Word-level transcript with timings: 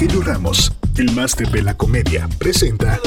Rogelio 0.00 0.22
Ramos, 0.22 0.72
el 0.96 1.10
máster 1.12 1.48
de 1.48 1.60
la 1.60 1.74
comedia, 1.76 2.28
presenta 2.38 3.00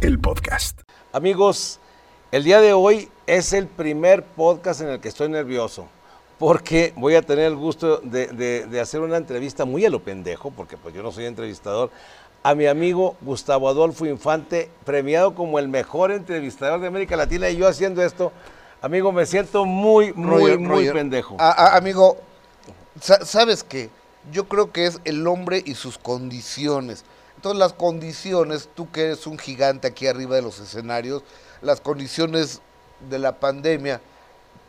el 0.00 0.18
podcast. 0.18 0.80
Amigos, 1.12 1.78
el 2.32 2.42
día 2.42 2.60
de 2.60 2.72
hoy 2.72 3.08
es 3.28 3.52
el 3.52 3.68
primer 3.68 4.24
podcast 4.24 4.80
en 4.80 4.88
el 4.88 4.98
que 4.98 5.06
estoy 5.06 5.28
nervioso 5.28 5.86
porque 6.40 6.94
voy 6.96 7.14
a 7.14 7.22
tener 7.22 7.44
el 7.44 7.54
gusto 7.54 7.98
de, 7.98 8.26
de- 8.26 8.66
de 8.66 8.80
hacer 8.80 9.00
una 9.00 9.18
entrevista 9.18 9.64
muy 9.64 9.84
a 9.84 9.90
lo 9.90 10.02
pendejo, 10.02 10.50
porque 10.50 10.76
pues 10.76 10.92
yo 10.92 11.04
no 11.04 11.12
soy 11.12 11.26
entrevistador, 11.26 11.90
a 12.42 12.56
mi 12.56 12.66
amigo 12.66 13.14
Gustavo 13.20 13.68
Adolfo 13.68 14.04
Infante, 14.06 14.68
premiado 14.84 15.36
como 15.36 15.60
el 15.60 15.68
mejor 15.68 16.10
entrevistador 16.10 16.80
de 16.80 16.88
América 16.88 17.14
Latina, 17.16 17.48
y 17.50 17.56
yo 17.56 17.68
haciendo 17.68 18.02
esto, 18.02 18.32
amigo, 18.82 19.12
me 19.12 19.26
siento 19.26 19.64
muy, 19.64 20.12
muy, 20.12 20.40
Roger, 20.40 20.58
muy 20.58 20.68
Roger. 20.78 20.92
pendejo. 20.92 21.36
A- 21.38 21.52
a- 21.52 21.76
amigo, 21.76 22.16
¿sabes 23.00 23.62
qué? 23.64 23.90
Yo 24.32 24.48
creo 24.48 24.72
que 24.72 24.86
es 24.86 25.00
el 25.04 25.26
hombre 25.26 25.62
y 25.64 25.74
sus 25.74 25.98
condiciones. 25.98 27.04
Entonces 27.36 27.58
las 27.58 27.72
condiciones, 27.74 28.68
tú 28.74 28.90
que 28.90 29.02
eres 29.06 29.26
un 29.26 29.38
gigante 29.38 29.86
aquí 29.88 30.06
arriba 30.06 30.36
de 30.36 30.42
los 30.42 30.58
escenarios, 30.58 31.22
las 31.62 31.80
condiciones 31.80 32.60
de 33.08 33.18
la 33.18 33.38
pandemia 33.38 34.00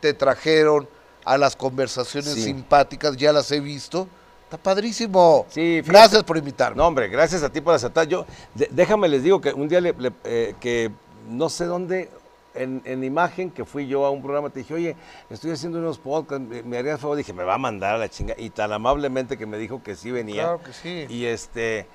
te 0.00 0.12
trajeron 0.14 0.88
a 1.24 1.38
las 1.38 1.56
conversaciones 1.56 2.34
Sí. 2.34 2.42
simpáticas, 2.44 3.16
ya 3.16 3.32
las 3.32 3.50
he 3.50 3.60
visto. 3.60 4.06
Está 4.44 4.56
padrísimo. 4.56 5.44
Sí, 5.48 5.80
fíjate. 5.82 5.90
Gracias 5.92 6.24
por 6.24 6.36
invitarme. 6.38 6.76
No, 6.76 6.86
hombre, 6.86 7.08
gracias 7.08 7.42
a 7.42 7.50
ti 7.50 7.60
por 7.60 7.74
aceptar. 7.74 8.06
Yo, 8.06 8.24
de- 8.54 8.68
déjame 8.70 9.08
les 9.08 9.22
digo 9.22 9.40
que 9.40 9.52
un 9.52 9.68
día 9.68 9.80
le- 9.80 9.92
le- 9.98 10.12
eh, 10.24 10.54
que 10.60 10.90
no 11.28 11.50
sé 11.50 11.66
dónde, 11.66 12.10
en, 12.54 12.82
en 12.84 13.04
imagen, 13.04 13.50
que 13.50 13.64
fui 13.64 13.86
yo 13.86 14.04
a 14.04 14.10
un 14.10 14.22
programa, 14.22 14.50
te 14.50 14.60
dije, 14.60 14.74
oye, 14.74 14.96
estoy 15.30 15.50
haciendo 15.50 15.78
unos 15.78 15.98
podcasts, 15.98 16.46
me, 16.46 16.62
me 16.62 16.78
harías 16.78 17.00
favor, 17.00 17.16
dije, 17.16 17.32
me 17.32 17.44
va 17.44 17.54
a 17.54 17.58
mandar 17.58 17.94
a 17.94 17.98
la 17.98 18.08
chinga. 18.08 18.34
Y 18.38 18.50
tan 18.50 18.72
amablemente 18.72 19.36
que 19.36 19.46
me 19.46 19.58
dijo 19.58 19.82
que 19.82 19.94
sí 19.94 20.10
venía. 20.10 20.42
Claro 20.42 20.62
que 20.62 20.72
sí. 20.72 21.06
Y 21.08 21.24
este. 21.24 21.86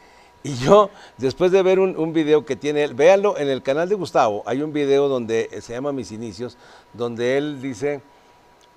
Y 0.45 0.55
yo, 0.55 0.89
después 1.17 1.53
de 1.53 1.64
ver 1.64 1.80
un, 1.80 1.97
un 1.97 2.11
video 2.11 2.45
que 2.45 2.58
tiene 2.58 2.83
él, 2.83 2.94
véanlo 2.94 3.38
en 3.38 3.47
el 3.47 3.64
canal 3.64 3.88
de 3.88 3.95
Gustavo, 3.95 4.44
hay 4.45 4.61
un 4.61 4.73
video 4.73 5.08
donde 5.08 5.47
eh, 5.52 5.61
se 5.61 5.72
llama 5.72 5.94
Mis 5.94 6.11
Inicios, 6.11 6.58
donde 6.92 7.38
él 7.38 7.61
dice 7.61 8.02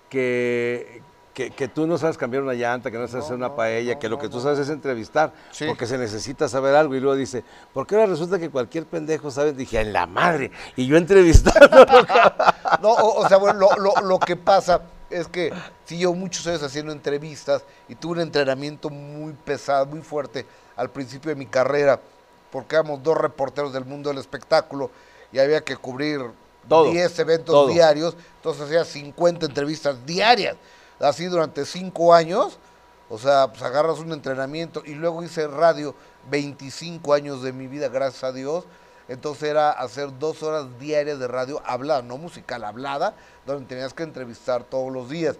que, 0.09 1.03
que, 1.37 1.51
que 1.51 1.69
tú 1.69 1.87
no 1.87 1.98
sabes 1.98 2.17
cambiar 2.17 2.42
una 2.42 2.55
llanta, 2.55 2.91
que 2.91 2.97
no 2.97 3.06
sabes 3.06 3.27
hacer 3.27 3.37
una 3.37 3.55
paella, 3.55 3.98
que 3.98 4.09
lo 4.09 4.19
que 4.19 4.31
tú 4.31 4.41
sabes 4.41 4.59
es 4.59 4.70
entrevistar, 4.70 5.34
Sí. 5.51 5.67
porque 5.67 5.87
se 5.87 5.98
necesita 5.98 6.48
saber 6.48 6.75
algo. 6.75 6.95
Y 6.95 7.01
luego 7.01 7.15
dice, 7.15 7.45
¿por 7.75 7.87
qué 7.87 7.95
ahora 7.95 8.06
resulta 8.06 8.39
que 8.39 8.48
cualquier 8.48 8.87
pendejo 8.87 9.31
sabe? 9.31 9.53
Dije, 9.53 9.78
en 9.78 9.93
la 9.93 10.06
madre. 10.06 10.51
Y 10.77 10.87
yo 10.87 10.97
entrevistando. 10.97 11.69
No, 12.83 12.89
o, 12.89 13.25
o 13.25 13.28
sea, 13.28 13.37
bueno, 13.37 13.59
lo, 13.61 13.77
lo- 13.77 14.01
lo 14.03 14.19
que 14.19 14.34
pasa 14.37 14.81
es 15.11 15.28
que 15.28 15.53
sí 15.84 15.98
llevo 15.98 16.15
muchos 16.15 16.47
años 16.47 16.62
haciendo 16.62 16.91
entrevistas 16.91 17.62
y 17.87 17.95
tuve 17.97 18.15
un 18.15 18.21
entrenamiento 18.21 18.89
muy 18.91 19.33
pesado, 19.34 19.84
muy 19.87 20.00
fuerte 20.00 20.47
al 20.75 20.89
principio 20.91 21.28
de 21.28 21.37
mi 21.37 21.47
carrera, 21.47 22.00
porque 22.50 22.77
éramos 22.77 23.03
dos 23.03 23.17
reporteros 23.19 23.73
del 23.75 23.84
mundo 23.84 24.09
del 24.09 24.19
espectáculo 24.19 24.91
y 25.33 25.39
había 25.39 25.61
que 25.61 25.77
cubrir 25.77 26.23
Todo, 26.69 26.91
10 26.91 27.19
eventos 27.21 27.53
todo. 27.55 27.69
diarios, 27.69 28.17
entonces 28.37 28.62
hacía 28.65 28.84
50 28.84 29.47
entrevistas 29.47 30.05
diarias, 30.06 30.56
así 31.00 31.27
durante 31.27 31.64
5 31.64 32.14
años, 32.14 32.58
o 33.08 33.19
sea, 33.19 33.48
pues 33.48 33.62
agarras 33.62 33.98
un 33.98 34.12
entrenamiento 34.12 34.83
y 34.84 34.94
luego 34.94 35.22
hice 35.22 35.47
radio 35.47 35.94
25 36.30 37.14
años 37.14 37.42
de 37.42 37.53
mi 37.53 37.66
vida, 37.66 37.88
gracias 37.88 38.25
a 38.25 38.33
Dios, 38.33 38.64
entonces 39.08 39.44
era 39.44 39.70
hacer 39.70 40.19
dos 40.19 40.42
horas 40.42 40.66
diarias 40.80 41.19
de 41.19 41.28
radio 41.28 41.62
hablada, 41.64 42.03
no 42.03 42.19
musical, 42.19 42.64
hablada, 42.64 43.14
donde 43.47 43.66
tenías 43.66 43.94
que 43.94 44.03
entrevistar 44.03 44.64
todos 44.64 44.92
los 44.92 45.08
días. 45.08 45.36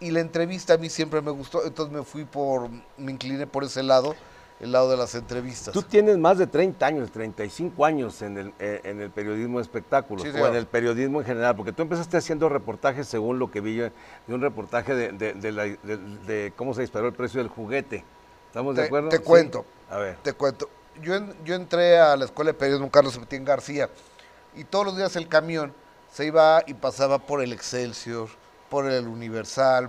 Y 0.00 0.10
la 0.10 0.20
entrevista 0.20 0.74
a 0.74 0.78
mí 0.78 0.88
siempre 0.88 1.20
me 1.20 1.30
gustó, 1.30 1.64
entonces 1.66 1.94
me 1.94 2.02
fui 2.02 2.24
por, 2.24 2.70
me 2.96 3.12
incliné 3.12 3.46
por 3.46 3.64
ese 3.64 3.82
lado, 3.82 4.14
el 4.60 4.72
lado 4.72 4.90
de 4.90 4.96
las 4.96 5.14
entrevistas. 5.14 5.72
Tú 5.72 5.82
tienes 5.82 6.18
más 6.18 6.36
de 6.38 6.46
30 6.46 6.84
años, 6.86 7.10
35 7.10 7.84
años 7.84 8.20
en 8.22 8.36
el, 8.36 8.52
eh, 8.58 8.80
en 8.84 9.00
el 9.00 9.10
periodismo 9.10 9.58
de 9.58 9.62
espectáculos, 9.62 10.22
Sí, 10.22 10.28
o 10.38 10.46
en 10.46 10.54
el 10.54 10.66
periodismo 10.66 11.20
en 11.20 11.26
general, 11.26 11.56
porque 11.56 11.72
tú 11.72 11.82
empezaste 11.82 12.18
haciendo 12.18 12.48
reportajes, 12.48 13.08
según 13.08 13.38
lo 13.38 13.50
que 13.50 13.60
vi 13.62 13.76
yo, 13.76 13.84
de 14.26 14.34
un 14.34 14.42
reportaje 14.42 14.94
de, 14.94 15.12
de- 15.12 15.32
de 15.32 15.52
la- 15.52 15.64
de- 15.64 16.52
cómo 16.56 16.74
se 16.74 16.82
disparó 16.82 17.06
el 17.08 17.14
precio 17.14 17.40
del 17.40 17.48
juguete. 17.48 18.04
¿Estamos 18.48 18.76
de 18.76 18.84
acuerdo? 18.84 19.08
te 19.08 19.16
Sí. 19.18 19.22
cuento. 19.22 19.64
A 19.88 19.96
ver. 19.96 20.16
Te 20.22 20.32
cuento. 20.34 20.68
Yo, 21.00 21.14
en- 21.14 21.34
yo 21.44 21.54
entré 21.54 21.98
a 21.98 22.14
la 22.16 22.26
escuela 22.26 22.50
de 22.52 22.58
periodismo 22.58 22.90
Carlos 22.90 23.14
Septién 23.14 23.44
García 23.44 23.88
y 24.54 24.64
todos 24.64 24.84
los 24.84 24.96
días 24.96 25.16
el 25.16 25.26
camión 25.28 25.72
se 26.12 26.26
iba 26.26 26.62
y 26.66 26.74
pasaba 26.74 27.18
por 27.18 27.40
el 27.42 27.52
Excelsior, 27.52 28.28
por 28.68 28.86
el 28.90 29.06
Universal, 29.08 29.88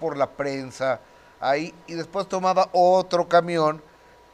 por 0.00 0.16
la 0.16 0.28
prensa, 0.30 1.00
ahí, 1.38 1.72
y 1.86 1.94
después 1.94 2.26
tomaba 2.26 2.68
otro 2.72 3.28
camión 3.28 3.80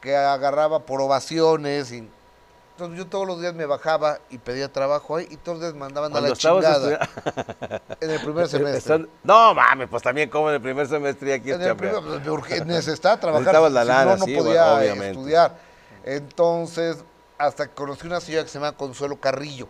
que 0.05 0.15
agarraba 0.15 0.79
por 0.85 1.01
ovaciones. 1.01 1.91
Y, 1.91 2.07
entonces 2.73 2.97
yo 2.97 3.07
todos 3.07 3.25
los 3.25 3.39
días 3.41 3.53
me 3.55 3.65
bajaba 3.65 4.19
y 4.29 4.37
pedía 4.37 4.71
trabajo 4.71 5.15
ahí 5.15 5.27
y 5.31 5.37
todos 5.37 5.57
los 5.57 5.61
días 5.67 5.73
mandaban 5.73 6.11
a 6.11 6.13
Cuando 6.13 6.27
la 6.29 6.33
estabas 6.33 6.63
chingada 6.65 7.09
en 8.01 8.09
el 8.11 8.19
primer 8.21 8.47
semestre. 8.49 8.77
Están- 8.77 9.09
No 9.23 9.53
mames, 9.55 9.89
pues 9.89 10.03
también 10.03 10.29
como 10.29 10.49
en 10.49 10.55
el 10.55 10.61
primer 10.61 10.87
semestre 10.87 11.33
aquí 11.33 11.51
En 11.51 11.61
el 11.61 11.75
primer, 11.75 12.01
pues, 12.01 12.21
me 12.21 12.31
urge- 12.31 12.63
necesitaba 12.65 13.19
trabajar, 13.19 13.53
la 13.71 13.81
si 13.81 13.87
lana, 13.87 14.05
no, 14.11 14.17
no 14.17 14.25
sí, 14.25 14.35
podía 14.35 14.73
bueno, 14.73 15.03
estudiar. 15.03 15.57
Entonces, 16.03 16.97
hasta 17.37 17.67
que 17.67 17.73
conocí 17.73 18.05
una 18.05 18.21
señora 18.21 18.43
que 18.43 18.49
se 18.49 18.59
llama 18.59 18.73
Consuelo 18.73 19.19
Carrillo. 19.19 19.67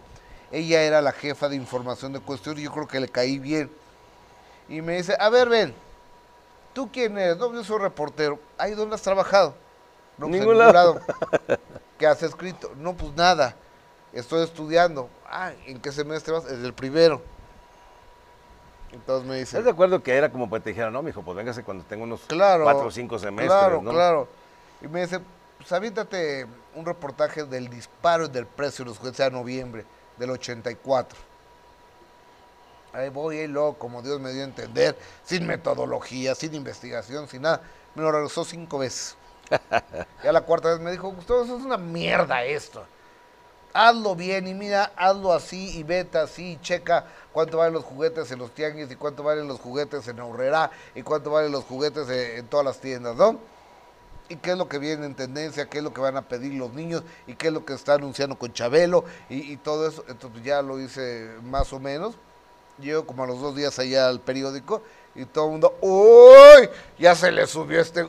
Ella 0.51 0.81
era 0.81 1.01
la 1.01 1.11
jefa 1.13 1.47
de 1.47 1.55
información 1.55 2.11
de 2.11 2.19
cuestión 2.19 2.57
y 2.57 2.63
yo 2.63 2.71
creo 2.71 2.87
que 2.87 2.99
le 2.99 3.07
caí 3.07 3.39
bien. 3.39 3.71
Y 4.67 4.81
me 4.81 4.97
dice, 4.97 5.15
a 5.19 5.29
ver, 5.29 5.47
ven, 5.47 5.73
¿tú 6.73 6.89
quién 6.91 7.17
eres? 7.17 7.37
No, 7.37 7.53
yo 7.53 7.63
soy 7.63 7.79
reportero. 7.79 8.39
¿Ahí 8.57 8.71
dónde 8.73 8.95
has 8.95 9.01
trabajado? 9.01 9.55
No, 10.17 10.27
pues, 10.27 10.39
en 10.39 10.39
Ningún 10.47 10.57
ningún 10.57 10.57
lado. 10.73 10.95
lado. 10.95 11.01
¿Qué 11.99 12.07
has 12.07 12.21
escrito? 12.23 12.71
No, 12.77 12.93
pues 12.93 13.13
nada. 13.15 13.55
Estoy 14.13 14.43
estudiando. 14.43 15.09
Ah, 15.29 15.51
¿en 15.65 15.79
qué 15.81 15.91
semestre 15.91 16.33
vas? 16.33 16.45
Es 16.45 16.63
el 16.63 16.73
primero. 16.73 17.21
Entonces 18.91 19.27
me 19.27 19.35
dice, 19.35 19.57
¿Estás 19.57 19.65
de 19.65 19.71
acuerdo 19.71 20.01
que 20.01 20.15
era 20.15 20.31
como 20.31 20.49
pues 20.49 20.63
te 20.63 20.69
dijeron, 20.69 20.93
no, 20.93 21.01
mijo, 21.01 21.21
pues 21.21 21.35
véngase 21.35 21.63
cuando 21.63 21.83
tenga 21.83 22.03
unos 22.03 22.21
Claro. 22.27 22.63
cuatro 22.63 22.85
o 22.87 22.91
cinco 22.91 23.19
semestres, 23.19 23.49
Claro, 23.59 23.81
¿no? 23.81 23.91
claro. 23.91 24.27
Y 24.81 24.87
me 24.87 25.01
dice, 25.01 25.19
pues 25.57 25.69
aviéntate 25.73 26.45
un 26.75 26.85
reportaje 26.85 27.43
del 27.43 27.67
disparo 27.69 28.27
del 28.29 28.45
precio 28.45 28.85
de 28.85 28.89
los 28.91 28.97
juguetes 28.99 29.19
a 29.19 29.29
noviembre 29.29 29.85
del 30.17 30.29
84. 30.29 31.17
Ahí 32.93 33.09
voy, 33.09 33.39
ahí 33.39 33.47
luego, 33.47 33.73
como 33.73 34.01
Dios 34.01 34.21
me 34.21 34.31
dio 34.31 34.43
a 34.43 34.45
entender, 34.45 34.97
sin 35.25 35.45
metodología, 35.45 36.33
sin 36.33 36.55
investigación, 36.55 37.27
sin 37.27 37.41
nada. 37.41 37.61
Me 37.95 38.01
lo 38.01 38.11
regresó 38.13 38.45
cinco 38.45 38.77
veces. 38.77 39.17
y 40.23 40.27
a 40.27 40.31
la 40.31 40.41
cuarta 40.41 40.69
vez 40.69 40.79
me 40.79 40.91
dijo, 40.91 41.09
Gustavo, 41.09 41.43
eso 41.43 41.57
es 41.57 41.63
una 41.63 41.77
mierda 41.77 42.43
esto. 42.43 42.85
Hazlo 43.73 44.15
bien 44.15 44.47
y 44.47 44.53
mira, 44.53 44.93
hazlo 44.95 45.33
así 45.33 45.77
y 45.77 45.83
vete 45.83 46.17
así 46.17 46.53
y 46.53 46.61
checa 46.61 47.05
cuánto 47.33 47.57
valen 47.57 47.73
los 47.73 47.83
juguetes 47.83 48.31
en 48.31 48.39
los 48.39 48.51
tianguis 48.51 48.89
y 48.89 48.95
cuánto 48.95 49.21
valen 49.21 49.47
los 49.47 49.59
juguetes 49.59 50.07
en 50.07 50.19
Aurrera 50.19 50.71
y 50.95 51.01
cuánto 51.01 51.31
valen 51.31 51.51
los 51.51 51.65
juguetes 51.65 52.07
en, 52.09 52.39
en 52.39 52.47
todas 52.47 52.65
las 52.65 52.79
tiendas, 52.79 53.15
¿no? 53.17 53.37
Y 54.27 54.37
qué 54.37 54.51
es 54.51 54.57
lo 54.57 54.67
que 54.67 54.79
viene 54.79 55.05
en 55.05 55.13
tendencia, 55.13 55.69
qué 55.69 55.79
es 55.79 55.83
lo 55.83 55.93
que 55.93 56.01
van 56.01 56.17
a 56.17 56.23
pedir 56.23 56.53
los 56.53 56.73
niños 56.73 57.03
y 57.27 57.35
qué 57.35 57.47
es 57.47 57.53
lo 57.53 57.63
que 57.65 57.73
está 57.73 57.93
anunciando 57.95 58.39
con 58.39 58.53
Chabelo 58.53 59.05
y, 59.29 59.51
y 59.51 59.57
todo 59.57 59.87
eso. 59.87 60.03
Entonces 60.07 60.41
ya 60.43 60.61
lo 60.61 60.79
hice 60.79 61.29
más 61.43 61.71
o 61.73 61.79
menos. 61.79 62.15
Llego 62.79 63.05
como 63.05 63.23
a 63.23 63.27
los 63.27 63.39
dos 63.39 63.55
días 63.55 63.77
allá 63.77 64.07
al 64.07 64.19
periódico 64.19 64.81
y 65.13 65.25
todo 65.25 65.45
el 65.45 65.51
mundo, 65.51 65.77
¡Uy! 65.81 66.69
Ya 66.97 67.15
se 67.15 67.31
le 67.31 67.45
subió 67.47 67.79
este. 67.79 68.07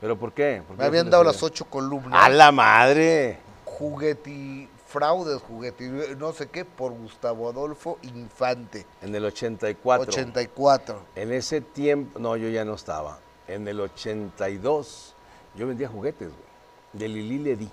¿Pero 0.00 0.18
por 0.18 0.32
qué? 0.32 0.62
¿Por 0.66 0.76
qué 0.76 0.82
Me 0.82 0.86
habían 0.86 1.10
dado 1.10 1.24
las 1.24 1.42
ocho 1.42 1.64
columnas. 1.66 2.24
¡A 2.24 2.28
la 2.28 2.50
madre! 2.52 3.38
jugueti, 3.80 4.68
fraudes, 4.88 5.40
jugueti, 5.40 5.84
no 6.18 6.34
sé 6.34 6.48
qué, 6.48 6.66
por 6.66 6.92
Gustavo 6.92 7.48
Adolfo 7.48 7.98
Infante, 8.02 8.84
En 9.00 9.14
el 9.14 9.24
84. 9.24 10.12
84. 10.12 11.00
En 11.14 11.32
ese 11.32 11.62
tiempo, 11.62 12.18
no, 12.18 12.36
yo 12.36 12.50
ya 12.50 12.66
no 12.66 12.74
estaba. 12.74 13.18
En 13.48 13.66
el 13.66 13.80
82, 13.80 15.14
yo 15.56 15.66
vendía 15.66 15.88
juguetes, 15.88 16.28
güey. 16.28 16.50
De 16.92 17.08
Lili 17.08 17.38
Ledi, 17.38 17.70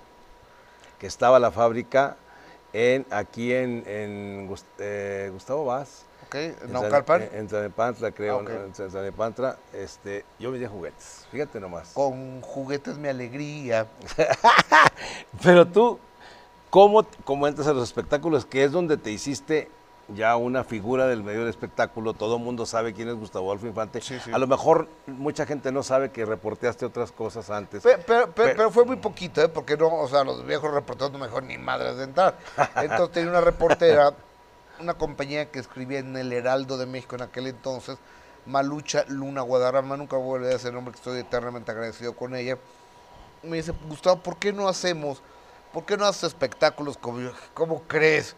que 0.98 1.06
estaba 1.06 1.38
la 1.38 1.50
fábrica 1.50 2.16
en, 2.72 3.04
aquí 3.10 3.52
en, 3.52 3.84
en 3.86 4.56
eh, 4.78 5.28
Gustavo 5.30 5.66
Vaz. 5.66 6.04
¿Ok? 6.28 6.34
En 6.34 6.72
Naucalpan, 6.72 7.22
San- 7.28 7.38
En 7.38 7.48
Tlanepantla, 7.48 8.10
creo. 8.12 8.38
Ah, 8.38 8.42
ok. 8.42 8.48
¿no? 8.50 8.64
En 8.84 8.90
Tlanepantla, 8.90 9.56
este, 9.72 10.24
yo 10.38 10.50
vendía 10.50 10.68
juguetes. 10.68 11.26
Fíjate 11.32 11.58
nomás. 11.58 11.90
con 11.94 12.40
juguetes 12.42 12.98
mi 12.98 13.08
alegría. 13.08 13.86
Pero 15.42 15.66
tú, 15.66 15.98
¿cómo, 16.70 17.06
¿cómo 17.24 17.46
entras 17.46 17.66
a 17.66 17.72
los 17.72 17.84
espectáculos? 17.84 18.44
Que 18.46 18.64
es 18.64 18.72
donde 18.72 18.96
te 18.96 19.10
hiciste 19.10 19.70
ya 20.14 20.36
una 20.36 20.64
figura 20.64 21.06
del 21.06 21.22
medio 21.22 21.40
del 21.40 21.50
espectáculo, 21.50 22.14
todo 22.14 22.36
el 22.36 22.42
mundo 22.42 22.64
sabe 22.64 22.94
quién 22.94 23.08
es 23.08 23.14
Gustavo 23.14 23.46
Adolfo 23.48 23.66
Infante. 23.66 24.00
Sí, 24.00 24.18
sí. 24.24 24.30
A 24.32 24.38
lo 24.38 24.46
mejor 24.46 24.88
mucha 25.06 25.44
gente 25.44 25.70
no 25.70 25.82
sabe 25.82 26.10
que 26.10 26.24
reporteaste 26.24 26.86
otras 26.86 27.12
cosas 27.12 27.50
antes. 27.50 27.82
Pe- 27.82 27.98
Pero, 28.06 28.26
pe- 28.26 28.32
Pero- 28.34 28.56
pero 28.56 28.70
fue 28.70 28.86
muy 28.86 28.96
poquito, 28.96 29.42
¿eh? 29.42 29.48
Porque 29.50 29.76
no, 29.76 29.88
o 29.94 30.08
sea, 30.08 30.24
los 30.24 30.46
viejos 30.46 30.72
reporteros 30.72 31.12
no 31.12 31.18
mejor 31.18 31.42
ni 31.42 31.58
madres 31.58 31.98
de 31.98 32.04
entrar. 32.04 32.38
Entonces 32.76 33.10
tenía 33.12 33.30
una 33.30 33.42
reportera, 33.42 34.14
una 34.80 34.94
compañía 34.94 35.50
que 35.50 35.58
escribía 35.58 35.98
en 35.98 36.16
el 36.16 36.32
Heraldo 36.32 36.78
de 36.78 36.86
México 36.86 37.16
en 37.16 37.22
aquel 37.22 37.46
entonces, 37.46 37.98
Malucha 38.46 39.04
Luna 39.08 39.42
Guadarrama, 39.42 39.96
nunca 39.96 40.16
voy 40.16 40.30
a 40.30 40.32
olvidar 40.34 40.54
ese 40.54 40.72
nombre 40.72 40.92
que 40.92 40.98
estoy 40.98 41.20
eternamente 41.20 41.70
agradecido 41.70 42.14
con 42.16 42.34
ella. 42.34 42.56
Me 43.42 43.58
dice, 43.58 43.72
Gustavo, 43.88 44.22
¿por 44.22 44.36
qué 44.38 44.52
no 44.52 44.68
hacemos, 44.68 45.22
por 45.72 45.84
qué 45.84 45.96
no 45.96 46.06
haces 46.06 46.24
espectáculos 46.24 46.96
como 46.96 47.20
yo? 47.20 47.32
¿Cómo 47.54 47.82
crees? 47.82 48.34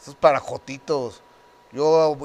Eso 0.00 0.12
es 0.12 0.16
para 0.16 0.38
jotitos. 0.38 1.22
Yo, 1.72 2.16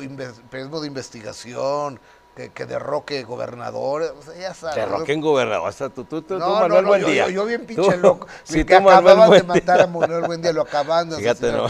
periodismo 0.50 0.80
de 0.80 0.88
investigación, 0.88 2.00
que, 2.36 2.50
que 2.50 2.66
derroque 2.66 3.24
gobernadores, 3.24 4.12
o 4.12 4.22
sea, 4.22 4.36
ya 4.36 4.54
sabes. 4.54 4.76
Te 4.76 4.86
¿no? 4.86 5.00
roquen 5.00 5.20
gobernador. 5.20 5.68
Hasta 5.68 5.90
tú, 5.90 6.06
tú, 6.06 6.22
tú, 6.22 6.36
tú, 6.36 6.40
No, 6.40 6.48
no, 6.48 6.60
Manuel 6.62 6.84
no, 6.84 6.90
Buen 6.90 7.02
yo, 7.02 7.08
Día. 7.08 7.26
yo, 7.26 7.32
yo 7.32 7.46
bien 7.46 7.66
pinche 7.66 7.98
loco. 7.98 8.28
Sí, 8.44 8.64
que 8.64 8.76
acababan 8.76 9.32
de 9.32 9.44
matar 9.44 9.82
a. 9.82 9.88
Manuel 9.88 10.22
Buen 10.22 10.42
Día, 10.42 10.54
lo 10.54 10.62
acaban 10.62 11.10
de 11.10 11.16
Fíjate, 11.18 11.52
¿no? 11.52 11.68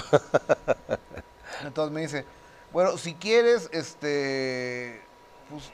Entonces 1.63 1.94
me 1.94 2.02
dice, 2.02 2.25
bueno, 2.72 2.98
si 2.98 3.13
quieres, 3.16 3.69
este, 3.72 5.02
pues, 5.50 5.72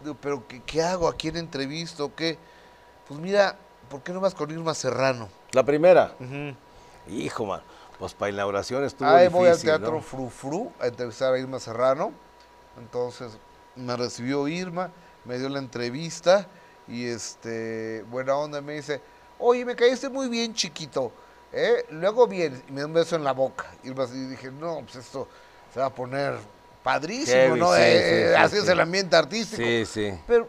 digo, 0.00 0.16
pero 0.20 0.46
¿qué, 0.46 0.62
qué 0.62 0.82
hago? 0.82 1.08
¿A 1.08 1.14
quién 1.14 1.36
entrevisto? 1.36 2.14
¿Qué? 2.14 2.38
Pues 3.06 3.20
mira, 3.20 3.56
¿por 3.88 4.02
qué 4.02 4.12
no 4.12 4.20
vas 4.20 4.34
con 4.34 4.50
Irma 4.50 4.74
Serrano? 4.74 5.28
La 5.52 5.62
primera. 5.62 6.14
Hijo, 7.08 7.46
man. 7.46 7.62
Pues 7.98 8.12
para 8.12 8.32
inauguración 8.32 8.82
estuvo 8.84 9.08
Ahí 9.08 9.24
difícil, 9.24 9.38
voy 9.38 9.48
al 9.48 9.60
Teatro 9.60 9.92
¿no? 9.92 10.00
Fru 10.00 10.28
Fru 10.28 10.72
a 10.80 10.88
entrevistar 10.88 11.32
a 11.32 11.38
Irma 11.38 11.60
Serrano. 11.60 12.12
Entonces 12.78 13.38
me 13.76 13.96
recibió 13.96 14.48
Irma, 14.48 14.90
me 15.24 15.38
dio 15.38 15.48
la 15.48 15.60
entrevista 15.60 16.48
y 16.88 17.06
este, 17.06 18.02
buena 18.10 18.36
onda, 18.36 18.60
me 18.60 18.74
dice, 18.74 19.00
oye, 19.38 19.64
me 19.64 19.76
caíste 19.76 20.08
muy 20.08 20.28
bien, 20.28 20.54
chiquito. 20.54 21.12
¿Eh? 21.54 21.86
Luego 21.90 22.26
bien, 22.26 22.62
y 22.68 22.72
me 22.72 22.80
dio 22.80 22.86
un 22.86 22.94
beso 22.94 23.16
en 23.16 23.24
la 23.24 23.32
boca. 23.32 23.66
Y 23.82 23.90
dije, 23.90 24.50
no, 24.50 24.80
pues 24.80 24.96
esto 24.96 25.28
se 25.72 25.80
va 25.80 25.86
a 25.86 25.90
poner 25.94 26.34
padrísimo, 26.82 27.36
Heavy, 27.36 27.60
¿no? 27.60 27.74
sí, 27.74 27.80
Eh, 27.80 28.26
sí, 28.26 28.28
sí, 28.28 28.42
así 28.42 28.56
es 28.58 28.68
el 28.68 28.80
ambiente 28.80 29.16
artístico. 29.16 29.62
Sí, 29.62 29.86
sí. 29.86 30.12
Pero 30.26 30.48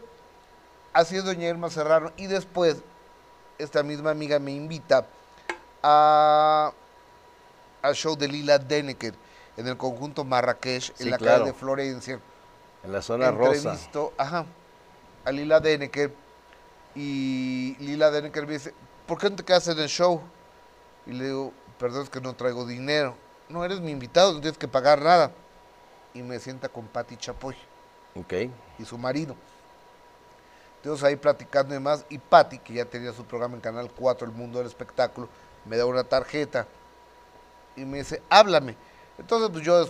así 0.92 1.16
es 1.16 1.24
doña 1.24 1.48
Irma 1.48 1.70
Serrano. 1.70 2.12
Y 2.16 2.26
después, 2.26 2.76
esta 3.58 3.82
misma 3.82 4.10
amiga 4.10 4.38
me 4.38 4.52
invita 4.52 5.06
a, 5.82 6.72
al 7.82 7.94
show 7.94 8.16
de 8.16 8.28
Lila 8.28 8.58
Denneker 8.58 9.14
en 9.56 9.66
el 9.66 9.76
conjunto 9.76 10.24
Marrakech, 10.24 10.92
en 11.00 11.10
la 11.10 11.18
claro. 11.18 11.38
calle 11.38 11.52
de 11.52 11.58
Florencia. 11.58 12.20
En 12.84 12.92
la 12.92 13.00
zona 13.02 13.30
rosa. 13.30 13.70
Entrevisto, 13.70 14.12
ajá, 14.18 14.44
a 15.24 15.32
Lila 15.32 15.60
Denneker. 15.60 16.12
Y 16.94 17.76
Lila 17.78 18.10
Denneker 18.10 18.46
me 18.46 18.54
dice, 18.54 18.74
¿por 19.06 19.18
qué 19.18 19.30
no 19.30 19.36
te 19.36 19.44
quedas 19.44 19.68
en 19.68 19.78
el 19.78 19.88
show? 19.88 20.20
Y 21.06 21.12
le 21.12 21.26
digo, 21.26 21.52
perdón, 21.78 22.02
es 22.04 22.10
que 22.10 22.20
no 22.20 22.34
traigo 22.34 22.66
dinero. 22.66 23.16
No, 23.48 23.64
eres 23.64 23.80
mi 23.80 23.92
invitado, 23.92 24.32
no 24.32 24.40
tienes 24.40 24.58
que 24.58 24.68
pagar 24.68 25.00
nada. 25.02 25.30
Y 26.14 26.22
me 26.22 26.38
sienta 26.40 26.68
con 26.68 26.86
Patti 26.86 27.16
Chapoy 27.16 27.54
Ok. 28.16 28.32
y 28.78 28.84
su 28.84 28.96
marido. 28.98 29.36
Entonces 30.78 31.04
ahí 31.04 31.16
platicando 31.16 31.70
y 31.74 31.78
demás, 31.78 32.04
y 32.08 32.18
Patti, 32.18 32.58
que 32.58 32.74
ya 32.74 32.84
tenía 32.84 33.12
su 33.12 33.24
programa 33.24 33.54
en 33.54 33.60
Canal 33.60 33.90
4, 33.90 34.26
El 34.26 34.32
Mundo 34.32 34.58
del 34.58 34.66
Espectáculo, 34.68 35.28
me 35.64 35.76
da 35.76 35.84
una 35.86 36.04
tarjeta 36.04 36.66
y 37.74 37.84
me 37.84 37.98
dice, 37.98 38.22
háblame. 38.30 38.76
Entonces 39.18 39.48
pues 39.50 39.64
yo 39.64 39.80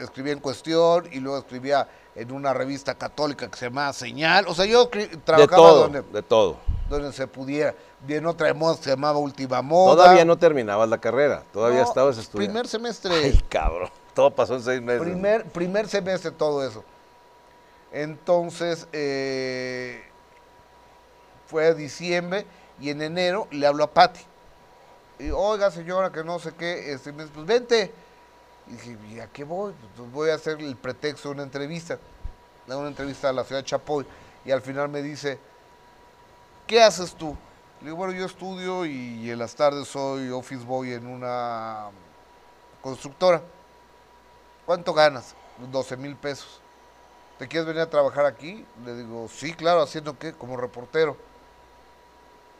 escribía 0.00 0.32
en 0.32 0.40
cuestión 0.40 1.08
y 1.12 1.20
luego 1.20 1.38
escribía 1.38 1.86
en 2.14 2.32
una 2.32 2.52
revista 2.52 2.94
católica 2.96 3.48
que 3.48 3.56
se 3.56 3.66
llamaba 3.66 3.92
Señal. 3.92 4.46
O 4.48 4.54
sea, 4.54 4.64
yo 4.64 4.90
escri- 4.90 5.08
De 5.10 5.16
trabajaba 5.18 5.56
todo, 5.56 5.80
donde, 5.82 6.02
de 6.02 6.22
todo. 6.22 6.56
Donde 6.88 7.12
se 7.12 7.26
pudiera. 7.26 7.74
Y 8.06 8.14
en 8.14 8.26
otra 8.26 8.52
moda 8.54 8.76
se 8.76 8.90
llamaba 8.90 9.18
Última 9.18 9.62
Moda. 9.62 9.96
Todavía 9.96 10.24
no 10.24 10.38
terminabas 10.38 10.88
la 10.88 10.98
carrera, 10.98 11.42
todavía 11.52 11.82
No, 11.82 11.88
estabas 11.88 12.18
estudiando. 12.18 12.52
Primer 12.52 12.68
semestre. 12.68 13.14
Ay, 13.14 13.44
cabrón. 13.48 13.90
Todo 14.14 14.30
pasó 14.30 14.54
en 14.54 14.62
seis 14.62 14.82
meses. 14.82 15.02
Primer, 15.02 15.44
primer 15.44 15.88
semestre 15.88 16.30
todo 16.30 16.66
eso. 16.66 16.84
Entonces, 17.92 18.86
eh, 18.92 20.02
fue 21.46 21.74
diciembre 21.74 22.46
y 22.80 22.90
en 22.90 23.02
enero 23.02 23.48
le 23.50 23.66
hablo 23.66 23.84
a 23.84 23.90
Patti. 23.90 24.20
Y, 25.18 25.30
oiga, 25.30 25.70
señora, 25.70 26.12
que 26.12 26.22
no 26.22 26.38
sé 26.38 26.52
qué, 26.52 26.92
este, 26.92 27.12
me 27.12 27.24
dice, 27.24 27.34
pues 27.34 27.46
vente. 27.46 27.92
Y 28.66 28.72
dije, 28.72 28.98
¿y 29.10 29.20
a 29.20 29.26
qué 29.28 29.44
voy? 29.44 29.72
Pues 29.96 30.12
voy 30.12 30.30
a 30.30 30.34
hacer 30.34 30.60
el 30.60 30.76
pretexto 30.76 31.28
de 31.28 31.34
una 31.34 31.42
entrevista. 31.44 31.98
De 32.66 32.76
una 32.76 32.88
entrevista 32.88 33.30
a 33.30 33.32
la 33.32 33.44
ciudad 33.44 33.62
de 33.62 33.66
Chapoy. 33.66 34.06
Y 34.44 34.50
al 34.50 34.60
final 34.60 34.88
me 34.88 35.02
dice, 35.02 35.38
¿qué 36.68 36.80
haces 36.82 37.14
tú? 37.14 37.36
Le 37.80 37.86
digo, 37.86 37.96
bueno, 37.96 38.12
yo 38.12 38.26
estudio 38.26 38.84
y 38.86 39.28
en 39.30 39.38
las 39.38 39.54
tardes 39.56 39.88
soy 39.88 40.30
office 40.30 40.64
boy 40.64 40.92
en 40.92 41.06
una 41.06 41.88
constructora. 42.80 43.42
¿Cuánto 44.66 44.92
ganas? 44.94 45.34
12 45.72 45.96
mil 45.96 46.14
pesos. 46.14 46.60
¿Te 47.38 47.48
quieres 47.48 47.66
venir 47.66 47.82
a 47.82 47.90
trabajar 47.90 48.26
aquí? 48.26 48.64
Le 48.84 48.94
digo, 48.96 49.28
sí, 49.28 49.52
claro, 49.54 49.82
¿haciendo 49.82 50.18
qué? 50.18 50.32
Como 50.32 50.56
reportero. 50.56 51.16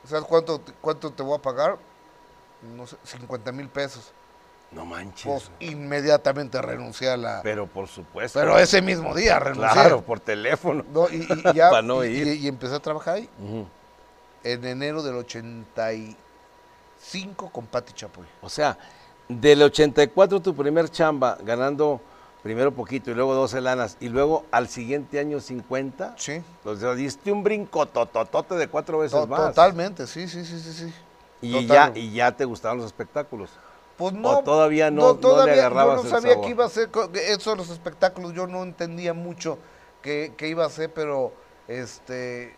¿Sabes 0.04 0.24
cuánto, 0.24 0.60
cuánto 0.80 1.12
te 1.12 1.22
voy 1.22 1.36
a 1.36 1.42
pagar? 1.42 1.78
No 2.62 2.86
sé, 2.86 2.96
50 3.04 3.52
mil 3.52 3.68
pesos. 3.68 4.12
No 4.70 4.84
manches. 4.84 5.24
Pues 5.24 5.50
inmediatamente 5.60 6.60
renuncié 6.62 7.10
a 7.10 7.16
la... 7.16 7.40
pero 7.42 7.66
por 7.66 7.88
supuesto. 7.88 8.38
Pero 8.38 8.58
ese 8.58 8.80
mismo 8.82 9.14
día 9.14 9.38
renuncié. 9.38 9.72
Claro, 9.72 10.02
por 10.02 10.20
teléfono. 10.20 10.84
No, 10.92 11.08
y, 11.08 11.26
y- 11.28 11.52
ya, 11.54 11.82
no 11.82 12.04
y- 12.04 12.46
empecé 12.46 12.74
a 12.76 12.80
trabajar 12.80 13.14
ahí 13.16 13.30
Ujú. 13.38 13.66
En 14.44 14.64
enero 14.64 15.02
del 15.02 15.16
85 15.16 17.50
con 17.50 17.66
Patti 17.66 17.92
Chapoy. 17.92 18.26
O 18.42 18.48
sea, 18.48 18.76
del 19.28 19.62
84 19.62 20.40
tu 20.40 20.54
primer 20.54 20.88
chamba, 20.90 21.38
ganando 21.42 22.00
primero 22.42 22.72
poquito 22.72 23.10
y 23.10 23.14
luego 23.14 23.34
12 23.34 23.60
lanas, 23.60 23.96
y 24.00 24.08
luego 24.08 24.44
al 24.50 24.68
siguiente 24.68 25.18
año 25.18 25.40
50, 25.40 26.14
Sí. 26.16 26.40
o 26.64 26.76
sea, 26.76 26.94
diste 26.94 27.32
un 27.32 27.42
brinco 27.42 27.86
tototote 27.86 28.54
de 28.54 28.68
cuatro 28.68 28.98
veces 29.00 29.18
To- 29.20 29.26
más. 29.26 29.40
Totalmente, 29.54 30.06
sí, 30.06 30.28
sí, 30.28 30.44
sí, 30.44 30.58
sí, 30.60 30.72
sí. 30.72 30.92
Y 31.40 31.66
total. 31.66 31.94
ya, 31.94 32.00
y 32.00 32.12
ya 32.12 32.32
te 32.32 32.44
gustaban 32.44 32.78
los 32.78 32.86
espectáculos. 32.86 33.50
Pues 33.96 34.14
no. 34.14 34.42
todavía 34.44 34.92
no- 34.92 35.14
no 35.20 35.44
le 35.44 35.52
agarrabas 35.52 35.96
Yo 35.96 36.02
no 36.04 36.08
el 36.08 36.14
sabía 36.14 36.32
sabor. 36.34 36.44
que 36.46 36.50
iba 36.52 36.64
a 36.64 36.68
ser 36.68 36.88
que 36.88 37.32
eso 37.32 37.50
de 37.50 37.56
los 37.56 37.68
espectáculos. 37.70 38.32
Yo 38.32 38.46
no 38.46 38.62
entendía 38.62 39.12
mucho 39.12 39.58
qué 40.02 40.32
qué 40.36 40.46
iba 40.48 40.64
a 40.64 40.70
ser, 40.70 40.92
pero 40.94 41.32
este. 41.66 42.54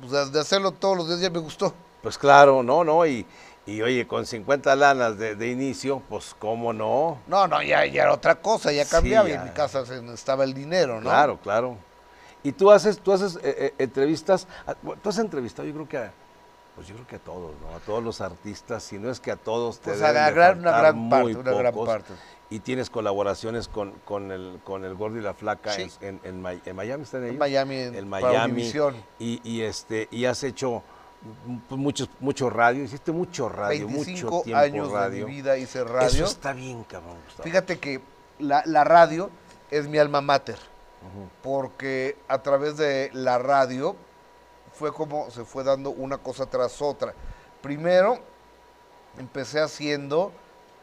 Pues 0.00 0.32
de- 0.32 0.40
hacerlo 0.40 0.72
todos 0.72 0.96
los 0.96 1.08
días 1.08 1.20
ya 1.20 1.30
me 1.30 1.38
gustó. 1.38 1.74
Pues 2.02 2.16
claro, 2.16 2.62
no, 2.62 2.82
no, 2.84 3.04
y, 3.06 3.26
y 3.66 3.82
oye, 3.82 4.06
con 4.06 4.24
50 4.24 4.74
lanas 4.76 5.18
de, 5.18 5.34
de 5.36 5.48
inicio, 5.50 6.02
pues 6.08 6.34
cómo 6.38 6.72
no. 6.72 7.18
No, 7.26 7.46
no, 7.46 7.62
ya, 7.62 7.84
ya 7.86 8.02
era 8.04 8.14
otra 8.14 8.36
cosa, 8.36 8.72
ya 8.72 8.84
Sí, 8.84 8.90
cambiaba 8.90 9.28
y 9.28 9.32
ya. 9.32 9.38
en 9.40 9.44
mi 9.44 9.50
casa 9.50 9.84
estaba 10.14 10.44
el 10.44 10.54
dinero, 10.54 10.96
¿no? 10.96 11.02
Claro, 11.10 11.38
claro. 11.42 11.76
Y 12.42 12.52
tú 12.52 12.70
haces, 12.70 12.98
tú 12.98 13.12
haces 13.12 13.36
eh, 13.36 13.40
eh, 13.58 13.74
entrevistas, 13.78 14.46
a- 14.66 14.74
bueno, 14.80 15.00
tú 15.02 15.10
has 15.10 15.18
entrevistado, 15.18 15.68
yo 15.68 15.74
creo 15.74 15.88
que 15.88 15.98
a, 15.98 16.12
pues 16.74 16.86
yo 16.88 16.94
creo 16.94 17.06
que 17.06 17.16
a 17.16 17.20
todos, 17.20 17.52
¿no? 17.60 17.74
A 17.76 17.80
todos 17.80 18.02
los 18.02 18.20
artistas, 18.20 18.82
si 18.82 18.98
no 18.98 19.10
es 19.10 19.20
que 19.20 19.30
a 19.30 19.36
todos 19.36 19.80
te 19.80 19.90
Pues 19.90 20.02
a 20.02 20.08
deben 20.12 20.24
de 20.26 20.32
gran- 20.32 20.58
una 20.60 20.78
gran 20.78 21.08
parte, 21.10 21.36
una 21.36 21.52
gran 21.52 21.74
parte. 21.74 22.12
Y 22.52 22.58
tienes 22.60 22.90
colaboraciones 22.90 23.68
con, 23.68 23.92
con 24.04 24.32
el 24.32 24.58
con 24.64 24.84
el 24.84 24.94
Gordo 24.94 25.18
y 25.18 25.20
la 25.20 25.34
Flaca 25.34 25.70
Sí. 25.72 25.88
en, 26.00 26.20
en, 26.24 26.44
en 26.44 26.60
en 26.64 26.76
Miami, 26.76 27.02
¿están 27.04 27.22
ellos? 27.22 27.32
En 27.34 27.38
Miami, 27.38 27.76
en- 27.76 28.08
Miami. 28.08 28.72
Y, 29.20 29.40
y 29.44 29.60
este, 29.62 30.08
y 30.10 30.24
has 30.24 30.42
hecho 30.42 30.82
mm, 31.46 31.74
muchos, 31.76 32.08
mucho 32.18 32.50
radio, 32.50 32.82
hiciste 32.82 33.12
mucho 33.12 33.48
radio, 33.48 33.86
25 33.86 34.30
mucho 34.30 34.42
tiempo 34.44 34.60
años 34.60 34.90
radio. 34.90 35.26
de 35.26 35.30
mi 35.30 35.36
vida 35.36 35.56
hice 35.58 35.84
radio. 35.84 36.08
Eso 36.08 36.24
está 36.24 36.52
bien, 36.52 36.82
cabrón. 36.84 37.16
Gustavo. 37.24 37.44
Fíjate 37.44 37.78
que 37.78 38.00
la, 38.40 38.62
la 38.66 38.82
radio 38.82 39.30
es 39.70 39.86
mi 39.86 39.98
alma 39.98 40.20
mater, 40.20 40.58
porque 41.42 42.16
a 42.28 42.42
través 42.42 42.76
de 42.76 43.10
la 43.12 43.38
radio 43.38 43.96
fue 44.80 44.94
como 44.94 45.30
se 45.30 45.44
fue 45.44 45.62
dando 45.62 45.90
una 45.90 46.16
cosa 46.16 46.46
tras 46.46 46.80
otra. 46.80 47.12
Primero 47.60 48.18
empecé 49.18 49.60
haciendo 49.60 50.32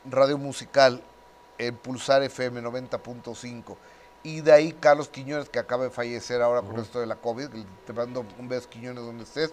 radio 0.06 0.38
musical 0.38 1.02
en 1.58 1.76
Pulsar 1.76 2.22
FM 2.22 2.62
90.5 2.62 3.76
y 4.22 4.42
de 4.42 4.52
ahí 4.52 4.72
Carlos 4.74 5.10
Quiñones, 5.10 5.50
que 5.50 5.58
acaba 5.58 5.86
de 5.86 5.90
fallecer 5.90 6.44
ahora 6.44 6.62
con 6.62 6.80
esto 6.80 7.00
de 7.00 7.08
la 7.08 7.16
COVID, 7.16 7.50
te 7.88 7.94
mando 7.94 8.24
un 8.38 8.48
beso 8.48 8.70
Quiñones 8.70 9.04
donde 9.04 9.24
estés, 9.24 9.52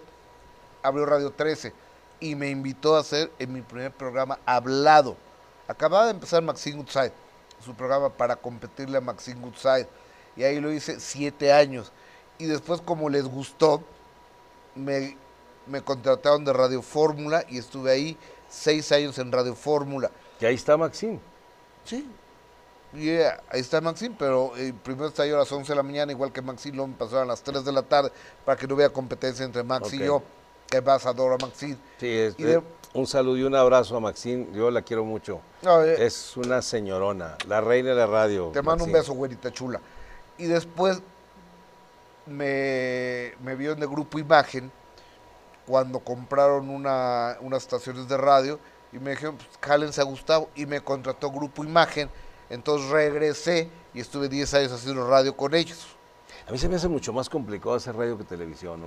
abrió 0.83 1.07
Radio 1.07 1.31
13 1.31 1.73
y 2.19 2.35
me 2.35 2.51
invitó 2.51 2.95
a 2.95 2.99
hacer 2.99 3.31
en 3.39 3.51
mi 3.51 3.63
primer 3.63 3.93
programa 3.93 4.37
hablado. 4.45 5.17
Acababa 5.67 6.05
de 6.05 6.11
empezar 6.11 6.43
Maxine 6.43 6.77
Goodside, 6.77 7.13
su 7.65 7.73
programa 7.73 8.11
para 8.11 8.35
competirle 8.35 8.99
a 8.99 9.01
Maxine 9.01 9.41
Goodside. 9.41 9.87
Y 10.35 10.43
ahí 10.43 10.59
lo 10.59 10.71
hice 10.71 10.99
siete 10.99 11.51
años. 11.51 11.91
Y 12.37 12.45
después, 12.45 12.79
como 12.81 13.09
les 13.09 13.23
gustó, 13.23 13.81
me, 14.75 15.17
me 15.67 15.81
contrataron 15.81 16.45
de 16.45 16.53
Radio 16.53 16.81
Fórmula 16.81 17.43
y 17.49 17.57
estuve 17.57 17.91
ahí 17.91 18.17
seis 18.49 18.91
años 18.91 19.17
en 19.19 19.31
Radio 19.31 19.55
Fórmula. 19.55 20.11
Que 20.39 20.47
ahí 20.47 20.55
está 20.55 20.77
Maxine. 20.77 21.19
Sí. 21.83 22.07
Y 22.93 23.09
eh, 23.09 23.29
ahí 23.49 23.59
está 23.59 23.81
Maxine, 23.81 24.15
pero 24.17 24.55
eh, 24.55 24.73
primero 24.83 25.07
está 25.07 25.25
yo 25.25 25.35
a 25.35 25.39
las 25.39 25.51
11 25.51 25.71
de 25.71 25.75
la 25.75 25.83
mañana, 25.83 26.11
igual 26.11 26.31
que 26.31 26.41
Maxine, 26.41 26.75
luego 26.77 26.87
me 26.89 26.95
pasaron 26.95 27.23
a 27.23 27.25
las 27.27 27.41
3 27.41 27.65
de 27.65 27.71
la 27.71 27.81
tarde 27.81 28.11
para 28.45 28.57
que 28.57 28.67
no 28.67 28.75
hubiera 28.75 28.91
competencia 28.93 29.43
entre 29.45 29.63
Max 29.63 29.91
y 29.93 29.99
yo, 29.99 30.23
que 30.69 30.81
más 30.81 31.05
adoro 31.05 31.35
a 31.35 31.37
Maxine. 31.37 31.77
Sí, 31.99 32.07
es- 32.09 32.35
Y 32.37 32.43
de- 32.43 32.61
un 32.93 33.05
saludo 33.07 33.35
y 33.35 33.43
un 33.43 33.53
abrazo 33.55 33.97
a 33.97 33.99
Maxine, 33.99 34.47
yo 34.53 34.71
la 34.71 34.81
quiero 34.81 35.03
mucho. 35.03 35.41
No, 35.61 35.83
eh, 35.83 36.05
Es 36.05 36.37
una 36.37 36.61
señorona, 36.61 37.37
la 37.47 37.59
reina 37.59 37.89
de 37.89 37.95
la 37.95 38.07
radio. 38.07 38.51
Te 38.53 38.61
mando 38.61 38.85
un 38.85 38.91
beso, 38.93 39.13
güerita 39.13 39.51
chula. 39.51 39.81
Y 40.37 40.45
después 40.45 41.01
me, 42.25 43.33
me 43.41 43.55
vieron 43.55 43.79
de 43.79 43.87
Grupo 43.87 44.19
Imagen 44.19 44.71
cuando 45.65 45.99
compraron 45.99 46.69
una, 46.69 47.37
unas 47.41 47.63
estaciones 47.63 48.07
de 48.07 48.17
radio 48.17 48.59
y 48.91 48.99
me 48.99 49.11
dijeron, 49.11 49.35
pues, 49.35 49.49
jálense 49.61 50.01
a 50.01 50.03
Gustavo 50.03 50.49
y 50.55 50.65
me 50.65 50.81
contrató 50.81 51.31
Grupo 51.31 51.63
Imagen. 51.63 52.09
Entonces 52.49 52.89
regresé 52.89 53.69
y 53.93 53.99
estuve 53.99 54.29
10 54.29 54.53
años 54.53 54.71
haciendo 54.71 55.07
radio 55.09 55.35
con 55.35 55.53
ellos. 55.55 55.87
A 56.47 56.51
mí 56.51 56.57
se 56.57 56.69
me 56.69 56.75
hace 56.75 56.87
mucho 56.87 57.11
más 57.11 57.29
complicado 57.29 57.75
hacer 57.75 57.95
radio 57.95 58.17
que 58.17 58.23
televisión. 58.23 58.81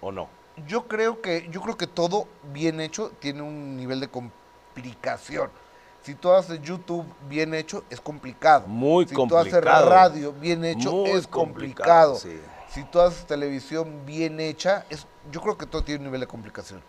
¿O 0.00 0.12
no? 0.12 0.28
Yo 0.66 0.88
creo 0.88 1.20
que 1.20 1.46
yo 1.50 1.60
creo 1.60 1.76
que 1.76 1.86
todo 1.86 2.26
bien 2.52 2.80
hecho 2.80 3.12
tiene 3.18 3.42
un 3.42 3.76
nivel 3.76 4.00
de 4.00 4.08
complicación. 4.08 5.50
Si 6.02 6.14
tú 6.14 6.30
haces 6.30 6.62
YouTube 6.62 7.04
bien 7.28 7.52
hecho 7.52 7.84
es 7.90 8.00
complicado. 8.00 8.66
Muy 8.66 9.06
si 9.06 9.14
complicado. 9.14 9.44
Si 9.44 9.50
tú 9.50 9.56
haces 9.58 9.88
radio 9.88 10.32
bien 10.32 10.64
hecho 10.64 10.92
Muy 10.92 11.10
es 11.10 11.26
complicado, 11.26 12.12
complicado. 12.12 12.16
sí. 12.16 12.40
Si 12.70 12.84
tú 12.84 13.00
haces 13.00 13.26
televisión 13.26 14.04
bien 14.04 14.38
hecha, 14.40 14.84
es, 14.90 15.06
yo 15.32 15.40
creo 15.40 15.56
que 15.56 15.66
todo 15.66 15.82
tiene 15.82 15.98
un 16.00 16.04
nivel 16.06 16.20
de 16.20 16.26
complicación. 16.26 16.82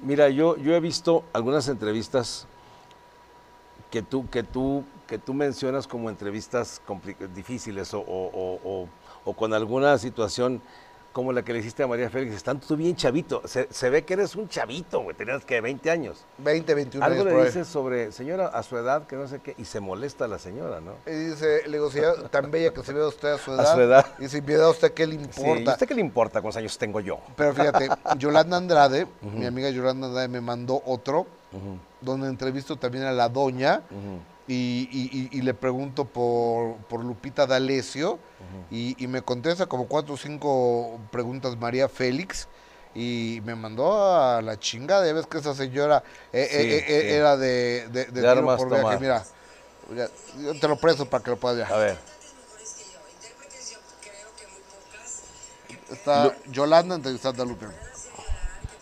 Mira, 0.00 0.28
yo, 0.28 0.56
yo 0.56 0.74
he 0.74 0.80
visto 0.80 1.24
algunas 1.32 1.66
entrevistas 1.68 2.46
que 3.90 4.02
tú, 4.02 4.28
que 4.30 4.42
tú, 4.42 4.84
que 5.06 5.18
tú 5.18 5.34
mencionas 5.34 5.86
como 5.86 6.08
entrevistas 6.10 6.80
difíciles 7.34 7.94
o- 7.94 8.00
o- 8.06 8.88
o 9.24 9.32
con 9.34 9.52
alguna 9.54 9.98
situación 9.98 10.62
como 11.12 11.32
la 11.32 11.42
que 11.42 11.52
le 11.52 11.58
hiciste 11.60 11.82
a 11.82 11.86
María 11.86 12.10
Félix. 12.10 12.36
Están 12.36 12.60
tú 12.60 12.76
bien 12.76 12.94
chavito. 12.94 13.42
Se, 13.46 13.66
se 13.70 13.90
ve 13.90 14.04
que 14.04 14.14
eres 14.14 14.36
un 14.36 14.48
chavito, 14.48 15.00
güey. 15.00 15.16
Tenías 15.16 15.44
que 15.44 15.60
20 15.60 15.90
años. 15.90 16.24
20, 16.38 16.74
21 16.74 17.04
Algo 17.04 17.14
años 17.14 17.24
le 17.26 17.32
por 17.32 17.40
ahí. 17.40 17.46
dices 17.46 17.66
sobre, 17.68 18.12
señora, 18.12 18.46
a 18.48 18.62
su 18.62 18.76
edad, 18.76 19.06
que 19.06 19.16
no 19.16 19.26
sé 19.26 19.40
qué, 19.40 19.54
y 19.58 19.64
se 19.64 19.80
molesta 19.80 20.28
la 20.28 20.38
señora, 20.38 20.80
¿no? 20.80 20.92
Y 21.06 21.30
dice, 21.30 21.62
le 21.66 21.78
digo, 21.78 21.90
señora, 21.90 22.28
tan 22.28 22.50
bella 22.50 22.72
que 22.72 22.82
se 22.84 22.92
ve 22.92 23.04
usted 23.04 23.28
a 23.32 23.38
su 23.38 23.52
edad. 23.54 23.60
A 23.70 23.74
su 23.74 23.80
edad. 23.80 24.06
Y 24.18 24.28
si 24.28 24.40
da 24.40 24.66
a 24.66 24.70
usted, 24.70 24.92
¿qué 24.92 25.06
le 25.06 25.14
Sí, 25.14 25.20
¿y 25.20 25.24
importa? 25.24 25.72
usted 25.72 25.88
qué 25.88 25.94
le 25.94 26.00
importa 26.00 26.40
cuántos 26.40 26.58
años 26.58 26.78
tengo 26.78 27.00
yo? 27.00 27.18
Pero 27.36 27.52
fíjate, 27.54 27.88
Yolanda 28.18 28.56
Andrade, 28.56 29.06
mi 29.22 29.46
amiga 29.46 29.70
Yolanda 29.70 30.06
Andrade 30.06 30.28
me 30.28 30.40
mandó 30.40 30.82
otro, 30.86 31.26
donde 32.00 32.28
entrevisto 32.28 32.76
también 32.76 33.04
a 33.04 33.12
la 33.12 33.28
doña 33.28 33.82
y, 34.37 34.37
y- 34.48 35.28
y- 35.32 35.38
y 35.38 35.42
le 35.42 35.52
pregunto 35.54 36.04
por, 36.06 36.76
por 36.88 37.04
Lupita 37.04 37.46
D'Alessio 37.46 38.18
y, 38.70 38.96
y 39.02 39.06
me 39.06 39.20
contesta 39.22 39.66
como 39.66 39.86
cuatro 39.86 40.14
o 40.14 40.16
cinco 40.16 40.98
preguntas 41.12 41.56
María 41.58 41.88
Félix 41.88 42.48
y 42.94 43.40
me 43.44 43.54
mandó 43.54 44.16
a 44.16 44.40
la 44.42 44.58
chingada. 44.58 45.06
Ya 45.06 45.12
ves 45.12 45.26
que 45.26 45.38
esa 45.38 45.54
señora 45.54 46.02
eh, 46.32 46.48
Sí, 46.50 46.56
eh, 46.56 46.84
eh, 46.88 47.16
era 47.16 47.36
de, 47.36 47.88
de, 47.88 48.04
de 48.06 48.22
De 48.22 48.22
tiro 48.34 48.56
por 48.56 48.68
viaje. 48.70 48.98
Mira, 49.00 49.24
ya, 49.94 50.08
yo 50.42 50.58
te 50.58 50.66
lo 50.68 50.76
presto 50.76 51.04
para 51.06 51.22
que 51.22 51.30
lo 51.30 51.36
puedas 51.36 51.58
ver. 51.58 51.72
A 51.72 51.76
ver. 51.76 51.98
Está 55.90 56.34
Yolanda 56.50 56.94
entrevistando 56.94 57.42
a 57.42 57.46
Lupita. 57.46 57.72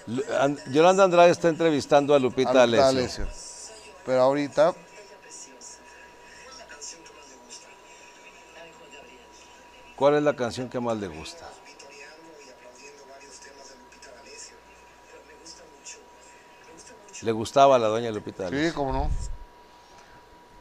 Lu- 0.06 0.24
An- 0.40 0.58
Yolanda 0.72 1.04
Andrade 1.04 1.30
está 1.30 1.48
entrevistando 1.48 2.14
a 2.14 2.18
Lupita 2.18 2.50
a 2.50 2.66
Lupita. 2.66 2.84
D'Alessio. 2.84 3.26
Pero 4.04 4.22
ahorita 4.22 4.74
¿Cuál 9.96 10.14
es 10.14 10.22
la 10.22 10.36
canción 10.36 10.68
que 10.68 10.78
más 10.78 10.96
le 10.98 11.08
gusta? 11.08 11.48
Le 17.22 17.32
gustaba 17.32 17.76
a 17.76 17.78
la 17.78 17.88
doña 17.88 18.10
Lupita 18.10 18.48
Sí, 18.48 18.54
D'Alessio. 18.54 18.74
cómo 18.74 18.92
no. 18.92 19.10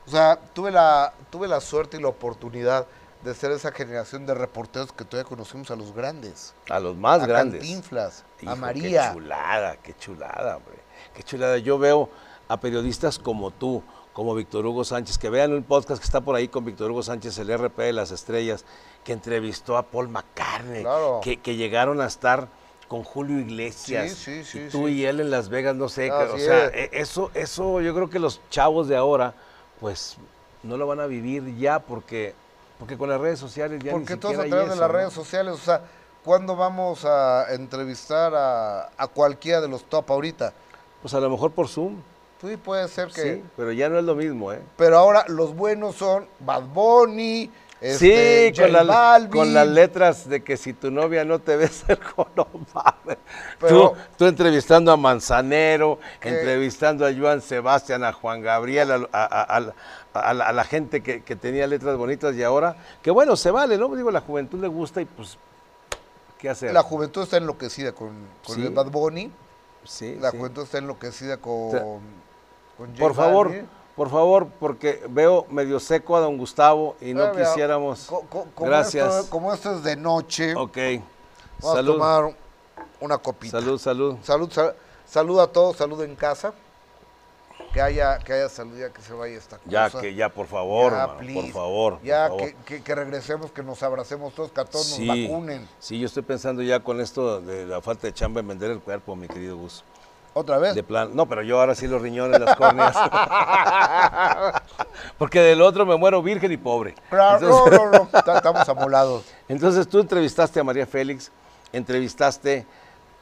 O 0.08 0.10
sea, 0.10 0.40
tuve 0.54 0.72
la, 0.72 1.14
tuve 1.30 1.48
la 1.48 1.60
suerte 1.60 1.98
y 1.98 2.02
la 2.02 2.08
oportunidad 2.08 2.86
de 3.24 3.34
ser 3.34 3.52
esa 3.52 3.72
generación 3.72 4.26
de 4.26 4.36
reporteros 4.36 4.92
que 4.92 5.04
todavía 5.04 5.28
conocimos 5.28 5.72
a 5.72 5.76
los 5.76 5.94
grandes. 5.94 6.54
A 6.70 6.80
los 6.80 6.96
más 6.96 7.22
a 7.24 7.28
grandes. 7.28 7.60
Cantinflas, 7.62 8.24
Hijo, 8.42 8.52
a 8.52 8.56
María. 8.56 9.08
Qué 9.10 9.14
chulada, 9.16 9.78
qué 9.78 9.98
chulada, 9.98 10.58
hombre. 10.58 10.78
Qué 11.16 11.24
chulada. 11.24 11.58
Yo 11.58 11.78
veo 11.80 12.10
a 12.48 12.60
periodistas 12.60 13.18
como 13.18 13.50
tú, 13.52 13.84
como 14.14 14.36
Víctor 14.36 14.66
Hugo 14.66 14.84
Sánchez, 14.84 15.18
que 15.18 15.30
vean 15.30 15.54
un 15.54 15.64
podcast 15.64 16.00
que 16.00 16.06
está 16.06 16.22
por 16.22 16.36
ahí 16.36 16.48
con 16.48 16.64
Víctor 16.64 16.92
Hugo 16.92 17.02
Sánchez, 17.04 17.38
el 17.40 17.50
RP 17.58 17.80
de 17.80 17.94
las 17.94 18.12
Estrellas, 18.12 18.64
que 19.06 19.14
entrevistó 19.14 19.78
a 19.78 19.84
Paul 19.84 20.10
McCartney, 20.10 20.82
Claro. 20.82 21.22
que, 21.24 21.38
que 21.38 21.56
llegaron 21.56 22.02
a 22.02 22.08
estar 22.08 22.50
con 22.90 23.04
Julio 23.04 23.40
Iglesias. 23.40 24.12
Sí, 24.12 24.44
sí, 24.44 24.44
sí, 24.44 24.66
y 24.66 24.70
tú 24.70 24.88
y 24.90 25.06
él 25.06 25.20
en 25.22 25.30
Las 25.32 25.48
Vegas, 25.48 25.76
no 25.76 25.88
sé. 25.88 26.12
o 26.12 26.38
sea, 26.38 26.66
es. 26.66 26.74
e- 26.74 26.90
eso, 27.00 27.32
eso 27.34 27.80
yo 27.82 27.94
creo 27.96 28.10
que 28.10 28.20
los 28.20 28.42
chavos 28.50 28.88
de 28.90 28.98
ahora, 28.98 29.34
pues, 29.80 30.18
no 30.64 30.76
lo 30.76 30.86
van 30.88 31.00
a 31.00 31.06
vivir 31.06 31.56
ya 31.58 31.80
porque, 31.80 32.34
porque 32.80 32.98
con 32.98 33.08
las 33.10 33.22
redes 33.22 33.40
sociales 33.40 33.80
ya 33.82 33.92
ni 33.94 34.00
Porque 34.00 34.18
todos 34.18 34.34
siquiera 34.36 34.42
a 34.42 34.44
hay 34.44 34.50
través 34.50 34.70
de 34.70 34.76
las 34.82 34.92
¿no? 34.92 34.98
redes 34.98 35.14
sociales, 35.14 35.54
o 35.54 35.58
sea, 35.58 35.82
¿cuándo 36.24 36.56
vamos 36.56 37.06
a 37.06 37.54
entrevistar 37.54 38.34
a, 38.36 38.90
a 38.98 39.08
cualquiera 39.08 39.62
de 39.62 39.68
los 39.68 39.84
top 39.86 40.12
ahorita? 40.12 40.52
Pues 41.02 41.14
a 41.14 41.20
lo 41.20 41.30
mejor 41.30 41.52
por 41.52 41.68
Zoom. 41.68 42.02
Sí, 42.42 42.58
puede 42.58 42.88
ser 42.88 43.08
que... 43.10 43.22
Sí, 43.36 43.44
pero 43.56 43.72
ya 43.72 43.88
no 43.90 43.98
es 44.00 44.04
lo 44.04 44.14
mismo, 44.16 44.52
¿eh? 44.52 44.62
Pero 44.78 44.98
ahora 44.98 45.26
los 45.28 45.56
buenos 45.56 45.96
son 45.96 46.28
Bad 46.40 46.64
Bunny, 46.64 47.50
este, 47.82 48.48
sí, 48.50 48.62
con, 48.62 49.54
la- 49.54 49.64
las 49.66 49.68
letras 49.68 50.30
de 50.30 50.44
que 50.44 50.58
si 50.58 50.74
tu 50.74 50.92
novia 50.92 51.26
no 51.26 51.40
te 51.40 51.56
besa 51.58 51.94
el 51.94 52.00
no 52.36 52.48
mames. 52.74 53.18
Pero- 53.60 53.92
tú, 53.92 53.98
tú 54.18 54.26
entrevistando 54.26 54.92
a 54.92 54.98
Manzanero, 54.98 56.00
Que- 56.20 56.30
entrevistando 56.30 57.06
a 57.06 57.14
Joan 57.14 57.42
Sebastián, 57.42 58.04
a 58.04 58.14
Juan 58.14 58.42
Gabriel, 58.42 58.92
a, 58.92 58.98
la, 60.34 60.46
a 60.46 60.54
la 60.54 60.64
gente 60.64 61.02
que, 61.04 61.24
que 61.24 61.36
tenía 61.36 61.68
letras 61.68 61.98
bonitas 61.98 62.34
y 62.36 62.44
ahora, 62.44 62.76
que 63.02 63.12
bueno, 63.12 63.36
se 63.36 63.52
vale, 63.52 63.78
¿no? 63.78 63.94
Digo, 63.96 64.10
la 64.12 64.22
juventud 64.22 64.60
le 64.62 64.68
gusta 64.68 65.02
y 65.02 65.06
pues, 65.06 65.38
¿qué 66.40 66.50
hacer? 66.50 66.74
La 66.74 66.82
juventud 66.84 67.24
está 67.24 67.38
enloquecida 67.38 67.92
con, 67.92 68.14
con 68.46 68.56
Sí. 68.56 68.62
el 68.64 68.70
Bad 68.70 68.88
Bunny. 68.92 69.32
Sí, 69.84 70.18
La 70.20 70.32
sí. 70.32 70.38
juventud 70.38 70.64
está 70.64 70.80
enloquecida 70.80 71.38
con, 71.38 71.70
sea, 71.72 71.82
con 71.82 72.88
J 72.90 73.00
Por 73.00 73.14
favor. 73.14 73.52
Por 73.96 74.10
favor, 74.10 74.48
porque 74.60 75.02
veo 75.10 75.46
medio 75.50 75.80
seco 75.80 76.16
a 76.18 76.20
don 76.20 76.38
Gustavo 76.38 76.96
y 77.00 77.14
no 77.14 77.32
mira, 77.32 77.46
quisiéramos. 77.46 78.06
co- 78.08 78.26
co- 78.30 78.46
como 78.54 78.70
Gracias. 78.70 79.14
Esto, 79.16 79.30
como 79.30 79.54
esto 79.54 79.76
es 79.76 79.84
de 79.84 79.96
noche, 79.96 80.54
Ok. 80.56 80.78
vamos 81.62 81.76
Salud. 81.78 81.92
a 81.92 81.94
tomar 81.96 82.38
una 83.00 83.18
copita. 83.18 83.60
Salud, 83.60 83.80
salud. 83.80 84.18
Salud, 84.24 84.52
sal- 84.52 84.76
salud 85.06 85.40
a 85.40 85.48
todos, 85.48 85.78
salud 85.78 86.02
en 86.04 86.16
casa. 86.16 86.54
Que 87.72 87.82
haya, 87.82 88.20
que 88.20 88.32
haya 88.34 88.48
salud, 88.50 88.78
ya 88.78 88.90
que 88.90 89.02
se 89.02 89.14
vaya 89.14 89.38
esta 89.38 89.58
cosa. 89.58 89.70
Ya, 89.70 89.90
que 89.90 90.14
ya, 90.14 90.30
por 90.30 90.48
favor, 90.48 90.92
Ya, 90.94 91.08
mano, 91.08 91.34
por 91.34 91.52
favor. 91.52 92.00
Ya, 92.04 92.28
por 92.30 92.40
favor. 92.40 92.54
que, 92.54 92.64
que- 92.78 92.84
que 92.84 92.96
regresemos, 92.96 93.52
que 93.52 93.64
nos 93.64 93.82
abracemos 93.84 94.34
todos, 94.34 94.52
que 94.52 94.62
a 94.62 94.66
todos 94.66 94.86
sí, 94.86 95.06
nos 95.06 95.18
vacunen. 95.30 95.68
Sí, 95.80 96.00
yo 96.00 96.06
estoy 96.06 96.24
pensando 96.24 96.62
ya 96.62 96.80
con 96.82 97.00
esto 97.02 97.42
de 97.42 97.66
la 97.66 97.82
falta 97.82 98.08
de 98.08 98.14
chamba 98.14 98.40
en 98.42 98.48
vender 98.48 98.72
el 98.72 98.80
cuerpo, 98.80 99.16
mi 99.16 99.28
querido 99.28 99.58
Gus. 99.58 99.84
¿Otra 100.38 100.58
vez? 100.58 100.76
De 100.76 100.84
plan, 100.84 101.16
no, 101.16 101.26
pero 101.28 101.44
yo 101.44 101.62
ahora 101.62 101.76
sí 101.76 101.88
los 101.88 102.02
riñones, 102.02 102.42
las 102.42 102.58
córneas. 102.58 102.94
Porque 105.18 105.40
del 105.40 105.62
otro 105.62 105.86
me 105.86 105.96
muero 105.96 106.22
virgen 106.22 106.52
y 106.52 106.58
pobre. 106.58 106.94
Claro, 107.10 107.38
Entonces- 107.48 107.80
no, 107.80 107.86
no, 107.92 108.00
no, 108.00 108.08
ta- 108.24 108.36
estamos 108.38 108.68
amolados. 108.68 109.24
Entonces 109.48 109.88
tú 109.88 110.00
entrevistaste 110.00 110.60
a 110.60 110.64
María 110.66 110.86
Félix, 110.86 111.32
entrevistaste 111.72 112.66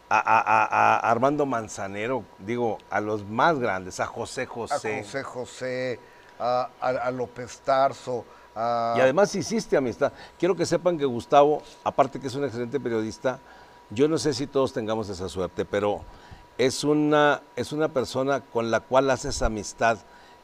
a, 0.10 0.17
a- 0.17 0.39
a- 0.39 0.96
a 0.98 1.12
Armando 1.12 1.46
Manzanero, 1.46 2.24
digo, 2.39 2.79
a 2.89 3.00
los 3.00 3.24
más 3.24 3.60
grandes, 3.60 4.00
a 4.00 4.08
José 4.08 4.43
A 4.43 4.48
José. 4.48 5.03
José 5.03 5.24
José, 5.24 6.00
a, 6.39 7.12
López 7.12 7.60
Tarso. 7.60 8.25
Y 8.55 9.01
además 9.01 9.34
hiciste 9.36 9.77
amistad. 9.77 10.12
Quiero 10.39 10.55
que 10.55 10.65
sepan 10.65 10.98
que 10.98 11.05
Gustavo, 11.05 11.62
aparte 11.84 12.20
que 12.20 12.25
es 12.27 12.34
un 12.36 12.43
excelente 12.43 12.79
periodista, 12.79 13.39
yo 13.91 14.08
no 14.08 14.17
sé 14.17 14.34
si 14.34 14.48
todos 14.48 14.74
tengamos 14.74 15.10
esa 15.10 15.29
suerte, 15.29 15.65
pero 15.65 16.01
es 16.57 16.83
una, 16.83 17.41
es 17.55 17.72
una 17.72 17.89
persona 17.89 18.41
con 18.41 18.72
la 18.72 18.79
cual 18.81 19.10
haces 19.10 19.41
amistad. 19.41 19.98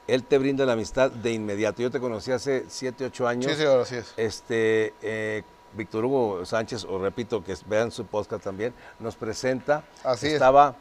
Él 0.07 0.23
te 0.23 0.37
brinda 0.39 0.65
la 0.65 0.73
amistad 0.73 1.11
de 1.11 1.33
inmediato. 1.33 1.81
Yo 1.83 1.91
te 1.91 1.99
conocí 1.99 2.31
hace 2.31 2.65
7, 2.67 3.05
8 3.05 3.27
años. 3.27 3.51
Sí, 3.51 3.57
señor, 3.57 3.81
así 3.81 3.95
es. 3.95 4.13
Este, 4.17 4.93
eh, 5.03 5.43
Víctor 5.73 6.03
Hugo 6.05 6.45
Sánchez, 6.45 6.83
os 6.85 6.99
repito 6.99 7.43
que 7.43 7.55
vean 7.67 7.91
su 7.91 8.05
podcast 8.05 8.43
también, 8.43 8.73
nos 8.99 9.15
presenta. 9.15 9.83
Así 10.03 10.27
es. 10.27 10.33
Estaba 10.33 10.75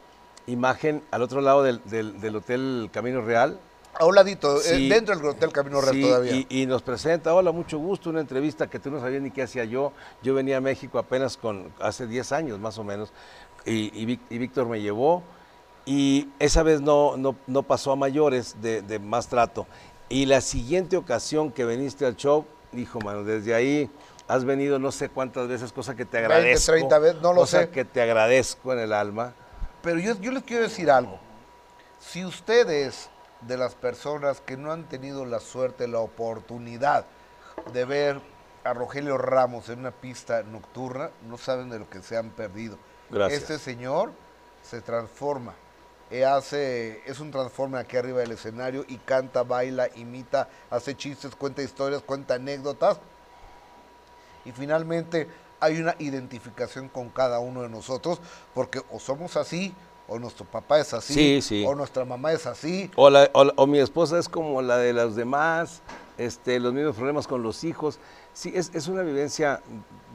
imagen 0.47 1.03
al 1.11 1.21
otro 1.21 1.41
lado 1.41 1.61
del, 1.61 1.79
del- 1.85 2.19
del 2.19 2.35
Hotel 2.37 2.89
Camino 2.91 3.21
Real. 3.21 3.59
A 3.99 4.05
un 4.05 4.15
ladito, 4.15 4.57
eh, 4.57 4.61
Sí. 4.63 4.89
dentro 4.89 5.15
del 5.15 5.25
Hotel 5.27 5.51
Camino 5.51 5.81
Real 5.81 5.93
Sí, 5.93 6.01
todavía. 6.01 6.31
Y, 6.33 6.47
y 6.49 6.65
nos 6.65 6.81
presenta, 6.81 7.33
hola, 7.35 7.51
mucho 7.51 7.77
gusto, 7.77 8.09
una 8.09 8.21
entrevista 8.21 8.67
que 8.67 8.79
tú 8.79 8.89
no 8.89 8.99
sabías 8.99 9.21
ni 9.21 9.29
qué 9.29 9.43
hacía 9.43 9.65
yo. 9.65 9.91
Yo 10.23 10.33
venía 10.33 10.57
a 10.57 10.61
México 10.61 10.97
apenas 10.97 11.37
con, 11.37 11.71
hace 11.79 12.07
10 12.07 12.31
años 12.31 12.59
más 12.59 12.77
o 12.79 12.83
menos, 12.83 13.11
y, 13.69 13.91
y 13.93 14.05
Víc- 14.05 14.21
y 14.29 14.37
Víctor 14.37 14.67
me 14.67 14.81
llevó, 14.81 15.23
y 15.85 16.27
esa 16.39 16.63
vez 16.63 16.81
no, 16.81 17.17
no, 17.17 17.35
no 17.47 17.63
pasó 17.63 17.91
a 17.91 17.95
mayores 17.95 18.55
de, 18.61 18.81
de 18.81 18.99
más 18.99 19.27
trato. 19.27 19.65
Y 20.09 20.25
la 20.25 20.41
siguiente 20.41 20.97
ocasión 20.97 21.51
que 21.51 21.65
viniste 21.65 22.05
al 22.05 22.15
show, 22.15 22.45
hijo, 22.73 22.99
mano, 22.99 23.23
desde 23.23 23.53
ahí 23.55 23.89
has 24.27 24.43
venido 24.45 24.77
no 24.79 24.91
sé 24.91 25.09
cuántas 25.09 25.47
veces, 25.47 25.71
cosa 25.71 25.95
que 25.95 26.05
te 26.05 26.17
20, 26.19 26.33
agradezco. 26.35 26.71
30 26.73 26.99
veces, 26.99 27.21
no 27.21 27.33
lo 27.33 27.41
cosa 27.41 27.61
sé. 27.61 27.69
que 27.69 27.85
te 27.85 28.01
agradezco 28.01 28.73
en 28.73 28.79
el 28.79 28.93
alma. 28.93 29.33
Pero 29.81 29.99
yo, 29.99 30.15
yo 30.19 30.31
les 30.31 30.43
quiero 30.43 30.63
decir 30.63 30.91
algo. 30.91 31.19
Si 31.99 32.23
ustedes, 32.25 33.09
de 33.41 33.57
las 33.57 33.73
personas 33.75 34.41
que 34.41 34.57
no 34.57 34.71
han 34.71 34.83
tenido 34.83 35.25
la 35.25 35.39
suerte, 35.39 35.87
la 35.87 35.99
oportunidad 35.99 37.05
de 37.73 37.85
ver 37.85 38.21
a 38.63 38.73
Rogelio 38.73 39.17
Ramos 39.17 39.69
en 39.69 39.79
una 39.79 39.91
pista 39.91 40.43
nocturna, 40.43 41.09
no 41.27 41.37
saben 41.37 41.69
de 41.69 41.79
lo 41.79 41.89
que 41.89 42.01
se 42.03 42.17
han 42.17 42.29
perdido. 42.29 42.77
Gracias. 43.09 43.41
Este 43.43 43.59
señor 43.59 44.11
se 44.63 44.81
transforma, 44.81 45.53
eh, 46.11 46.25
hace, 46.25 47.01
es 47.09 47.19
un 47.19 47.31
transforme 47.31 47.77
aquí 47.79 47.97
arriba 47.97 48.19
del 48.19 48.31
escenario 48.31 48.85
y 48.87 48.97
canta, 48.97 49.43
baila, 49.43 49.89
imita, 49.95 50.47
hace 50.69 50.95
chistes, 50.95 51.35
cuenta 51.35 51.61
historias, 51.61 52.01
cuenta 52.01 52.35
anécdotas. 52.35 52.99
Y 54.45 54.51
finalmente 54.51 55.27
hay 55.59 55.79
una 55.79 55.95
identificación 55.99 56.87
con 56.89 57.09
cada 57.09 57.39
uno 57.39 57.61
de 57.61 57.69
nosotros, 57.69 58.19
porque 58.53 58.81
o 58.91 58.99
somos 58.99 59.35
así, 59.37 59.73
o 60.07 60.17
nuestro 60.17 60.45
papá 60.45 60.79
es 60.79 60.93
así, 60.93 61.13
Sí, 61.13 61.41
sí. 61.41 61.65
o 61.67 61.75
nuestra 61.75 62.05
mamá 62.05 62.31
es 62.31 62.45
así. 62.47 62.89
O, 62.95 63.09
la- 63.09 63.29
o 63.33 63.43
la- 63.43 63.53
o 63.57 63.67
mi 63.67 63.79
esposa 63.79 64.17
es 64.17 64.27
como 64.29 64.61
la 64.61 64.77
de 64.77 64.93
los 64.93 65.15
demás, 65.15 65.81
este, 66.17 66.59
los 66.59 66.73
mismos 66.73 66.95
problemas 66.95 67.27
con 67.27 67.43
los 67.43 67.63
hijos. 67.63 67.99
Sí, 68.33 68.51
es, 68.55 68.71
es 68.73 68.87
una 68.87 69.01
vivencia 69.03 69.61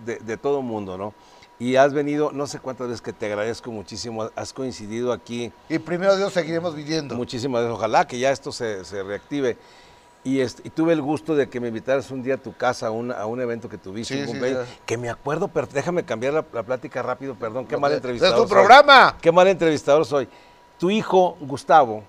de, 0.04 0.16
de 0.16 0.36
todo 0.36 0.62
mundo, 0.62 0.96
¿no? 0.98 1.14
Y 1.58 1.76
has 1.76 1.92
venido, 1.92 2.32
no 2.32 2.46
sé 2.46 2.58
cuántas 2.58 2.88
veces 2.88 3.00
que 3.00 3.12
te 3.12 3.26
agradezco 3.26 3.70
muchísimo, 3.70 4.28
has 4.34 4.52
coincidido 4.52 5.12
aquí 5.12 5.52
Y 5.68 5.78
primero 5.78 6.16
Dios 6.16 6.32
seguiremos 6.32 6.74
viviendo. 6.74 7.14
muchísimas 7.14 7.62
veces. 7.62 7.76
Ojalá 7.76 8.06
que 8.06 8.18
ya 8.18 8.30
esto 8.32 8.50
se, 8.52 8.84
se 8.84 9.02
reactive. 9.02 9.56
Y, 10.24 10.40
este, 10.40 10.62
y 10.66 10.70
tuve 10.70 10.94
el 10.94 11.02
gusto 11.02 11.36
de 11.36 11.48
que 11.50 11.60
me 11.60 11.68
invitaras 11.68 12.10
un 12.10 12.22
día 12.22 12.34
a 12.34 12.38
tu 12.38 12.56
casa 12.56 12.86
a 12.86 12.90
un, 12.90 13.12
a 13.12 13.26
un 13.26 13.40
evento 13.40 13.68
que 13.68 13.76
tuviste, 13.78 14.14
Sí, 14.14 14.20
un 14.20 14.26
sí, 14.26 14.32
cumpleaños, 14.32 14.66
sí. 14.66 14.78
que 14.86 14.96
me 14.96 15.10
acuerdo, 15.10 15.48
pero 15.48 15.68
déjame 15.70 16.02
cambiar 16.02 16.32
la, 16.32 16.44
la 16.52 16.62
plática 16.62 17.02
rápido, 17.02 17.34
perdón, 17.34 17.66
qué 17.66 17.76
mal 17.76 17.92
entrevistador 17.92 18.34
¡Es 18.36 18.42
tu 18.42 18.48
soy. 18.48 18.56
programa! 18.56 19.16
Qué 19.20 19.30
mal 19.30 19.46
entrevistador 19.48 20.06
soy. 20.06 20.26
Tu 20.78 20.90
hijo, 20.90 21.36
Gustavo, 21.40 22.02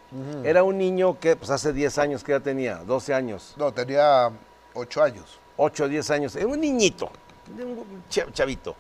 era 0.43 0.63
un 0.63 0.77
niño 0.77 1.19
que 1.19 1.35
pues 1.35 1.51
hace 1.51 1.71
10 1.73 1.97
años 1.99 2.23
que 2.23 2.31
ya 2.31 2.39
tenía, 2.39 2.77
12 2.77 3.13
años, 3.13 3.53
No, 3.57 3.71
tenía 3.73 4.31
ocho 4.73 5.03
años. 5.03 5.39
8 5.57 5.83
o 5.83 5.87
10 5.89 6.09
años, 6.11 6.35
era 6.37 6.47
un 6.47 6.59
niñito, 6.59 7.11
un 7.49 8.03
cha- 8.09 8.31
chavito. 8.31 8.75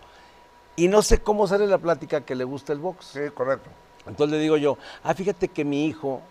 Y 0.75 0.87
no 0.87 1.01
sé 1.01 1.19
cómo 1.19 1.47
sale 1.47 1.67
la 1.67 1.77
plática 1.77 2.21
que 2.21 2.35
le 2.35 2.43
gusta 2.43 2.73
el 2.73 2.79
box. 2.79 3.05
Sí, 3.13 3.19
correcto. 3.33 3.69
Entonces 4.07 4.37
le 4.37 4.41
digo 4.43 4.57
yo, 4.57 4.77
ah, 5.03 5.13
fíjate 5.13 5.47
que 5.47 5.63
mi 5.65 5.85
hijo 5.87 6.21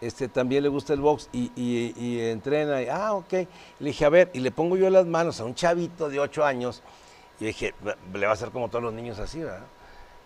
este, 0.00 0.28
también 0.28 0.62
le 0.62 0.68
gusta 0.68 0.92
el 0.92 1.00
box 1.00 1.28
y, 1.32 1.50
y- 1.56 1.94
y 1.96 2.20
entrena. 2.30 2.82
Y, 2.82 2.88
ah, 2.88 3.14
ok. 3.14 3.32
Le 3.32 3.46
dije, 3.80 4.04
a 4.04 4.08
ver, 4.08 4.30
y 4.34 4.40
le 4.40 4.50
pongo 4.50 4.76
yo 4.76 4.88
las 4.90 5.06
manos 5.06 5.40
a 5.40 5.44
un 5.44 5.54
chavito 5.54 6.08
de 6.08 6.20
8 6.20 6.44
años. 6.44 6.82
Y 7.40 7.46
dije, 7.46 7.74
le 8.12 8.26
va 8.26 8.30
a 8.32 8.34
hacer 8.34 8.50
como 8.50 8.68
todos 8.68 8.82
los 8.84 8.92
niños 8.92 9.18
así, 9.18 9.40
¿verdad? 9.40 9.62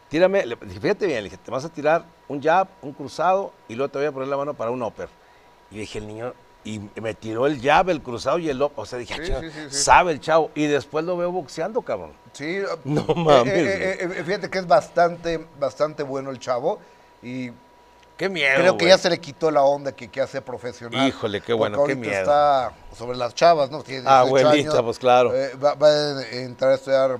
Tírame, 0.08 0.44
le 0.44 0.56
dije, 0.56 0.80
fíjate 0.80 1.06
bien, 1.06 1.18
le 1.18 1.24
dije, 1.30 1.38
te 1.38 1.50
vas 1.50 1.64
a 1.64 1.68
tirar 1.70 2.04
un 2.28 2.42
jab, 2.42 2.68
un 2.82 2.92
cruzado 2.92 3.52
y 3.68 3.74
luego 3.74 3.90
te 3.90 3.98
voy 3.98 4.06
a 4.08 4.12
poner 4.12 4.28
la 4.28 4.36
mano 4.36 4.52
para 4.54 4.70
un 4.70 4.82
upper. 4.82 5.08
Y 5.70 5.78
dije, 5.78 5.98
el 6.00 6.06
niño, 6.06 6.34
y 6.64 6.80
me 7.00 7.14
tiró 7.14 7.46
el 7.46 7.60
jab, 7.60 7.90
el 7.90 8.02
cruzado 8.02 8.38
y 8.38 8.48
el 8.48 8.60
upper. 8.62 8.80
O 8.80 8.86
sea, 8.86 8.98
dije, 8.98 9.14
ah, 9.14 9.40
Sí, 9.40 9.50
sí, 9.50 9.60
sí, 9.70 9.76
sabe 9.76 10.12
el 10.12 10.20
chavo. 10.20 10.50
Y 10.54 10.66
después 10.66 11.04
lo 11.04 11.16
veo 11.16 11.32
boxeando, 11.32 11.82
cabrón. 11.82 12.12
Sí, 12.32 12.60
No 12.84 13.00
eh, 13.08 13.14
mames, 13.16 13.52
eh, 13.54 13.92
eh, 13.92 13.98
eh, 14.18 14.22
fíjate 14.24 14.48
que 14.48 14.58
es 14.58 14.66
bastante, 14.66 15.46
bastante 15.58 16.02
bueno 16.02 16.30
el 16.30 16.38
chavo 16.38 16.78
y 17.22 17.50
Qué 18.16 18.28
miedo. 18.28 18.54
creo 18.60 18.76
que 18.76 18.86
ya 18.86 18.98
se 18.98 19.10
le 19.10 19.18
quitó 19.18 19.50
la 19.50 19.62
onda 19.62 19.92
que, 19.92 20.08
que 20.08 20.20
hace 20.20 20.40
profesional. 20.40 21.08
Híjole, 21.08 21.40
qué 21.40 21.52
bueno, 21.52 21.82
qué 21.84 21.96
miedo. 21.96 22.12
está 22.14 22.72
sobre 22.96 23.16
las 23.18 23.34
chavas, 23.34 23.70
¿no? 23.70 23.82
Tiene 23.82 24.02
18 24.02 24.14
Abuelita, 24.16 24.70
años, 24.70 24.82
pues, 24.84 24.98
claro. 24.98 25.34
eh, 25.34 25.54
va, 25.56 25.74
va 25.74 25.88
a 25.88 26.22
entrar 26.30 26.70
a 26.70 26.74
estudiar 26.76 27.18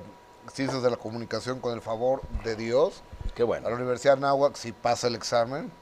ciencias 0.53 0.83
de 0.83 0.91
la 0.91 0.97
comunicación 0.97 1.59
con 1.61 1.73
el 1.75 1.81
favor 1.81 2.21
de 2.45 2.55
Dios 2.57 3.03
Qué 3.35 3.43
a 3.43 3.47
bueno. 3.47 3.69
la 3.71 3.75
Universidad 3.75 4.17
de 4.17 4.27
Anáhuac 4.27 4.55
si 4.55 4.71
pasa 4.73 5.09
el 5.09 5.15
examen. 5.17 5.73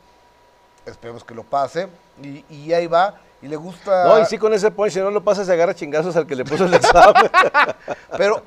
Esperemos 0.86 1.24
que 1.24 1.34
lo 1.34 1.42
pase. 1.44 1.88
Y, 2.22 2.44
y 2.48 2.72
ahí 2.72 2.86
va. 2.86 3.20
Y 3.42 3.48
le 3.48 3.56
gusta. 3.56 4.04
No, 4.04 4.20
y 4.20 4.26
sí 4.26 4.36
con 4.38 4.52
ese 4.52 4.70
punch, 4.70 4.92
si 4.92 4.98
no 5.00 5.10
lo 5.10 5.24
pasas, 5.24 5.46
se 5.46 5.52
agarra 5.52 5.74
chingazos 5.74 6.14
al 6.16 6.26
que 6.26 6.36
le 6.36 6.44
puso 6.44 6.66
el 6.66 6.74
examen. 6.74 7.30
Pero 8.18 8.42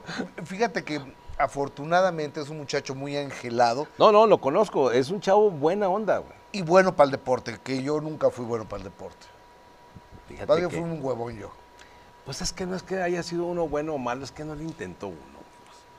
fíjate 0.45 0.83
que 0.83 1.01
afortunadamente 1.37 2.39
es 2.41 2.49
un 2.49 2.57
muchacho 2.59 2.93
muy 2.93 3.17
angelado 3.17 3.87
No, 3.97 4.11
no, 4.11 4.27
lo 4.27 4.39
conozco. 4.39 4.91
Es 4.91 5.09
un 5.09 5.19
chavo 5.19 5.49
buena 5.49 5.89
onda, 5.89 6.19
güey. 6.19 6.33
y 6.51 6.61
bueno 6.61 6.95
para 6.95 7.05
el 7.05 7.11
deporte, 7.11 7.57
que 7.63 7.81
yo 7.81 7.99
nunca 8.01 8.29
fui 8.29 8.45
bueno 8.45 8.65
para 8.65 8.77
el 8.77 8.83
deporte. 8.83 9.25
Fíjate 10.27 10.45
Todavía 10.45 10.69
que- 10.69 10.75
fui 10.79 10.83
un 10.83 11.03
huevón 11.03 11.37
yo. 11.37 11.49
Pues 12.25 12.41
es 12.41 12.53
que 12.53 12.65
no 12.65 12.75
es 12.75 12.83
que 12.83 13.01
haya 13.01 13.21
sido 13.23 13.45
uno 13.45 13.67
bueno 13.67 13.93
o 13.95 13.97
malo, 13.97 14.23
es 14.23 14.31
que 14.31 14.45
no 14.45 14.55
lo 14.55 14.61
intentó 14.61 15.07
uno. 15.07 15.32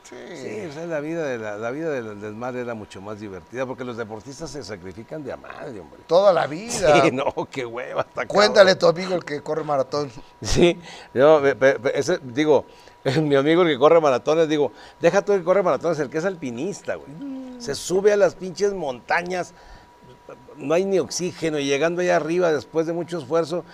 Sí, 0.04 0.66
o 0.68 0.72
sea, 0.72 0.86
la 0.86 1.00
vida, 1.00 1.26
de 1.26 1.38
la, 1.38 1.56
la 1.56 1.70
vida 1.70 1.90
del, 1.90 2.34
mar 2.34 2.54
era 2.56 2.74
mucho 2.74 3.00
más 3.00 3.20
divertida 3.20 3.64
porque 3.64 3.84
los 3.84 3.96
deportistas 3.96 4.50
se 4.50 4.62
sacrifican 4.62 5.24
de 5.24 5.32
a 5.32 5.36
madre, 5.38 5.80
hombre. 5.80 6.00
Toda 6.06 6.30
la 6.32 6.46
vida. 6.46 7.02
Sí, 7.02 7.10
no, 7.10 7.32
qué 7.50 7.64
hueva. 7.64 8.02
Está 8.02 8.26
Cuéntale 8.26 8.72
a 8.72 8.78
tu 8.78 8.86
amigo 8.86 9.14
el 9.14 9.24
que 9.24 9.40
corre 9.40 9.64
maratón. 9.64 10.10
Sí, 10.42 10.78
yo, 11.14 11.42
ese, 11.94 12.18
digo, 12.22 12.66
mi 13.22 13.34
amigo 13.34 13.62
el 13.62 13.68
que 13.68 13.78
corre 13.78 14.00
maratones, 14.00 14.48
digo, 14.48 14.72
deja 15.00 15.22
tú 15.22 15.32
el 15.32 15.40
que 15.40 15.44
corre 15.44 15.62
maratones, 15.62 15.98
el 15.98 16.10
que 16.10 16.18
es 16.18 16.24
alpinista, 16.24 16.96
güey. 16.96 17.08
Se 17.58 17.74
sube 17.74 18.12
a 18.12 18.16
las 18.16 18.34
pinches 18.34 18.74
montañas, 18.74 19.54
no 20.56 20.74
hay 20.74 20.84
ni 20.84 20.98
oxígeno, 20.98 21.58
y 21.58 21.64
llegando 21.64 22.02
allá 22.02 22.16
arriba, 22.16 22.52
después 22.52 22.86
de 22.86 22.92
mucho 22.92 23.18
esfuerzo, 23.18 23.64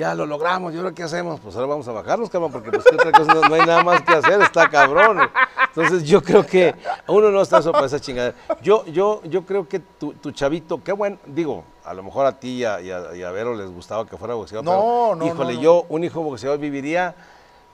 ya 0.00 0.14
lo 0.14 0.24
logramos, 0.24 0.72
¿y 0.72 0.78
ahora 0.78 0.92
qué 0.92 1.02
hacemos? 1.02 1.38
Pues 1.40 1.54
ahora 1.54 1.66
vamos 1.68 1.86
a 1.86 1.92
bajarnos, 1.92 2.30
cabrón, 2.30 2.50
porque 2.50 2.70
pues 2.70 2.84
¿qué 2.88 2.94
otra 2.96 3.12
cosa, 3.12 3.34
no, 3.34 3.40
no 3.42 3.54
hay 3.54 3.66
nada 3.66 3.82
más 3.84 4.00
que 4.02 4.12
hacer, 4.14 4.40
está 4.40 4.68
cabrón. 4.70 5.18
Entonces 5.68 6.04
yo 6.04 6.22
creo 6.22 6.44
que 6.44 6.74
uno 7.06 7.30
no 7.30 7.42
está 7.42 7.58
eso 7.58 7.70
para 7.70 7.84
esa 7.86 8.00
chingada. 8.00 8.34
Yo, 8.62 8.84
yo, 8.86 9.20
yo 9.24 9.44
creo 9.44 9.68
que 9.68 9.78
tu, 9.80 10.14
tu 10.14 10.32
chavito, 10.32 10.82
qué 10.82 10.92
bueno, 10.92 11.18
digo, 11.26 11.64
a 11.84 11.92
lo 11.92 12.02
mejor 12.02 12.24
a 12.24 12.40
ti 12.40 12.48
y 12.60 12.64
a, 12.64 12.80
y 12.80 12.90
a- 12.90 13.14
y 13.14 13.22
a 13.22 13.30
Vero 13.30 13.54
les 13.54 13.70
gustaba 13.70 14.06
que 14.06 14.16
fuera 14.16 14.32
boxeador, 14.34 14.64
No, 14.64 14.70
pero, 15.12 15.16
no, 15.16 15.26
híjole, 15.26 15.54
no, 15.56 15.60
yo, 15.60 15.86
un 15.90 16.02
hijo 16.02 16.22
boxeador 16.22 16.58
viviría 16.58 17.14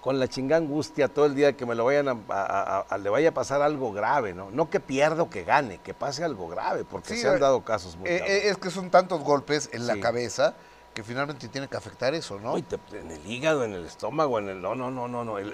con 0.00 0.18
la 0.18 0.26
chingada 0.28 0.60
angustia 0.60 1.08
todo 1.08 1.26
el 1.26 1.34
día 1.34 1.52
que 1.56 1.64
me 1.64 1.74
lo 1.76 1.84
vayan 1.84 2.08
a, 2.08 2.16
a- 2.28 2.76
a- 2.78 2.80
a- 2.88 2.98
le 2.98 3.08
vaya 3.08 3.28
a 3.28 3.32
pasar 3.32 3.62
algo 3.62 3.92
grave, 3.92 4.34
¿no? 4.34 4.50
No 4.50 4.68
que 4.68 4.80
pierda 4.80 5.22
o 5.22 5.30
que 5.30 5.44
gane, 5.44 5.78
que 5.78 5.94
pase 5.94 6.22
algo 6.24 6.48
grave, 6.48 6.84
porque 6.84 7.14
Sí, 7.14 7.20
se 7.20 7.28
han 7.28 7.36
eh, 7.36 7.38
dado 7.38 7.62
casos 7.64 7.96
muy 7.96 8.08
Eh, 8.08 8.48
es 8.48 8.56
que 8.58 8.70
son 8.70 8.90
tantos 8.90 9.20
golpes 9.22 9.68
en 9.72 9.86
la 9.86 9.98
cabeza 10.00 10.54
que 10.96 11.02
finalmente 11.04 11.46
tiene 11.48 11.68
que 11.68 11.76
afectar 11.76 12.14
eso, 12.14 12.40
¿no? 12.40 12.54
Te- 12.62 12.78
en 12.98 13.11
el 13.11 13.30
hígado, 13.30 13.64
en 13.64 13.74
el 13.74 13.85
estómago, 13.85 14.38
en 14.38 14.48
el. 14.48 14.62
No, 14.62 14.74
no, 14.74 14.90
no, 14.90 15.06
no, 15.06 15.24
no. 15.24 15.37
el- 15.38 15.52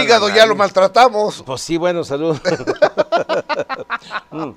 hígado 0.00 0.28
ya 0.28 0.44
lo 0.44 0.56
maltratamos. 0.56 1.44
Pues 1.46 1.60
sí, 1.60 1.76
bueno, 1.76 2.02
salud. 2.02 2.36
Mm. 4.30 4.50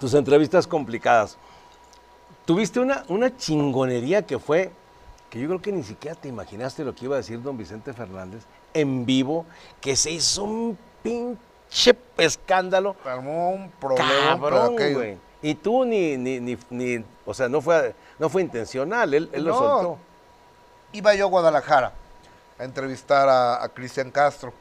Tus 0.00 0.14
entrevistas 0.14 0.66
complicadas. 0.66 1.36
Tuviste 2.46 2.80
una, 2.80 3.04
una 3.08 3.36
chingonería 3.36 4.22
que 4.22 4.38
fue, 4.38 4.72
que 5.28 5.38
yo 5.38 5.46
creo 5.48 5.60
que 5.60 5.72
ni 5.72 5.82
siquiera 5.82 6.16
te 6.18 6.28
imaginaste 6.28 6.82
lo 6.84 6.94
que 6.94 7.04
iba 7.04 7.16
a 7.16 7.18
decir 7.18 7.40
don 7.42 7.56
Vicente 7.58 7.92
Fernández 7.92 8.44
en 8.72 9.04
vivo, 9.04 9.44
que 9.80 9.94
se 9.94 10.10
hizo 10.10 10.42
un 10.44 10.78
pinche 11.02 11.94
escándalo. 12.16 12.96
Armó 13.04 13.50
un 13.50 13.70
problema. 13.72 14.10
Cabrón, 14.30 14.74
aquello. 14.74 15.18
Y 15.42 15.54
tú 15.54 15.84
ni, 15.84 16.16
ni, 16.16 16.40
ni, 16.40 16.56
ni- 16.70 17.04
o 17.26 17.32
sea, 17.34 17.48
no 17.48 17.60
fue, 17.60 17.94
no 18.20 18.28
fue 18.28 18.42
intencional, 18.42 19.12
él, 19.14 19.30
él 19.32 19.44
lo 19.44 19.58
soltó. 19.58 19.98
Iba 20.92 21.14
yo 21.14 21.24
a 21.24 21.28
Guadalajara 21.28 21.92
a 22.58 22.64
entrevistar 22.64 23.28
a, 23.28 23.64
a 23.64 23.68
Cristian 23.70 24.10
Castro 24.10 24.52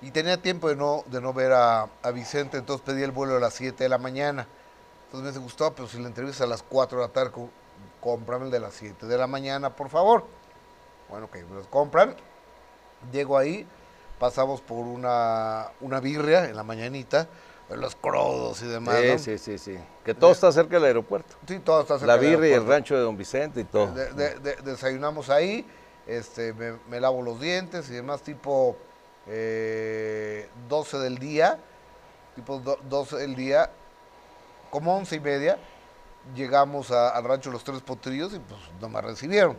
y 0.00 0.12
tenía 0.12 0.40
tiempo 0.40 0.68
de 0.68 0.76
no, 0.76 1.02
de 1.06 1.20
no 1.20 1.32
ver 1.32 1.52
a, 1.52 1.88
a 2.02 2.10
Vicente, 2.12 2.58
entonces 2.58 2.86
pedí 2.86 3.02
el 3.02 3.10
vuelo 3.10 3.36
a 3.36 3.40
las 3.40 3.54
7 3.54 3.82
de 3.82 3.88
la 3.88 3.98
mañana. 3.98 4.46
Entonces 5.06 5.22
me 5.22 5.28
dice, 5.30 5.40
Gustavo, 5.40 5.72
pero 5.74 5.88
si 5.88 5.98
la 5.98 6.06
entrevista 6.06 6.44
a 6.44 6.46
las 6.46 6.62
4 6.62 6.98
de 7.00 7.06
la 7.06 7.12
tarde, 7.12 7.32
cómprame 8.00 8.44
el 8.44 8.50
de 8.52 8.60
las 8.60 8.74
7 8.74 9.06
de 9.06 9.18
la 9.18 9.26
mañana, 9.26 9.74
por 9.74 9.88
favor. 9.88 10.24
Bueno, 11.08 11.28
que 11.28 11.42
me 11.42 11.56
los 11.56 11.66
compran. 11.66 12.14
Llego 13.10 13.36
ahí, 13.36 13.66
pasamos 14.20 14.60
por 14.60 14.86
una, 14.86 15.70
una 15.80 15.98
birria 15.98 16.44
en 16.44 16.54
la 16.54 16.62
mañanita, 16.62 17.26
los 17.70 17.96
crodos 17.96 18.62
y 18.62 18.66
demás. 18.66 18.98
Sí, 19.00 19.08
¿no? 19.08 19.18
sí, 19.18 19.38
sí, 19.38 19.58
sí. 19.58 19.78
Que 20.04 20.14
todo 20.14 20.30
está 20.32 20.52
cerca 20.52 20.76
del 20.76 20.84
aeropuerto. 20.84 21.34
Sí, 21.48 21.58
todo 21.58 21.80
está 21.80 21.94
cerca 21.98 22.06
La 22.14 22.18
del 22.18 22.30
birria 22.30 22.36
y 22.36 22.52
el 22.52 22.52
aeropuerto. 22.60 22.72
rancho 22.72 22.94
de 22.96 23.00
don 23.00 23.16
Vicente 23.16 23.60
y 23.60 23.64
todo. 23.64 23.92
De- 23.92 24.12
de- 24.12 24.34
de- 24.38 24.56
desayunamos 24.56 25.30
ahí, 25.30 25.66
este, 26.06 26.52
me, 26.52 26.74
me 26.88 27.00
lavo 27.00 27.22
los 27.22 27.40
dientes 27.40 27.90
y 27.90 27.94
demás, 27.94 28.22
tipo 28.22 28.76
eh, 29.28 30.48
12 30.68 30.98
del 30.98 31.18
día, 31.18 31.58
tipo 32.36 32.58
do- 32.60 32.78
12 32.88 33.16
del 33.16 33.34
día, 33.34 33.70
como 34.70 34.96
11 34.96 35.16
y 35.16 35.20
media, 35.20 35.58
llegamos 36.34 36.90
a- 36.92 37.08
al 37.10 37.24
rancho 37.24 37.50
Los 37.50 37.64
Tres 37.64 37.80
Potrillos 37.82 38.32
y 38.34 38.38
pues 38.38 38.60
no 38.80 38.88
me 38.88 39.00
recibieron. 39.00 39.56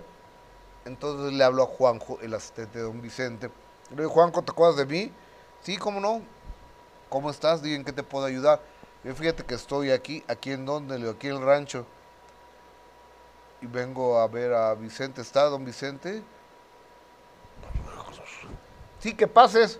Entonces 0.86 1.34
le 1.34 1.43
hablo 1.43 1.63
a 1.63 1.65
Juanjo, 1.65 2.17
el 2.22 2.34
asistente 2.34 2.78
de 2.80 2.86
don 2.86 3.02
Vicente. 3.02 3.50
Le 3.89 3.98
digo, 3.98 4.10
Juanjo, 4.10 4.41
¿te 4.41 4.52
acuerdas 4.52 4.78
de 4.78 4.86
mí? 4.86 5.12
Sí, 5.62 5.76
¿cómo 5.78 6.00
no? 6.00 6.22
¿Cómo 7.10 7.30
estás? 7.30 7.62
Digan 7.62 7.84
que 7.84 7.93
te 7.93 8.04
puedo 8.04 8.26
ayudar. 8.26 8.62
Yo 9.04 9.15
fíjate 9.15 9.43
que 9.43 9.56
estoy 9.56 9.91
aquí, 9.91 10.24
aquí 10.28 10.52
en 10.52 10.65
donde, 10.65 11.10
aquí 11.10 11.28
en 11.28 11.36
el 11.36 11.41
rancho 11.41 11.86
y 13.62 13.65
vengo 13.67 14.20
a 14.20 14.28
ver 14.28 14.54
a 14.54 14.74
Vicente. 14.76 15.22
¿Está 15.22 15.43
don 15.46 15.65
Vicente? 15.65 16.24
Sí, 19.00 19.13
que 19.13 19.28
pases. 19.28 19.80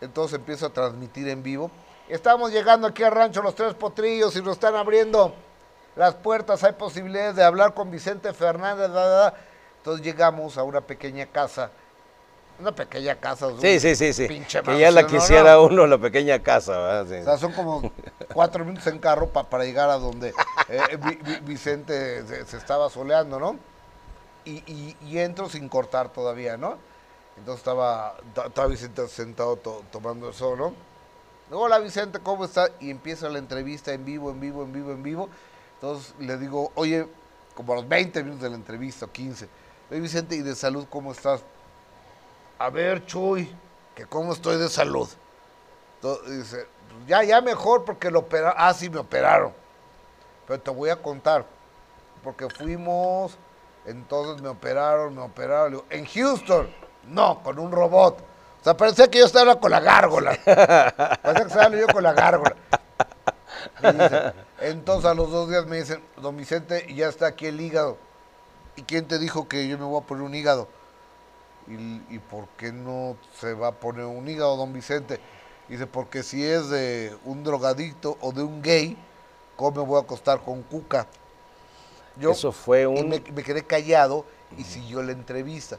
Entonces 0.00 0.38
empiezo 0.38 0.66
a 0.66 0.70
transmitir 0.70 1.28
en 1.28 1.42
vivo. 1.42 1.70
Estamos 2.08 2.50
llegando 2.50 2.88
aquí 2.88 3.02
al 3.02 3.12
rancho 3.12 3.42
Los 3.42 3.54
Tres 3.54 3.74
Potrillos 3.74 4.34
y 4.36 4.42
nos 4.42 4.54
están 4.54 4.74
abriendo 4.74 5.34
las 5.94 6.14
puertas. 6.14 6.64
Hay 6.64 6.72
posibilidades 6.72 7.36
de 7.36 7.44
hablar 7.44 7.74
con 7.74 7.90
Vicente 7.90 8.32
Fernández. 8.32 8.90
bla, 8.90 9.06
bla, 9.06 9.30
bla. 9.30 9.34
Entonces 9.78 10.04
llegamos 10.04 10.58
a 10.58 10.64
una 10.64 10.80
pequeña 10.80 11.26
casa. 11.26 11.70
Una 12.62 12.72
pequeña 12.72 13.16
casa. 13.16 13.48
un 13.48 13.60
Sí, 13.60 13.80
sí, 13.80 13.96
sí, 13.96 14.12
sí. 14.12 14.28
pinche 14.28 14.62
Que 14.62 14.78
ya 14.78 14.92
la 14.92 15.04
quisiera 15.04 15.54
No, 15.54 15.64
uno, 15.64 15.84
la 15.88 15.98
pequeña 15.98 16.38
casa, 16.44 16.78
¿verdad? 16.78 17.06
Sí. 17.08 17.14
O 17.20 17.24
sea, 17.24 17.36
son 17.36 17.52
como 17.52 17.90
cuatro 18.32 18.64
minutos 18.64 18.86
en 18.86 19.00
carro 19.00 19.28
pa- 19.30 19.42
para 19.50 19.64
llegar 19.64 19.90
a 19.90 19.98
donde 19.98 20.32
eh, 20.68 20.96
Vi- 20.96 21.40
Vicente 21.42 22.24
se, 22.24 22.46
se 22.46 22.56
estaba 22.56 22.88
soleando, 22.88 23.40
¿no? 23.40 23.58
Y, 24.44 24.58
y- 24.72 24.96
y 25.02 25.18
entro 25.18 25.48
sin 25.48 25.68
cortar 25.68 26.10
todavía, 26.12 26.56
¿no? 26.56 26.78
Entonces 27.36 27.58
estaba, 27.62 28.14
ta- 28.32 28.46
estaba 28.46 28.68
Vicente 28.68 29.08
sentado 29.08 29.56
to- 29.56 29.82
tomando 29.90 30.28
el 30.28 30.34
sol, 30.34 30.56
¿no? 30.56 30.72
Hola 31.50 31.80
Vicente, 31.80 32.20
¿cómo 32.20 32.44
estás? 32.44 32.70
Y 32.78 32.90
empieza 32.90 33.28
la 33.28 33.38
entrevista 33.38 33.92
en 33.92 34.04
vivo, 34.04 34.30
en 34.30 34.38
vivo, 34.38 34.62
en 34.62 34.72
vivo, 34.72 34.92
en 34.92 35.02
vivo. 35.02 35.28
Entonces 35.74 36.14
le 36.20 36.38
digo, 36.38 36.70
oye, 36.76 37.08
como 37.56 37.72
a 37.72 37.76
los 37.76 37.88
20 37.88 38.22
minutos 38.22 38.42
de 38.44 38.50
la 38.50 38.54
entrevista, 38.56 39.06
o 39.06 39.10
15. 39.10 39.48
Oye 39.90 39.98
Vicente, 40.00 40.36
¿y 40.36 40.42
de 40.42 40.54
salud 40.54 40.86
cómo 40.88 41.10
estás? 41.10 41.42
A 42.62 42.70
ver, 42.70 43.04
Chuy, 43.06 43.52
que 43.92 44.06
cómo 44.06 44.32
estoy 44.32 44.56
de 44.56 44.68
salud. 44.68 45.08
To- 46.00 46.22
Dice, 46.22 46.68
ya, 47.08 47.24
ya 47.24 47.40
mejor 47.40 47.84
porque 47.84 48.08
lo 48.08 48.20
operaron. 48.20 48.54
Ah, 48.56 48.72
sí, 48.72 48.88
me 48.88 49.00
operaron. 49.00 49.52
Pero 50.46 50.60
te 50.60 50.70
voy 50.70 50.88
a 50.90 50.94
contar. 51.02 51.44
Porque 52.22 52.48
fuimos, 52.48 53.36
entonces 53.84 54.40
me 54.40 54.48
operaron, 54.48 55.12
me 55.12 55.22
operaron. 55.22 55.72
Le 55.72 55.76
digo, 55.78 55.86
en 55.90 56.06
Houston, 56.06 56.70
no, 57.08 57.42
con 57.42 57.58
un 57.58 57.72
robot. 57.72 58.20
O 58.20 58.62
sea, 58.64 58.76
parecía 58.76 59.10
que 59.10 59.18
yo 59.18 59.24
estaba 59.26 59.58
con 59.58 59.72
la 59.72 59.80
gárgola. 59.80 60.38
Parecía 60.44 61.34
que 61.34 61.42
estaba 61.48 61.76
yo 61.76 61.88
con 61.88 62.04
la 62.04 62.12
gárgola. 62.12 62.54
Dice, 63.82 64.32
entonces 64.60 65.10
a 65.10 65.14
los 65.14 65.32
dos 65.32 65.48
días 65.50 65.66
me 65.66 65.78
dicen, 65.78 66.00
don 66.16 66.36
Vicente, 66.36 66.86
ya 66.94 67.08
está 67.08 67.26
aquí 67.26 67.46
el 67.46 67.60
hígado. 67.60 67.98
¿Y 68.76 68.82
quién 68.82 69.08
te 69.08 69.18
dijo 69.18 69.48
que 69.48 69.66
yo 69.66 69.76
me 69.78 69.84
voy 69.84 70.00
a 70.00 70.06
poner 70.06 70.22
un 70.22 70.32
hígado? 70.36 70.68
¿Y, 71.68 72.14
y 72.14 72.18
por 72.18 72.48
qué 72.56 72.72
no 72.72 73.16
se 73.38 73.54
va 73.54 73.68
a 73.68 73.72
poner 73.72 74.04
un 74.04 74.28
hígado, 74.28 74.56
don 74.56 74.72
Vicente? 74.72 75.20
Dice, 75.68 75.86
porque 75.86 76.22
si 76.22 76.44
es 76.44 76.68
de 76.68 77.16
un 77.24 77.44
drogadicto 77.44 78.18
o 78.20 78.32
de 78.32 78.42
un 78.42 78.60
gay, 78.62 78.96
¿cómo 79.56 79.82
me 79.82 79.88
voy 79.88 79.98
a 79.98 80.02
acostar 80.02 80.40
con 80.42 80.62
cuca? 80.62 81.06
Eso 82.20 82.52
fue 82.52 82.82
y 82.82 82.86
un... 82.86 83.08
me, 83.08 83.20
me 83.20 83.42
quedé 83.42 83.62
callado 83.64 84.26
y 84.58 84.64
siguió 84.64 85.02
la 85.02 85.12
entrevista. 85.12 85.78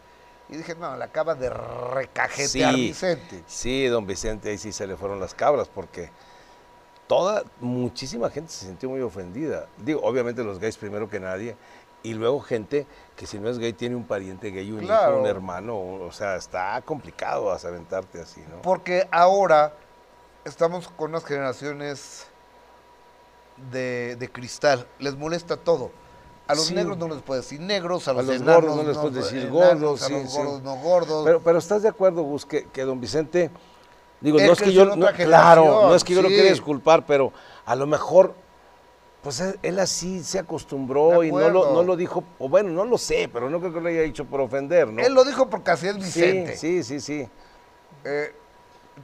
Y 0.50 0.58
dije, 0.58 0.76
no, 0.76 0.96
la 0.98 1.06
acaba 1.06 1.36
de 1.36 1.50
recajetear 1.50 2.74
Sí, 2.74 2.88
Vicente. 2.88 3.44
sí, 3.48 3.86
don 3.86 4.06
Vicente, 4.08 4.50
ahí 4.50 4.58
sí 4.58 4.72
se 4.72 4.88
le 4.88 4.98
fueron 4.98 5.20
las 5.20 5.34
cabras 5.34 5.68
porque 5.68 6.10
toda, 7.08 7.44
muchísima 7.60 8.30
gente 8.30 8.52
se 8.52 8.66
sintió 8.66 8.90
muy 8.90 9.02
ofendida. 9.02 9.68
Digo, 9.78 10.02
obviamente 10.04 10.44
los 10.44 10.60
gays 10.60 10.78
primero 10.78 11.10
que 11.10 11.20
nadie, 11.20 11.56
y 12.04 12.14
luego 12.14 12.42
gente 12.42 12.86
que 13.16 13.26
si 13.26 13.40
no 13.40 13.50
es 13.50 13.58
gay 13.60 13.74
tiene 13.74 13.96
un 13.96 14.04
pariente 14.06 14.52
gay, 14.52 14.72
un 14.72 14.80
Claro. 14.80 15.14
hijo, 15.14 15.22
un 15.22 15.28
hermano, 15.28 15.78
o 15.80 16.12
sea, 16.12 16.36
está 16.36 16.82
complicado 16.84 17.50
aventarte 17.52 18.20
así, 18.22 18.42
¿no? 18.50 18.62
Porque 18.62 19.08
ahora 19.12 19.74
estamos 20.46 20.90
con 20.90 21.12
unas 21.12 21.24
generaciones 21.26 22.28
de, 23.72 24.16
de 24.18 24.32
cristal. 24.32 24.86
Les 25.00 25.16
molesta 25.16 25.58
todo. 25.58 25.92
A 26.48 26.56
los 26.56 26.66
Sí. 26.66 26.74
negros 26.74 26.98
no 26.98 27.08
les 27.08 27.22
puedes 27.22 27.46
decir 27.46 27.62
negros, 27.62 28.08
a 28.08 28.12
A 28.12 28.14
los, 28.16 28.26
los 28.26 28.36
enanos 28.36 28.56
gordos 28.62 28.76
no 28.76 28.84
les 28.84 28.98
puedes 28.98 29.16
decir 29.16 29.50
gordos, 29.50 30.02
a 30.02 30.08
sí, 30.08 30.14
los 30.14 30.32
sí. 30.32 30.38
gordos 30.38 30.62
no 30.62 30.76
gordos. 30.76 31.24
Pero, 31.26 31.40
pero 31.42 31.58
estás 31.58 31.84
de 31.84 31.90
acuerdo, 31.90 32.24
Gus, 32.24 32.46
que, 32.46 32.66
que 32.66 32.82
don 32.84 33.00
Vicente, 33.00 33.50
digo, 34.20 34.40
no 34.40 34.52
es 34.52 34.62
que 34.62 34.74
yo, 34.74 34.94
no- 34.96 35.08
claro, 35.14 35.84
no 35.88 35.96
es 35.96 36.04
que 36.04 36.14
yo 36.14 36.22
lo 36.22 36.28
quiera 36.28 36.50
disculpar, 36.50 37.06
pero 37.06 37.32
a 37.66 37.76
lo 37.76 37.88
mejor, 37.88 38.36
pues 39.24 39.40
él, 39.40 39.58
él 39.64 39.80
así 39.80 40.24
se 40.24 40.38
acostumbró 40.40 41.24
y 41.24 41.32
no 41.32 41.50
lo, 41.50 41.74
no 41.74 41.82
lo 41.84 41.96
dijo, 41.96 42.24
o 42.40 42.50
bueno, 42.50 42.70
no 42.70 42.84
lo 42.86 42.98
sé, 42.98 43.30
pero 43.32 43.50
no 43.50 43.60
creo 43.60 43.74
que 43.74 43.80
lo 43.82 43.88
haya 43.88 44.02
dicho 44.02 44.26
por 44.26 44.42
ofender, 44.42 44.88
¿no? 44.90 45.02
Él 45.02 45.14
lo 45.14 45.24
dijo 45.24 45.50
porque 45.50 45.72
así 45.72 45.88
es 45.88 45.96
Vicente. 45.98 46.58
Sí, 46.58 46.84
sí, 46.84 47.00
sí, 47.00 47.22
sí. 47.22 47.30
Eh, 48.04 48.36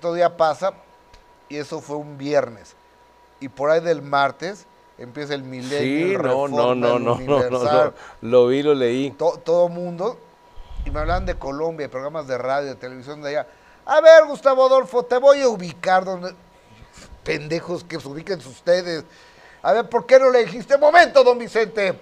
todavía 0.02 0.36
pasa 0.36 0.74
y 1.48 1.56
eso 1.58 1.80
fue 1.82 1.96
un 1.96 2.18
viernes. 2.18 2.76
Y 3.40 3.48
por 3.48 3.72
ahí 3.72 3.80
del 3.80 4.02
martes 4.02 4.66
empieza 4.98 5.34
el 5.34 5.44
milenio, 5.44 6.10
Sí, 6.10 6.18
no, 6.22 6.48
no, 6.50 6.76
no, 6.76 7.00
no, 7.00 7.18
no, 7.20 7.94
lo 8.22 8.48
vi, 8.48 8.62
lo 8.62 8.76
leí. 8.76 9.12
to- 9.12 9.40
todo 9.44 9.70
mundo. 9.70 10.20
Y 10.86 10.92
me 10.92 11.00
hablan 11.00 11.26
de 11.26 11.36
Colombia, 11.36 11.88
de 11.88 11.90
programas 11.90 12.28
de 12.28 12.38
radio, 12.38 12.70
de 12.70 12.76
televisión 12.76 13.22
de 13.22 13.30
allá. 13.30 13.48
A 13.86 14.02
ver, 14.02 14.26
Gustavo 14.28 14.66
Adolfo, 14.66 15.04
te 15.04 15.18
voy 15.18 15.42
a 15.42 15.48
ubicar 15.48 16.04
donde... 16.04 16.34
Pendejos 17.24 17.84
que 17.84 18.00
se 18.00 18.08
ubiquen 18.08 18.40
ustedes. 18.40 19.04
A 19.62 19.74
ver, 19.74 19.90
¿por 19.90 20.06
qué 20.06 20.20
no 20.20 20.30
le 20.30 20.46
dijiste? 20.46 20.78
Momento, 20.78 21.24
don 21.24 21.38
Vicente, 21.38 21.98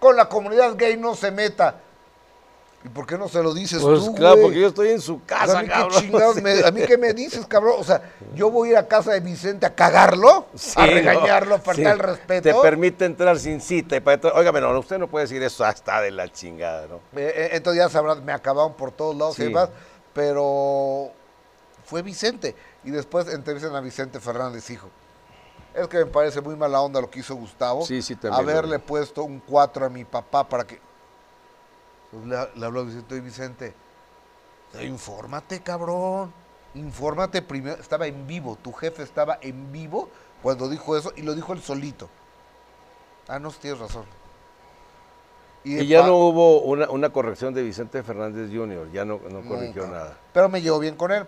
con 0.00 0.16
la 0.16 0.28
comunidad 0.28 0.74
gay 0.76 0.96
no 0.96 1.14
se 1.14 1.30
meta. 1.30 1.80
¿Y 2.84 2.88
por 2.88 3.04
qué 3.06 3.18
no 3.18 3.28
se 3.28 3.42
lo 3.42 3.52
dices 3.52 3.82
Pues 3.82 4.04
tú, 4.04 4.14
claro, 4.14 4.36
porque 4.42 4.60
yo 4.60 4.68
estoy 4.68 4.90
en 4.90 5.00
su 5.00 5.14
O 5.14 5.20
casa, 5.26 5.46
sea, 5.46 5.58
a 5.58 5.62
mí, 5.62 5.68
qué 5.68 5.74
cabrón. 5.74 6.00
chingados 6.02 6.42
me- 6.42 6.64
a 6.64 6.70
mí 6.70 6.82
qué 6.86 6.96
me 6.96 7.14
dices, 7.14 7.44
cabrón. 7.46 7.76
O 7.78 7.84
sea, 7.84 8.00
yo 8.34 8.50
voy 8.50 8.68
a 8.68 8.72
ir 8.72 8.76
a 8.78 8.86
casa 8.86 9.12
de 9.12 9.20
Vicente 9.20 9.66
a 9.66 9.74
cagarlo, 9.74 10.46
Sí, 10.54 10.74
a 10.76 10.86
no, 10.86 10.92
regañarlo, 10.92 11.54
a 11.56 11.58
faltar 11.58 11.84
sí. 11.84 11.90
el 11.90 11.98
respeto. 11.98 12.42
Te 12.48 12.54
permite 12.62 13.04
entrar 13.04 13.38
sin 13.40 13.60
cita. 13.60 13.96
Y 13.96 14.00
para 14.00 14.32
Óigame, 14.34 14.60
no, 14.60 14.78
usted 14.78 14.98
no 14.98 15.08
puede 15.08 15.24
decir 15.24 15.42
eso, 15.42 15.64
ah, 15.64 15.70
está 15.70 16.00
de 16.00 16.12
la 16.12 16.30
chingada, 16.32 16.86
¿no? 16.86 16.96
Eh, 17.18 17.32
eh, 17.34 17.48
entonces 17.52 17.82
ya 17.82 17.88
sabrán, 17.88 18.24
me 18.24 18.32
acabaron 18.32 18.74
por 18.74 18.92
todos 18.92 19.16
lados 19.16 19.38
y 19.40 19.44
demás, 19.44 19.68
pero 20.12 21.10
fue 21.86 22.02
Vicente. 22.02 22.54
Y 22.84 22.90
después 22.90 23.26
entrevistan 23.28 23.74
a 23.74 23.80
Vicente 23.80 24.20
Fernández, 24.20 24.70
hijo. 24.70 24.88
Es 25.76 25.88
que 25.88 25.98
me 25.98 26.06
parece 26.06 26.40
muy 26.40 26.56
mala 26.56 26.80
onda 26.80 27.00
lo 27.00 27.10
que 27.10 27.20
hizo 27.20 27.34
Gustavo. 27.34 27.84
Sí, 27.84 28.00
sí, 28.00 28.16
también 28.16 28.48
Haberle 28.48 28.78
puesto 28.78 29.24
un 29.24 29.40
4 29.40 29.86
a 29.86 29.88
mi 29.90 30.04
papá 30.04 30.48
para 30.48 30.66
que. 30.66 30.80
Entonces 32.12 32.50
le, 32.54 32.60
le 32.60 32.66
habló 32.66 32.80
a 32.80 32.84
Vicente, 32.84 33.14
"Oye, 33.14 33.20
Vicente, 33.20 33.74
infórmate, 34.80 35.60
cabrón. 35.60 36.32
Infórmate 36.74 37.42
primero. 37.42 37.80
Estaba 37.80 38.06
en 38.06 38.26
vivo, 38.26 38.56
tu 38.56 38.72
jefe 38.72 39.02
estaba 39.02 39.38
en 39.42 39.70
vivo 39.70 40.08
cuando 40.42 40.68
dijo 40.68 40.96
eso 40.96 41.12
y 41.14 41.22
lo 41.22 41.34
dijo 41.34 41.52
él 41.52 41.60
solito. 41.60 42.08
Ah, 43.28 43.38
no, 43.38 43.50
tienes 43.50 43.78
razón. 43.78 44.04
Y, 45.64 45.84
ya 45.86 46.06
no 46.06 46.16
hubo 46.16 46.60
una, 46.60 46.88
una 46.88 47.10
corrección 47.10 47.52
de 47.52 47.62
Vicente 47.62 48.02
Fernández 48.02 48.50
Jr., 48.54 48.90
ya 48.92 49.04
no, 49.04 49.20
no 49.28 49.42
corrigió 49.48 49.82
Nunca. 49.82 49.96
nada. 49.96 50.18
Pero 50.32 50.48
me 50.48 50.62
llevo 50.62 50.78
bien 50.78 50.94
con 50.94 51.10
él. 51.10 51.26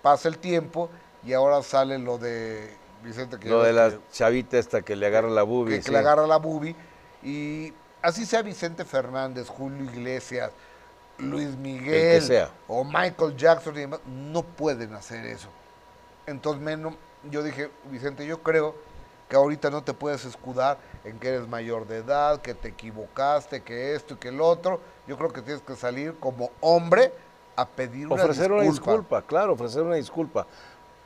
Pasa 0.00 0.28
el 0.28 0.38
tiempo 0.38 0.88
y 1.22 1.34
ahora 1.34 1.62
sale 1.62 1.98
lo 1.98 2.16
de 2.16 2.74
Vicente 3.04 3.38
que, 3.38 3.48
Lo 3.48 3.62
de 3.62 3.72
la 3.72 3.92
chavita 4.12 4.58
esta 4.58 4.82
que 4.82 4.96
le 4.96 5.06
agarra 5.06 5.28
la 5.28 5.42
bubi. 5.42 5.76
que 5.76 5.82
sí. 5.82 5.90
le 5.90 5.98
agarra 5.98 6.26
la 6.26 6.38
bubi. 6.38 6.74
Y 7.22 7.72
así 8.02 8.26
sea 8.26 8.42
Vicente 8.42 8.84
Fernández, 8.84 9.48
Julio 9.48 9.84
Iglesias, 9.84 10.50
Luis 11.18 11.50
Miguel 11.56 12.22
sea. 12.22 12.50
o 12.66 12.84
Michael 12.84 13.36
Jackson 13.36 13.76
y 13.76 13.80
demás, 13.80 14.00
no 14.06 14.42
pueden 14.42 14.94
hacer 14.94 15.24
eso. 15.26 15.48
Entonces, 16.26 16.62
menos, 16.62 16.94
yo 17.30 17.42
dije, 17.42 17.70
Vicente, 17.90 18.26
yo 18.26 18.42
creo 18.42 18.74
que 19.28 19.36
ahorita 19.36 19.70
no 19.70 19.82
te 19.82 19.94
puedes 19.94 20.24
escudar 20.24 20.78
en 21.04 21.18
que 21.18 21.28
eres 21.28 21.48
mayor 21.48 21.86
de 21.86 21.98
edad, 21.98 22.40
que 22.40 22.54
te 22.54 22.68
equivocaste, 22.68 23.62
que 23.62 23.94
esto 23.94 24.14
y 24.14 24.16
que 24.16 24.28
el 24.28 24.40
otro. 24.40 24.80
Yo 25.06 25.16
creo 25.16 25.32
que 25.32 25.42
tienes 25.42 25.62
que 25.62 25.76
salir 25.76 26.14
como 26.18 26.50
hombre 26.60 27.12
a 27.56 27.66
pedir 27.66 28.06
una 28.06 28.16
ofrecer 28.16 28.50
disculpa. 28.50 28.54
una 28.62 28.70
disculpa, 28.70 29.22
claro, 29.22 29.52
ofrecer 29.52 29.82
una 29.82 29.94
disculpa. 29.96 30.46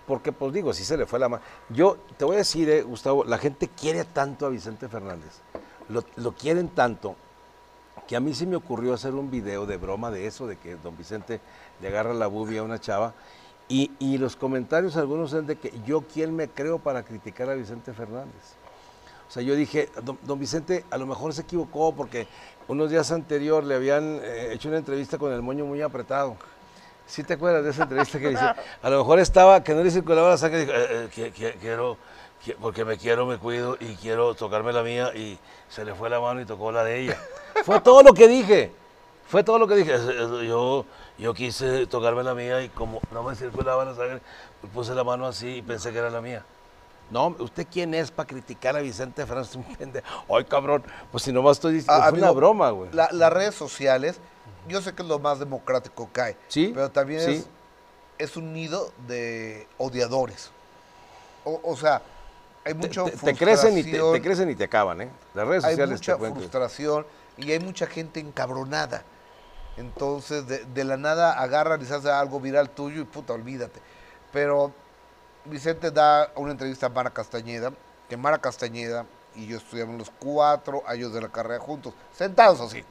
Porque, 0.09 0.33
pues 0.33 0.53
digo, 0.53 0.73
si 0.73 0.85
se 0.85 0.97
le 0.97 1.07
fue 1.07 1.18
la 1.18 1.29
mano. 1.29 1.42
Yo 1.68 1.99
te 2.16 2.25
voy 2.25 2.37
a 2.37 2.38
decir, 2.38 2.68
eh, 2.71 2.83
Gustavo, 2.83 3.25
la 3.25 3.38
gente 3.38 3.68
quiere 3.68 4.05
tanto 4.05 4.47
a 4.47 4.49
Vicente 4.49 4.88
Fernández. 4.88 5.40
Lo, 5.90 6.03
lo 6.16 6.33
quieren 6.33 6.71
tanto 6.71 7.14
que 8.09 8.16
a 8.16 8.21
mí 8.21 8.33
se 8.33 8.47
me 8.47 8.57
ocurrió 8.57 8.94
hacer 8.94 9.14
un 9.14 9.31
video 9.31 9.66
de 9.66 9.77
broma 9.77 10.11
de 10.11 10.27
eso, 10.27 10.47
de 10.47 10.57
que 10.57 10.77
don 10.77 10.97
Vicente 10.97 11.40
le 11.83 11.88
agarra 11.88 12.14
la 12.14 12.27
bubia 12.27 12.62
a 12.62 12.64
una 12.64 12.81
chava. 12.81 13.12
Y, 13.68 13.90
y 13.99 14.16
los 14.16 14.35
comentarios 14.35 14.97
algunos 14.97 15.31
son 15.31 15.47
de 15.47 15.57
que 15.57 15.75
yo 15.87 16.01
quién 16.01 16.35
me 16.35 16.49
creo 16.49 16.79
para 16.79 17.03
criticar 17.03 17.51
a 17.51 17.55
Vicente 17.55 17.92
Fernández. 17.92 18.57
O 19.29 19.31
sea, 19.31 19.42
yo 19.42 19.55
dije, 19.55 19.90
don, 20.03 20.38
Vicente 20.38 20.87
a 20.90 20.97
lo 20.97 21.07
mejor 21.07 21.35
se 21.35 21.42
equivocó 21.42 21.94
porque 21.94 22.27
unos 22.66 22.90
días 22.90 23.12
anterior 23.12 23.62
le 23.62 23.75
habían 23.75 24.21
eh, 24.23 24.55
hecho 24.55 24.71
una 24.71 24.79
entrevista 24.79 25.18
con 25.18 25.31
el 25.35 25.42
moño 25.42 25.66
muy 25.66 25.83
apretado. 25.83 26.37
¿Sí 27.09 27.25
te 27.25 27.35
acuerdas 27.35 27.64
de 27.64 27.71
esa 27.71 27.83
entrevista 27.85 28.18
que 28.21 28.29
dice? 28.29 28.44
A 28.44 28.90
lo 28.90 28.99
mejor 28.99 29.18
estaba, 29.18 29.64
que 29.64 29.75
no 29.75 29.83
le 29.83 29.90
circulaba 29.90 30.29
la 30.31 30.37
sangre, 30.37 30.61
dijo, 30.61 30.73
"Eh, 30.73 31.09
eh, 31.16 31.33
que- 31.35 31.55
quiero, 31.55 31.97
que- 32.44 32.53
porque 32.55 32.85
me 32.85 32.97
quiero, 32.99 33.25
me 33.27 33.38
cuido 33.38 33.77
y 33.81 33.94
quiero 33.97 34.35
tocarme 34.35 34.73
la 34.73 34.83
mía 34.83 35.11
y 35.14 35.38
se 35.71 35.85
le 35.85 35.94
fue 35.94 36.11
la 36.11 36.21
mano 36.21 36.40
y 36.40 36.44
tocó 36.44 36.71
la 36.71 36.85
de 36.85 37.01
ella. 37.01 37.18
Fue 37.64 37.81
todo 37.81 38.03
lo 38.03 38.12
que 38.12 38.29
dije. 38.29 38.71
Fue 39.27 39.42
todo 39.42 39.59
lo 39.59 39.66
que 39.66 39.75
dije. 39.77 39.92
Yo, 40.47 40.85
yo 41.18 41.35
quise 41.35 41.87
tocarme 41.87 42.23
la 42.23 42.35
mía 42.35 42.62
y 42.62 42.68
como 42.68 43.01
no 43.11 43.23
me 43.23 43.35
circulaba 43.35 43.85
la 43.85 43.94
sangre, 43.94 44.21
puse 44.73 44.94
la 44.94 45.03
mano 45.05 45.27
así 45.27 45.57
y 45.57 45.62
pensé 45.62 45.90
que 45.92 45.99
era 45.99 46.11
la 46.11 46.21
mía. 46.21 46.44
No, 47.11 47.35
¿usted 47.38 47.66
quién 47.73 47.94
es 47.94 48.11
para 48.11 48.27
criticar 48.27 48.77
a 48.77 48.81
Vicente 48.81 49.25
Fernández? 49.25 49.57
Un 49.57 49.64
pendejo. 49.77 50.07
Ay, 50.35 50.44
cabrón, 50.44 50.85
pues 51.11 51.25
si 51.25 51.33
nomás 51.33 51.57
estoy 51.57 51.73
diciendo, 51.75 52.03
Ah, 52.05 52.11
fue 52.11 52.18
una 52.18 52.31
broma, 52.33 52.68
güey. 52.71 52.90
la- 52.92 53.09
las 53.12 53.33
redes 53.33 53.55
sociales, 53.55 54.21
yo 54.68 54.81
sé 54.83 54.94
que 54.94 55.02
es 55.02 55.09
lo 55.09 55.18
más 55.18 55.38
democrático 55.38 56.09
que 56.12 56.20
hay, 56.20 56.37
Sí, 56.48 56.70
pero 56.74 56.90
también 56.90 57.20
sí. 57.20 57.31
es, 57.33 57.46
es 58.31 58.37
un 58.37 58.52
nido 58.52 58.92
de 59.07 59.66
odiadores. 59.78 60.50
O, 61.44 61.61
o 61.62 61.76
sea, 61.76 62.02
hay 62.64 62.74
Te, 62.74 62.78
mucha 62.78 63.04
te- 63.04 63.11
te 63.12 63.35
crecen 63.35 63.78
y 63.78 63.83
te, 63.83 63.90
frustración, 63.90 64.12
te 64.12 64.22
crecen 64.22 64.50
y 64.50 64.54
te 64.54 64.64
acaban, 64.64 65.00
¿eh? 65.00 65.09
Las 65.35 65.46
redes 65.48 65.64
hay 65.64 65.70
sociales 65.72 65.98
mucha 66.00 66.16
frustración 66.18 67.07
y 67.37 67.52
hay 67.52 67.61
mucha 67.61 67.87
gente 67.87 68.20
encabronada. 68.20 69.02
Entonces, 69.76 70.46
de, 70.48 70.64
de 70.64 70.85
la 70.85 70.96
nada 70.96 71.38
agarran 71.38 71.81
y 71.81 71.85
se 71.85 71.94
hace 71.94 72.11
algo 72.11 72.40
viral 72.40 72.70
tuyo 72.70 73.00
y 73.00 73.04
puta, 73.04 73.33
olvídate. 73.33 73.81
Pero 74.33 74.72
Vicente 75.44 75.90
da 75.90 76.31
una 76.35 76.50
entrevista 76.52 76.87
a 76.87 76.88
Mara 76.88 77.11
Castañeda, 77.11 77.72
que 78.09 78.16
Mara 78.16 78.38
Castañeda 78.38 79.07
y 79.37 79.46
yo 79.46 79.57
estudiamos 79.59 79.96
los 79.96 80.11
cuatro 80.18 80.83
años 80.87 81.12
de 81.12 81.20
la 81.20 81.28
carrera 81.28 81.61
juntos, 81.61 81.94
sentados 82.12 82.61
así. 82.61 82.85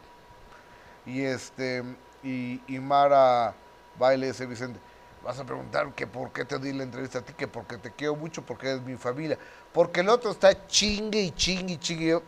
Y 1.08 1.24
este, 1.24 1.84
y, 2.24 2.62
y 2.68 2.80
Mara 2.82 3.56
va 4.02 4.16
y 4.16 4.20
le 4.20 4.28
dice 4.30 4.48
Vicente, 4.48 4.80
vas 5.24 5.40
a 5.40 5.46
preguntar 5.46 5.94
que 5.96 6.08
por 6.08 6.34
qué 6.34 6.46
te 6.46 6.60
di 6.60 6.74
la 6.74 6.84
entrevista 6.84 7.20
a 7.20 7.24
ti, 7.24 7.34
que 7.34 7.48
porque 7.48 7.78
te 7.80 7.92
quiero 7.94 8.16
mucho, 8.18 8.44
porque 8.46 8.70
eres 8.72 8.84
mi 8.84 8.98
familia. 8.98 9.40
Porque 9.74 10.02
el 10.02 10.10
otro 10.10 10.32
está 10.32 10.68
chingue 10.68 11.22
y 11.22 11.32
chingue 11.32 11.76
y 11.76 11.80
chingue. 11.80 12.22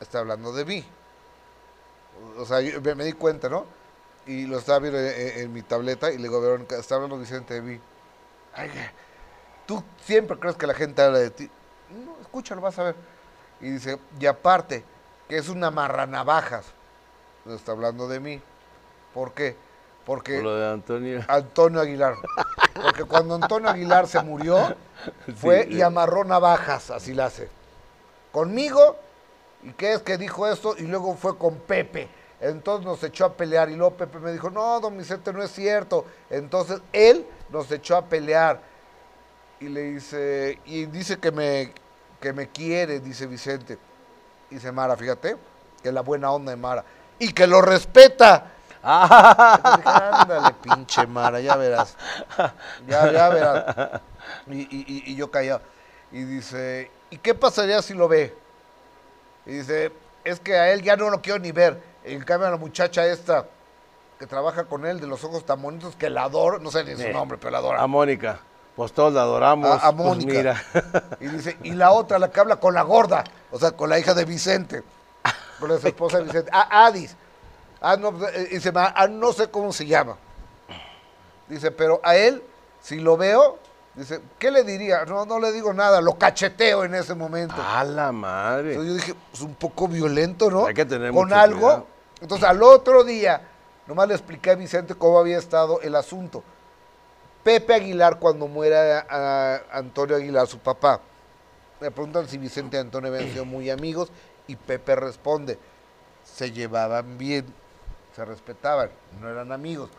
está 0.00 0.20
hablando 0.20 0.52
de 0.52 0.64
mí. 0.64 0.84
O 2.38 2.44
sea, 2.44 2.60
yo 2.60 2.80
me, 2.80 3.04
di 3.04 3.12
cuenta, 3.12 3.48
¿no? 3.48 3.66
Y 4.26 4.46
lo 4.46 4.58
estaba 4.58 4.78
viendo 4.80 4.98
en, 4.98 5.06
en- 5.08 5.38
en 5.40 5.52
mi 5.52 5.62
tableta 5.62 6.10
y 6.12 6.16
le 6.16 6.24
digo, 6.24 6.40
Verónica, 6.40 6.76
está 6.78 6.94
hablando 6.96 7.18
Vicente 7.18 7.54
de 7.54 7.62
mí. 7.62 7.80
Ay, 8.54 8.70
tú 9.66 9.84
siempre 10.04 10.38
crees 10.38 10.56
que 10.56 10.66
la 10.66 10.74
gente 10.74 11.02
habla 11.02 11.18
de 11.20 11.30
ti. 11.30 11.50
No, 11.90 12.18
escúchalo, 12.20 12.60
vas 12.62 12.78
a 12.78 12.84
ver. 12.84 12.96
Y 13.60 13.70
dice, 13.70 13.98
y 14.20 14.26
aparte, 14.26 14.84
que 15.28 15.38
es 15.38 15.48
una 15.48 15.70
marranavajas. 15.70 16.66
No 17.44 17.54
está 17.54 17.72
hablando 17.72 18.08
de 18.08 18.20
mí. 18.20 18.40
¿Por 19.12 19.32
qué? 19.32 19.56
Porque 20.04 20.36
Por 20.36 20.44
lo 20.44 20.56
de 20.56 20.72
Antonio. 20.72 21.24
Antonio 21.28 21.80
Aguilar. 21.80 22.14
Porque 22.74 23.04
cuando 23.04 23.34
Antonio 23.36 23.68
Aguilar 23.68 24.06
se 24.06 24.22
murió, 24.22 24.76
fue 25.36 25.64
Sí, 25.64 25.74
y 25.74 25.82
amarró 25.82 26.24
navajas, 26.24 26.90
así 26.90 27.14
la 27.14 27.26
hace. 27.26 27.48
Conmigo, 28.32 28.96
¿y 29.62 29.72
qué 29.72 29.92
es 29.94 30.02
que 30.02 30.18
dijo 30.18 30.46
esto? 30.46 30.74
Y 30.76 30.82
luego 30.82 31.14
fue 31.14 31.38
con 31.38 31.56
Pepe. 31.56 32.08
Entonces 32.40 32.84
nos 32.84 33.02
echó 33.02 33.26
a 33.26 33.32
pelear 33.32 33.70
y 33.70 33.76
luego 33.76 33.96
Pepe 33.96 34.18
me 34.18 34.32
dijo, 34.32 34.50
no, 34.50 34.80
don 34.80 34.98
Vicente, 34.98 35.32
no 35.32 35.42
es 35.42 35.50
cierto. 35.52 36.04
Entonces 36.28 36.80
él 36.92 37.24
nos 37.50 37.70
echó 37.70 37.96
a 37.96 38.04
pelear 38.04 38.60
y 39.60 39.68
le 39.68 39.82
dice, 39.82 40.58
y 40.66 40.86
dice 40.86 41.18
que 41.18 41.30
me, 41.30 41.72
que 42.20 42.32
me 42.32 42.48
quiere, 42.48 43.00
dice 43.00 43.26
Vicente. 43.26 43.78
Dice 44.50 44.72
Mara, 44.72 44.96
fíjate, 44.96 45.36
que 45.82 45.90
la 45.90 46.02
buena 46.02 46.30
onda 46.32 46.50
de 46.50 46.56
Mara. 46.56 46.84
Y 47.24 47.32
que 47.32 47.46
lo 47.46 47.62
respeta. 47.62 48.50
Ándale, 48.82 50.54
pinche 50.62 51.06
Mara, 51.06 51.40
ya 51.40 51.56
verás. 51.56 51.96
Ya, 52.86 53.10
ya 53.10 53.28
verás. 53.30 54.00
Y, 54.46 54.60
y- 54.60 55.02
y- 55.06 55.16
yo 55.16 55.30
callado. 55.30 55.62
Y 56.12 56.22
dice, 56.24 56.90
¿y 57.10 57.16
qué 57.18 57.34
pasaría 57.34 57.80
si 57.80 57.94
lo 57.94 58.08
ve? 58.08 58.36
Y 59.46 59.52
dice, 59.52 59.90
es 60.22 60.38
que 60.40 60.56
a 60.58 60.70
él 60.72 60.82
ya 60.82 60.96
no 60.96 61.08
lo 61.08 61.22
quiero 61.22 61.38
ni 61.38 61.50
ver. 61.50 61.82
En 62.04 62.22
cambio, 62.22 62.48
a 62.48 62.50
la 62.50 62.56
muchacha 62.58 63.06
esta 63.06 63.46
que 64.18 64.26
trabaja 64.26 64.64
con 64.64 64.84
él, 64.84 65.00
de 65.00 65.06
los 65.06 65.24
ojos 65.24 65.46
tan 65.46 65.60
bonitos, 65.62 65.96
que 65.96 66.10
la 66.10 66.24
adoro, 66.24 66.58
no 66.58 66.70
sé 66.70 66.84
ni 66.84 66.94
su 66.94 67.02
Eh, 67.02 67.12
nombre, 67.12 67.38
pero 67.38 67.50
la 67.52 67.58
adoro. 67.58 67.80
A 67.80 67.86
Mónica. 67.86 68.38
Pues 68.76 68.92
todos 68.92 69.14
la 69.14 69.22
adoramos. 69.22 69.70
A, 69.82 69.88
a 69.88 69.92
pues 69.96 70.06
Mónica. 70.08 70.32
mira. 70.32 70.62
Y 71.20 71.28
dice, 71.28 71.56
y 71.62 71.72
la 71.72 71.90
otra, 71.92 72.18
la 72.18 72.30
que 72.30 72.38
habla 72.40 72.56
con 72.56 72.74
la 72.74 72.82
gorda, 72.82 73.24
o 73.50 73.58
sea, 73.58 73.72
con 73.72 73.88
la 73.88 73.98
hija 73.98 74.12
de 74.14 74.24
Vicente, 74.26 74.82
con 75.64 75.82
la 75.82 75.88
esposa 75.88 76.18
de 76.18 76.24
Vicente, 76.24 76.50
ah, 76.52 76.84
Adis. 76.86 77.16
Ah, 77.80 77.96
no, 77.96 78.12
eh, 78.28 78.48
dice, 78.50 78.70
"Ma, 78.72 78.92
ah, 78.94 79.06
no 79.08 79.32
sé 79.32 79.50
cómo 79.50 79.72
se 79.72 79.86
llama. 79.86 80.16
Dice, 81.48 81.70
pero 81.70 82.00
a 82.02 82.16
él, 82.16 82.42
si 82.80 82.98
lo 82.98 83.16
veo, 83.16 83.58
dice, 83.94 84.20
¿qué 84.38 84.50
le 84.50 84.62
diría? 84.62 85.04
No, 85.04 85.24
no 85.26 85.38
le 85.38 85.52
digo 85.52 85.72
nada, 85.72 86.00
lo 86.00 86.18
cacheteo 86.18 86.84
en 86.84 86.94
ese 86.94 87.14
momento. 87.14 87.54
A 87.58 87.84
la 87.84 88.12
madre. 88.12 88.74
Entonces 88.74 88.88
yo 88.88 88.94
dije, 89.00 89.14
es 89.32 89.40
un 89.40 89.54
poco 89.54 89.88
violento, 89.88 90.50
¿no? 90.50 90.66
Hay 90.66 90.74
que 90.74 90.84
tener 90.84 91.12
Con 91.12 91.24
mucho 91.28 91.34
algo. 91.36 91.60
cuidado. 91.60 91.86
Entonces 92.20 92.48
al 92.48 92.62
otro 92.62 93.04
día, 93.04 93.40
nomás 93.86 94.08
le 94.08 94.14
expliqué 94.14 94.50
a 94.50 94.54
Vicente 94.54 94.94
cómo 94.94 95.18
había 95.18 95.38
estado 95.38 95.80
el 95.80 95.94
asunto. 95.94 96.42
Pepe 97.42 97.74
Aguilar, 97.74 98.18
cuando 98.18 98.48
muera 98.48 99.06
a 99.08 99.60
Antonio 99.72 100.16
Aguilar, 100.16 100.46
su 100.46 100.58
papá, 100.58 101.00
le 101.80 101.90
preguntan 101.90 102.26
si 102.28 102.38
Vicente 102.38 102.78
y 102.78 102.80
Antonio 102.80 103.12
habían 103.12 103.30
sido 103.30 103.44
muy 103.44 103.68
amigos 103.68 104.10
y 104.46 104.56
Pepe 104.56 104.96
responde, 104.96 105.58
se 106.24 106.52
llevaban 106.52 107.18
bien, 107.18 107.46
se 108.14 108.24
respetaban, 108.24 108.90
no 109.20 109.28
eran 109.28 109.52
amigos. 109.52 109.90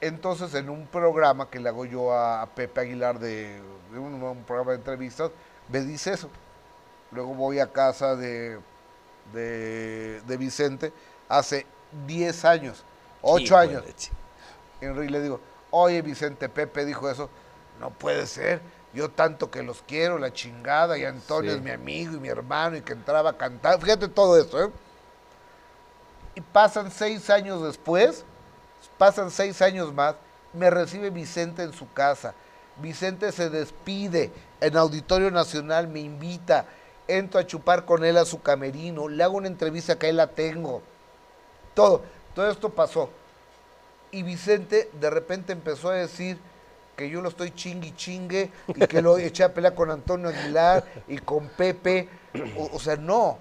Entonces, 0.00 0.54
en 0.54 0.68
un 0.68 0.86
programa 0.86 1.48
que 1.50 1.58
le 1.60 1.68
hago 1.68 1.84
yo 1.86 2.12
a, 2.12 2.42
a 2.42 2.46
Pepe 2.54 2.80
Aguilar 2.82 3.18
de, 3.18 3.60
de 3.92 3.98
un, 3.98 4.22
un 4.22 4.44
programa 4.44 4.72
de 4.72 4.78
entrevistas, 4.78 5.30
me 5.68 5.80
dice 5.80 6.12
eso. 6.12 6.30
Luego 7.10 7.34
voy 7.34 7.60
a 7.60 7.72
casa 7.72 8.16
de, 8.16 8.60
de, 9.32 10.20
de 10.22 10.36
Vicente 10.36 10.92
hace 11.28 11.66
10 12.06 12.44
años, 12.44 12.84
8 13.22 13.42
Hijo 13.44 13.56
de 13.56 13.78
años. 13.78 13.84
Y 14.80 14.86
le 14.86 15.22
digo, 15.22 15.40
oye 15.70 16.02
Vicente, 16.02 16.48
Pepe 16.48 16.84
dijo 16.84 17.08
eso. 17.10 17.30
No 17.80 17.90
puede 17.90 18.26
ser. 18.26 18.62
Yo 18.94 19.10
tanto 19.10 19.50
que 19.50 19.62
los 19.62 19.82
quiero, 19.82 20.18
la 20.18 20.32
chingada, 20.32 20.96
y 20.96 21.04
Antonio 21.04 21.50
Sí. 21.50 21.56
es 21.56 21.62
mi 21.62 21.70
amigo 21.72 22.14
y 22.14 22.20
mi 22.20 22.28
hermano, 22.28 22.76
y 22.76 22.82
que 22.82 22.92
entraba 22.92 23.30
a 23.30 23.36
cantar. 23.36 23.80
Fíjate 23.80 24.08
todo 24.08 24.38
esto, 24.38 24.62
¿eh? 24.62 24.70
Y 26.36 26.40
pasan 26.40 26.90
seis 26.90 27.28
años 27.28 27.62
después, 27.62 28.24
pasan 28.98 29.30
seis 29.30 29.60
años 29.62 29.92
más, 29.92 30.14
me 30.52 30.70
recibe 30.70 31.10
Vicente 31.10 31.62
en 31.62 31.72
su 31.72 31.92
casa. 31.92 32.34
Vicente 32.76 33.30
se 33.32 33.50
despide 33.50 34.32
en 34.60 34.76
Auditorio 34.76 35.30
Nacional, 35.30 35.88
me 35.88 36.00
invita, 36.00 36.66
entro 37.06 37.40
a 37.40 37.46
chupar 37.46 37.84
con 37.84 38.04
él 38.04 38.16
a 38.16 38.24
su 38.24 38.42
camerino, 38.42 39.08
le 39.08 39.22
hago 39.22 39.36
una 39.36 39.48
entrevista 39.48 39.98
que 39.98 40.06
ahí 40.06 40.12
la 40.12 40.28
tengo. 40.28 40.82
Todo, 41.74 42.02
todo 42.34 42.50
esto 42.50 42.70
pasó. 42.70 43.10
Y 44.10 44.22
Vicente 44.22 44.90
de 44.92 45.10
repente 45.10 45.52
empezó 45.52 45.90
a 45.90 45.94
decir 45.94 46.38
que 46.96 47.08
yo 47.10 47.20
lo 47.20 47.28
estoy 47.28 47.50
chingui 47.52 47.94
chingue 47.96 48.50
y 48.68 48.86
que 48.86 49.02
lo 49.02 49.18
eché 49.18 49.44
a 49.44 49.52
pelear 49.52 49.74
con 49.74 49.90
Antonio 49.90 50.28
Aguilar 50.28 50.84
y 51.08 51.18
con 51.18 51.48
Pepe. 51.48 52.08
O, 52.56 52.70
o 52.76 52.78
sea, 52.78 52.96
no. 52.96 53.38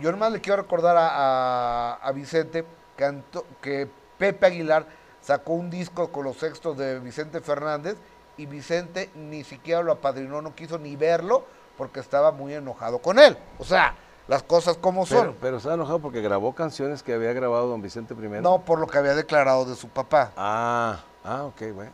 Yo 0.00 0.10
nomás 0.12 0.32
le 0.32 0.40
quiero 0.40 0.62
recordar 0.62 0.96
a, 0.96 1.08
a- 1.08 1.94
a 1.94 2.12
Vicente 2.12 2.64
que, 2.96 3.04
Anto- 3.04 3.46
que 3.62 3.88
Pepe 4.18 4.46
Aguilar 4.46 4.86
sacó 5.20 5.54
un 5.54 5.70
disco 5.70 6.08
con 6.12 6.24
los 6.24 6.36
textos 6.38 6.76
de 6.76 7.00
Vicente 7.00 7.40
Fernández 7.40 7.96
y 8.36 8.46
Vicente 8.46 9.10
ni 9.14 9.44
siquiera 9.44 9.82
lo 9.82 9.92
apadrinó, 9.92 10.42
no 10.42 10.54
quiso 10.54 10.78
ni 10.78 10.94
verlo 10.96 11.44
porque 11.76 12.00
estaba 12.00 12.32
muy 12.32 12.54
enojado 12.54 12.98
con 12.98 13.18
él. 13.18 13.36
O 13.58 13.64
sea, 13.64 13.94
las 14.28 14.42
cosas 14.42 14.76
como 14.76 15.06
son. 15.06 15.20
Pero, 15.20 15.36
pero 15.40 15.56
estaba 15.56 15.74
enojado 15.74 16.00
porque 16.00 16.20
grabó 16.20 16.54
canciones 16.54 17.02
que 17.02 17.14
había 17.14 17.32
grabado 17.32 17.68
don 17.68 17.80
Vicente 17.80 18.14
primero. 18.14 18.42
No 18.42 18.60
por 18.64 18.78
lo 18.78 18.86
que 18.86 18.98
había 18.98 19.14
declarado 19.14 19.64
de 19.64 19.74
su 19.74 19.88
papá. 19.88 20.32
Ah, 20.36 21.00
ah, 21.24 21.44
ok, 21.44 21.62
bueno. 21.74 21.90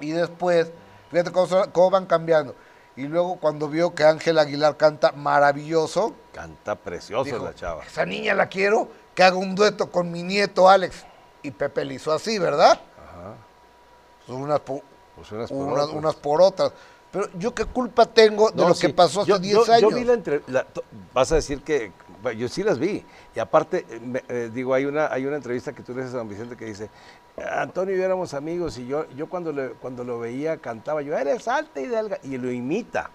Y 0.00 0.10
después, 0.10 0.70
fíjate 1.10 1.32
cómo, 1.32 1.46
son- 1.46 1.70
cómo 1.70 1.90
van 1.90 2.06
cambiando. 2.06 2.54
Y 2.96 3.02
luego 3.06 3.36
cuando 3.36 3.68
vio 3.68 3.94
que 3.94 4.04
Ángel 4.04 4.38
Aguilar 4.38 4.76
canta 4.76 5.12
maravilloso, 5.12 6.14
Canta 6.32 6.74
precioso 6.74 7.24
dijo, 7.24 7.44
la 7.44 7.54
chava. 7.54 7.84
esa 7.84 8.04
niña 8.04 8.34
la 8.34 8.48
quiero, 8.48 8.88
que 9.14 9.22
haga 9.22 9.36
un 9.36 9.54
dueto 9.54 9.90
con 9.90 10.10
mi 10.10 10.22
nieto 10.22 10.68
Alex. 10.68 11.04
Y 11.42 11.52
Pepe 11.52 11.84
le 11.84 11.94
hizo 11.94 12.12
así, 12.12 12.38
¿verdad? 12.38 12.72
Ajá. 12.72 13.34
Pues 14.26 14.38
unas, 14.38 14.60
por, 14.60 14.82
Pues 15.14 15.30
unas 15.32 15.48
por 15.50 15.90
unas, 15.96 16.14
por 16.16 16.42
otras. 16.42 16.72
Pero 17.12 17.28
yo 17.34 17.54
qué 17.54 17.64
culpa 17.64 18.04
tengo 18.06 18.50
de 18.50 18.56
No, 18.62 18.68
lo 18.68 18.74
sí. 18.74 18.88
que 18.88 18.92
pasó 18.92 19.20
hace 19.22 19.30
Yo- 19.30 19.38
10 19.38 19.54
yo, 19.66 19.72
años. 19.72 19.90
Yo 19.92 19.96
vi 19.96 20.04
la 20.04 20.12
entrevista, 20.14 20.66
vas 21.14 21.32
a 21.32 21.36
decir 21.36 21.62
que, 21.62 21.92
yo 22.36 22.48
sí 22.48 22.62
las 22.64 22.78
vi. 22.78 23.04
Y 23.34 23.38
aparte, 23.38 23.86
eh, 23.88 24.00
me- 24.00 24.24
eh, 24.28 24.50
digo, 24.52 24.74
hay 24.74 24.84
una, 24.84 25.06
hay 25.12 25.24
una 25.24 25.36
entrevista 25.36 25.72
que 25.72 25.82
tú 25.82 25.94
le 25.94 26.02
haces 26.02 26.14
a 26.14 26.18
don 26.18 26.28
Vicente 26.28 26.56
que 26.56 26.66
dice, 26.66 26.90
Antonio 27.44 27.94
y 27.94 27.98
yo 27.98 28.04
éramos 28.04 28.34
amigos 28.34 28.78
y 28.78 28.86
yo, 28.86 29.08
yo 29.10 29.28
cuando, 29.28 29.52
le- 29.52 29.70
cuando 29.70 30.04
lo 30.04 30.18
veía 30.18 30.56
cantaba, 30.58 31.02
yo, 31.02 31.16
eres 31.16 31.46
alta 31.48 31.80
y 31.80 31.86
delga, 31.86 32.18
y 32.22 32.36
lo 32.38 32.50
imita. 32.50 33.10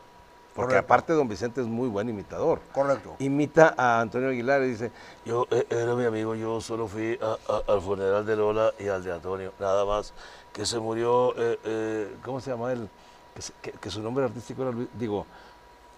Porque 0.56 0.74
Correcto. 0.76 0.86
aparte 0.86 1.14
don 1.14 1.28
Vicente 1.28 1.62
es 1.62 1.68
muy 1.68 1.90
buen 1.90 2.08
imitador. 2.10 2.60
Correcto. 2.72 3.16
Imita 3.18 3.74
a 3.76 4.02
Antonio 4.02 4.30
Aguilar 4.30 4.62
y 4.62 4.68
dice, 4.68 4.92
yo 5.26 5.48
eh, 5.50 5.66
era 5.68 5.96
mi 5.96 6.06
amigo, 6.06 6.36
yo 6.36 6.62
solo 6.62 6.88
fui 6.88 7.18
a- 7.20 7.38
a- 7.52 7.74
al 7.74 7.82
funeral 7.82 8.24
de 8.24 8.36
Lola 8.36 8.72
y 8.78 8.88
al 8.88 9.04
de 9.04 9.12
Antonio, 9.14 9.52
nada 9.60 9.84
más, 9.84 10.14
que 10.54 10.64
se 10.68 10.78
murió, 10.78 11.34
eh, 11.38 11.60
eh, 11.64 12.16
¿cómo 12.24 12.40
se 12.40 12.52
llama 12.52 12.72
él? 12.72 12.88
Que, 13.34 13.42
se- 13.42 13.54
que- 13.64 13.72
que 13.72 13.90
su 13.90 14.00
nombre 14.04 14.26
artístico 14.26 14.62
era 14.62 14.72
Luis, 14.72 14.88
digo, 14.94 15.26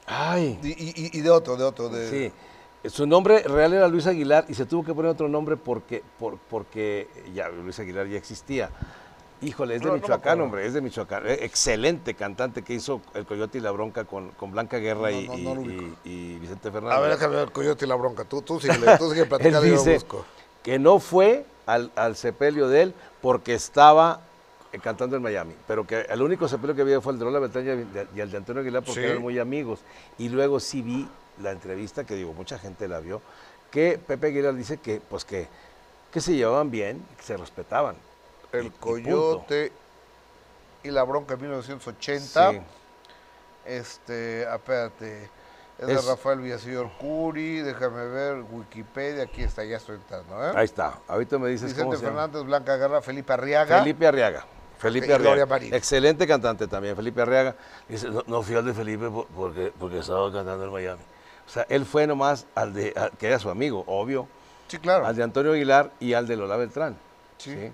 ay, 0.07 0.57
Y, 0.63 0.69
y- 0.69 1.09
y 1.17 1.21
de 1.21 1.29
otro, 1.29 1.57
de 1.57 1.63
otro. 1.65 1.89
De, 1.89 2.09
sí, 2.09 2.33
su 2.89 3.06
nombre 3.08 3.43
real 3.43 3.74
era 3.74 3.88
Luis 3.88 4.08
Aguilar 4.08 4.45
y 4.48 4.54
se 4.54 4.65
tuvo 4.65 4.84
que 4.84 4.93
poner 4.93 5.12
otro 5.12 5.28
nombre 5.28 5.58
porque, 5.58 6.04
por- 6.19 6.38
porque 6.38 7.08
ya 7.34 7.50
Luis 7.50 7.80
Aguilar 7.80 8.08
ya 8.08 8.17
existía. 8.17 8.69
Híjole, 9.41 9.76
es 9.76 9.82
de 9.82 9.88
No, 9.88 9.93
Michoacán, 9.95 10.39
hombre, 10.41 10.65
es 10.65 10.74
de 10.74 10.82
Michoacán. 10.82 11.24
Eh, 11.28 11.39
Excelente 11.41 12.13
cantante 12.13 12.62
que 12.62 12.74
hizo 12.74 13.02
El 13.13 13.26
Coyote 13.26 13.58
y 13.58 13.62
la 13.62 13.71
Bronca 13.71 14.06
con, 14.06 14.30
con 14.32 14.52
Blanca 14.52 14.78
Guerra 14.78 15.12
No, 15.12 15.62
y, 15.62 15.95
y- 16.06 16.38
Vicente 16.39 16.71
Fernández. 16.71 16.98
A 16.98 17.02
ver, 17.02 17.12
déjame 17.12 17.36
ver 17.36 17.43
el 17.45 17.52
coyote 17.52 17.86
y 17.86 17.88
la 17.88 17.95
bronca. 17.95 18.24
Tú, 18.24 18.41
tú 18.41 18.60
sigue, 18.60 18.74
tú 18.98 19.10
sigue 19.10 19.24
Él 19.24 19.28
platicando 19.28 19.65
yo 19.65 19.74
dice 19.74 19.93
busco. 19.95 20.26
que 20.63 20.80
no 20.80 21.00
fue 21.00 21.45
al, 21.65 21.91
al 21.95 22.15
sepelio 22.15 22.69
de 22.69 22.84
él 22.84 22.93
porque 23.21 23.54
estaba 23.54 24.21
eh, 24.71 24.80
cantando 24.80 25.17
en 25.17 25.21
Miami, 25.21 25.54
pero 25.67 25.86
que 25.86 26.02
el 26.02 26.21
único 26.21 26.48
sepelio 26.48 26.74
que 26.74 26.82
había 26.84 27.02
fue 27.02 27.13
el 27.13 27.19
de 27.19 27.26
Lola 27.26 27.39
Beltrán 27.39 27.65
y 27.65 27.69
el 27.69 27.93
de- 27.93 28.08
y 28.15 28.19
el 28.21 28.32
de 28.32 28.38
Antonio 28.38 28.62
Aguilar 28.62 28.84
porque 28.84 29.02
Sí. 29.02 29.06
eran 29.08 29.21
muy 29.21 29.38
amigos. 29.38 29.82
Y 30.17 30.30
luego 30.30 30.60
sí 30.62 30.82
vi 30.82 31.08
la 31.41 31.52
entrevista, 31.52 32.04
que 32.06 32.15
digo, 32.15 32.34
mucha 32.34 32.58
gente 32.60 32.88
la 32.88 33.00
vio, 33.00 33.21
que 33.71 33.98
Pepe 33.98 34.28
Aguilar 34.28 34.54
dice 34.56 34.78
que, 34.78 35.02
pues 35.10 35.26
que, 35.26 35.48
que 36.12 36.21
se 36.21 36.34
llevaban 36.36 36.71
bien, 36.71 37.06
que 37.17 37.24
se 37.24 37.36
respetaban. 37.38 37.95
Y 38.54 38.58
El. 38.58 38.71
Coyote 38.74 39.71
y 40.84 40.91
la 40.91 41.04
bronca 41.04 41.34
en 41.34 41.41
1980. 41.41 42.52
Sí. 42.52 42.62
Este, 43.65 44.43
espérate. 44.43 45.24
Es, 45.78 45.89
Es- 45.89 46.06
de 46.06 46.10
Rafael 46.12 46.39
Villaseñor 46.39 46.89
Curi, 46.98 47.58
déjame 47.62 48.06
ver, 48.06 48.43
Wikipedia, 48.50 49.24
aquí 49.24 49.43
está, 49.43 49.63
ya 49.65 49.76
estoy 49.78 49.95
entrando, 49.98 50.41
¿eh? 50.48 50.52
Ahí 50.56 50.65
está. 50.65 51.00
Ahorita 51.08 51.38
me 51.38 51.50
dices 51.50 51.74
cómo 51.74 51.89
Vicente 51.91 52.06
llama. 52.08 52.21
Fernández, 52.28 52.43
Blanca 52.48 52.78
Guerra, 52.78 53.02
Felipe 53.02 53.34
Arriaga. 53.34 53.80
Felipe 53.80 54.08
Arriaga. 54.08 54.45
Felipe 54.78 55.06
Y 55.08 55.10
Gloria 55.10 55.43
Arriaga. 55.43 55.76
Excelente 55.76 56.26
cantante 56.28 56.67
también, 56.67 56.95
Felipe 56.95 57.21
Arriaga. 57.21 57.56
Dice, 57.89 58.10
no, 58.10 58.24
no 58.26 58.41
fui 58.41 58.56
al 58.56 58.63
de 58.65 58.74
Felipe 58.74 59.10
por- 59.10 59.28
porque, 59.28 59.74
porque 59.78 60.00
estaba 60.00 60.32
cantando 60.32 60.63
en 60.65 60.71
Miami. 60.71 61.02
O 61.47 61.49
sea, 61.49 61.65
él 61.69 61.86
fue 61.86 62.08
nomás 62.08 62.45
al 62.55 62.73
de, 62.73 62.93
al- 62.95 63.12
que 63.12 63.27
era 63.27 63.39
su 63.39 63.49
amigo, 63.49 63.84
obvio, 63.88 64.27
Sí, 64.67 64.77
claro. 64.79 65.05
al 65.05 65.15
de 65.15 65.23
Antonio 65.23 65.51
Aguilar 65.53 65.91
y 65.99 66.13
al 66.13 66.27
de 66.27 66.36
Lola 66.38 66.58
Beltrán. 66.58 66.97
Sí. 67.38 67.71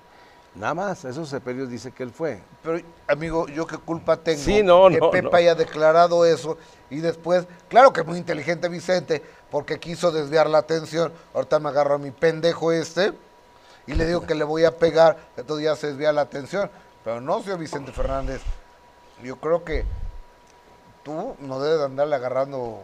Nada 0.54 0.74
más, 0.74 1.06
esos 1.06 1.30
sepelios 1.30 1.70
dice 1.70 1.92
que 1.94 2.04
él 2.04 2.12
fue. 2.12 2.42
Pero, 2.62 2.82
amigo, 3.08 3.48
¿yo 3.48 3.66
qué 3.66 3.78
culpa 3.78 4.18
tengo 4.18 4.42
Sí, 4.42 4.62
no, 4.62 4.90
que 4.90 4.98
no, 4.98 5.10
Pepa 5.10 5.30
no. 5.32 5.38
haya 5.38 5.56
declarado 5.56 6.26
eso 6.26 6.58
y 6.90 6.98
después, 6.98 7.46
claro 7.70 7.94
que 7.94 8.04
muy 8.04 8.18
inteligente 8.18 8.68
Vicente, 8.68 9.24
porque 9.50 9.80
quiso 9.80 10.12
desviar 10.12 10.50
la 10.50 10.58
atención. 10.58 11.14
Ahorita 11.34 11.60
me 11.60 11.70
agarro 11.70 11.96
a 11.96 11.98
mi 11.98 12.12
pendejo 12.12 12.74
este 12.74 13.14
y 13.88 13.94
le 13.94 14.06
digo 14.06 14.26
que 14.28 14.36
le 14.36 14.44
voy 14.44 14.66
a 14.66 14.78
pegar, 14.78 15.18
entonces 15.38 15.64
ya 15.64 15.76
se 15.78 15.88
desvía 15.88 16.12
la 16.12 16.22
atención. 16.22 16.70
Pero 17.06 17.22
no, 17.22 17.42
señor 17.42 17.58
Vicente 17.60 17.94
Fernández, 17.94 18.42
yo 19.24 19.38
creo 19.38 19.64
que 19.64 19.86
tú 21.04 21.36
no 21.40 21.60
debes 21.62 21.80
de 21.80 21.86
andarle 21.86 22.16
agarrando 22.18 22.82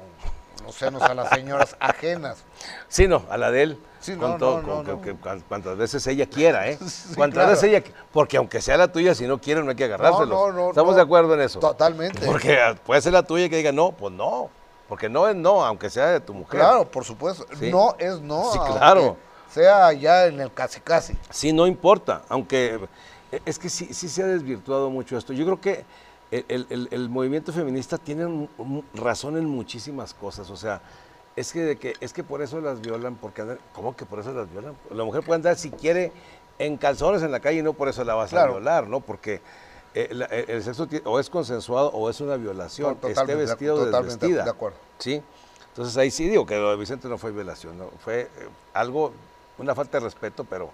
los 0.68 0.76
senos 0.76 1.02
a 1.02 1.14
las 1.14 1.30
señoras 1.30 1.78
ajenas. 1.80 2.44
Sí, 2.90 3.08
no, 3.08 3.24
a 3.30 3.38
la 3.38 3.52
de 3.52 3.64
él. 3.64 3.80
Sí, 4.02 4.16
con 4.16 4.32
no, 4.32 4.38
todo, 4.38 4.62
no, 4.62 4.84
con- 4.84 5.02
que- 5.02 5.16
que 5.16 5.42
cuantas 5.48 5.78
veces 5.78 6.06
ella 6.08 6.26
quiera, 6.28 6.68
¿eh? 6.68 6.78
Sí, 6.88 7.16
cuantas 7.16 7.36
claro. 7.36 7.50
veces 7.52 7.64
ella 7.64 7.84
Porque 8.12 8.36
aunque 8.38 8.62
sea 8.62 8.76
la 8.78 8.92
tuya, 8.92 9.16
si 9.16 9.26
no 9.26 9.40
quieren, 9.40 9.64
no 9.64 9.72
hay 9.72 9.78
que 9.78 9.86
agarrárselos. 9.86 10.28
No, 10.30 10.48
no, 10.52 10.54
no, 10.54 10.70
¿Estamos 10.70 10.96
de 10.98 11.02
acuerdo 11.02 11.34
en 11.36 11.42
eso? 11.42 11.60
Totalmente. 11.60 12.26
Porque 12.26 12.60
ah, 12.60 12.76
puede 12.86 13.02
ser 13.02 13.14
la 13.14 13.24
tuya 13.24 13.46
y 13.46 13.50
que 13.50 13.56
diga 13.58 13.72
no, 13.72 13.92
pues 13.94 14.14
no. 14.14 14.50
Porque 14.90 15.08
no 15.10 15.28
es 15.28 15.36
no, 15.38 15.66
aunque 15.66 15.90
sea 15.90 16.08
de 16.08 16.20
tu 16.20 16.34
mujer. 16.34 16.60
Claro, 16.60 16.86
por 16.86 17.06
supuesto. 17.06 17.46
Sí. 17.58 17.72
No 17.72 17.96
es 17.98 18.20
no. 18.20 18.52
Sí, 18.52 18.60
claro. 18.60 19.16
Sea 19.50 19.94
ya 19.94 20.26
en 20.28 20.42
el 20.42 20.54
casi 20.54 20.82
casi. 20.82 21.18
Sí, 21.30 21.54
no 21.54 21.66
importa, 21.66 22.24
aunque 22.28 22.80
eh, 23.32 23.42
es 23.46 23.58
que 23.58 23.70
sí, 23.70 23.94
sí 23.94 24.10
se 24.10 24.22
ha 24.22 24.28
desvirtuado 24.28 24.90
mucho 24.90 25.18
esto. 25.18 25.32
Yo 25.32 25.46
creo 25.46 25.62
que 25.62 25.86
el, 26.32 26.68
el- 26.70 26.88
el- 26.92 27.10
movimiento 27.10 27.54
feminista 27.54 27.98
tiene 27.98 28.50
razón 28.94 29.38
en 29.38 29.46
muchísimas 29.46 30.14
cosas. 30.14 30.50
O 30.50 30.58
sea, 30.58 30.82
es 31.36 31.54
que, 31.54 31.62
de 31.62 31.76
que 31.78 31.94
es 32.02 32.14
que 32.14 32.24
por 32.24 32.42
eso 32.42 32.60
las 32.62 32.82
violan, 32.82 33.16
porque 33.16 33.42
andan, 33.44 33.60
¿cómo 33.74 33.96
que 33.96 34.06
por 34.06 34.20
eso 34.20 34.32
las 34.34 34.52
violan? 34.52 34.76
La 34.92 35.04
mujer 35.04 35.24
puede 35.24 35.36
andar 35.38 35.56
si 35.56 35.70
quiere 35.72 36.12
en 36.60 36.78
calzones 36.78 37.22
en 37.24 37.32
la 37.32 37.40
calle 37.40 37.60
y 37.60 37.64
no 37.64 37.74
por 37.74 37.88
eso 37.88 38.04
la 38.04 38.16
vas 38.16 38.32
Claro. 38.32 38.52
a 38.54 38.56
violar, 38.56 38.88
¿no? 38.88 39.00
Porque 39.00 39.42
eh, 39.94 40.10
la- 40.12 40.26
el, 40.26 40.50
el 40.50 40.64
sexo 40.64 40.88
o 41.06 41.20
es 41.20 41.30
consensuado 41.30 41.90
o 41.90 42.10
es 42.10 42.20
una 42.22 42.36
violación, 42.36 42.98
esté 43.04 43.26
de- 43.26 43.36
vestido 43.36 43.76
o 43.76 43.86
totalmente 43.86 44.16
desvestida. 44.16 44.44
de 44.44 44.50
acuerdo. 44.50 44.78
¿Sí? 45.00 45.22
Entonces 45.70 45.96
ahí 45.98 46.10
sí 46.12 46.28
digo 46.28 46.46
que 46.46 46.56
lo 46.58 46.72
de 46.72 46.76
Vicente 46.78 47.08
no 47.08 47.18
fue 47.20 47.32
violación, 47.32 47.78
¿no? 47.78 47.90
fue 48.04 48.22
eh, 48.22 48.30
algo, 48.74 49.14
una 49.60 49.76
falta 49.76 50.00
de 50.00 50.06
respeto, 50.06 50.44
pero 50.44 50.72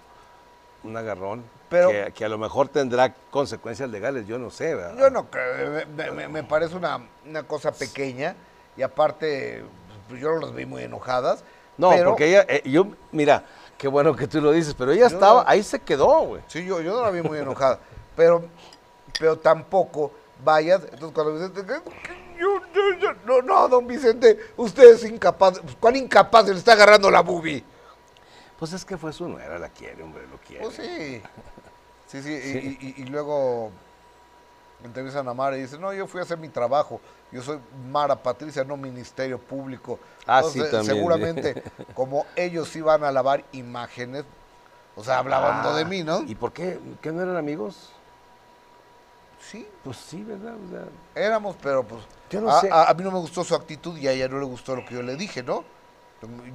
un 0.84 0.96
agarrón 0.96 1.42
Pero- 1.68 1.90
que, 1.90 2.12
que 2.14 2.24
a 2.24 2.28
lo 2.28 2.38
mejor 2.38 2.68
tendrá 2.68 3.14
consecuencias 3.30 3.88
legales, 3.90 4.26
yo 4.26 4.38
no 4.38 4.50
sé, 4.50 4.74
¿verdad? 4.74 4.96
Yo 4.98 5.10
no 5.10 5.30
creo. 5.30 5.84
Me, 5.96 6.10
me- 6.10 6.28
me 6.28 6.44
parece 6.44 6.76
una, 6.76 7.00
una 7.26 7.42
cosa 7.42 7.72
pequeña 7.72 8.36
y 8.76 8.82
aparte 8.82 9.64
pues, 10.08 10.20
yo 10.20 10.32
no 10.34 10.40
las 10.40 10.54
vi 10.54 10.66
muy 10.66 10.82
enojadas. 10.82 11.42
No, 11.76 11.90
pero- 11.90 12.10
porque 12.10 12.28
ella, 12.28 12.44
eh, 12.48 12.62
yo, 12.64 12.86
mira, 13.12 13.44
qué 13.78 13.88
bueno 13.88 14.14
que 14.14 14.28
tú 14.28 14.40
lo 14.40 14.52
dices, 14.52 14.74
pero 14.74 14.92
ella 14.92 15.06
estaba, 15.06 15.42
no- 15.42 15.48
ahí 15.48 15.62
se 15.62 15.80
quedó, 15.80 16.20
güey. 16.26 16.42
Sí, 16.46 16.64
yo, 16.64 16.80
yo 16.80 16.94
no 16.94 17.02
la 17.02 17.10
vi 17.10 17.22
muy 17.22 17.38
enojada. 17.38 17.80
pero, 18.14 18.44
pero 19.18 19.36
tampoco 19.38 20.12
vayas. 20.44 20.82
Entonces 20.84 21.10
cuando 21.12 21.32
Vicente. 21.34 21.62
"Que- 21.64 21.82
que 21.82 22.38
yo- 22.38 22.60
yo- 22.74 22.98
yo-". 23.00 23.12
no, 23.24 23.42
no, 23.42 23.68
don 23.68 23.86
Vicente, 23.86 24.38
usted 24.56 24.94
es 24.94 25.04
incapaz. 25.04 25.60
¿Cuál 25.80 25.96
incapaz? 25.96 26.46
Le 26.48 26.54
está 26.56 26.72
agarrando 26.74 27.10
la 27.10 27.22
boobie. 27.22 27.64
Pues 28.58 28.72
es 28.72 28.84
que 28.84 28.96
fue 28.96 29.12
su 29.12 29.28
nuera, 29.28 29.58
la 29.58 29.68
quiere, 29.68 30.02
hombre, 30.02 30.26
lo 30.30 30.38
quiere. 30.38 30.62
Pues 30.64 30.76
sí. 30.76 31.22
Sí, 32.06 32.22
sí. 32.22 32.30
y- 32.30 32.86
Y, 32.86 32.94
y- 32.98 33.02
y 33.02 33.04
luego 33.06 33.70
entrevistan 34.84 35.26
a 35.28 35.34
Mara 35.34 35.56
y 35.56 35.62
dicen, 35.62 35.80
no, 35.80 35.92
yo 35.92 36.06
fui 36.06 36.20
a 36.20 36.22
hacer 36.24 36.38
mi 36.38 36.48
trabajo. 36.48 37.00
Yo 37.32 37.42
soy 37.42 37.58
Mara 37.90 38.14
Patricia, 38.14 38.62
no 38.64 38.76
Ministerio 38.76 39.38
Público. 39.40 39.98
Ah, 40.26 40.42
sí, 40.42 40.60
también, 40.60 40.82
sí. 40.82 40.86
Seguramente, 40.86 41.62
como 41.94 42.26
ellos 42.36 42.74
iban 42.76 43.02
a 43.02 43.10
lavar 43.10 43.44
imágenes, 43.52 44.24
o 44.94 45.02
sea, 45.02 45.18
hablando 45.18 45.70
Ah, 45.70 45.76
de 45.76 45.84
mí, 45.84 46.04
¿no? 46.04 46.22
¿Y 46.22 46.34
por 46.36 46.52
qué? 46.52 46.78
¿Qué 47.00 47.10
no 47.10 47.22
eran 47.22 47.36
amigos? 47.36 47.90
Sí, 49.40 49.68
Pues 49.82 49.96
sí, 49.98 50.22
¿verdad? 50.22 50.54
O 50.54 50.70
sea, 50.70 50.84
éramos, 51.22 51.56
pero 51.60 51.82
pues 51.82 52.02
Yo 52.30 52.40
no 52.40 52.48
a, 52.50 52.60
sé. 52.60 52.70
a- 52.70 52.84
a 52.90 52.94
mí 52.94 53.02
no 53.02 53.10
me 53.10 53.18
gustó 53.18 53.44
su 53.44 53.54
actitud 53.54 53.96
y 53.98 54.06
a 54.08 54.12
ella 54.12 54.28
no 54.28 54.38
le 54.38 54.46
gustó 54.46 54.74
lo 54.76 54.84
que 54.84 54.94
yo 54.94 55.02
le 55.02 55.16
dije, 55.16 55.42
¿no? 55.42 55.64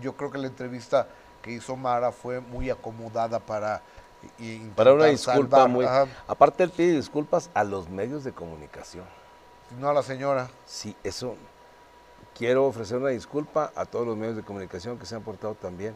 Yo 0.01 0.15
creo 0.15 0.31
que 0.31 0.37
la 0.39 0.47
entrevista 0.47 1.07
que 1.41 1.51
hizo 1.51 1.75
Mara 1.75 2.11
fue 2.11 2.39
muy 2.39 2.69
acomodada 2.69 3.39
para... 3.39 3.81
para 4.75 4.93
una 4.93 5.05
disculpa 5.05 5.57
salvar, 5.57 5.69
muy... 5.69 5.85
ajá, 5.85 6.07
Aparte, 6.27 6.63
él 6.63 6.69
pide 6.71 6.95
disculpas 6.95 7.49
a 7.53 7.63
los 7.63 7.89
medios 7.89 8.23
de 8.23 8.31
comunicación. 8.31 9.05
no 9.79 9.89
a 9.89 9.93
la 9.93 10.03
señora. 10.03 10.49
Sí, 10.65 10.95
eso. 11.03 11.35
Quiero 12.37 12.65
ofrecer 12.65 12.97
una 12.97 13.09
disculpa 13.09 13.71
a 13.75 13.85
todos 13.85 14.07
los 14.07 14.15
medios 14.17 14.35
de 14.35 14.43
comunicación 14.43 14.97
que 14.97 15.05
se 15.05 15.15
han 15.15 15.21
portado 15.23 15.55
también. 15.55 15.95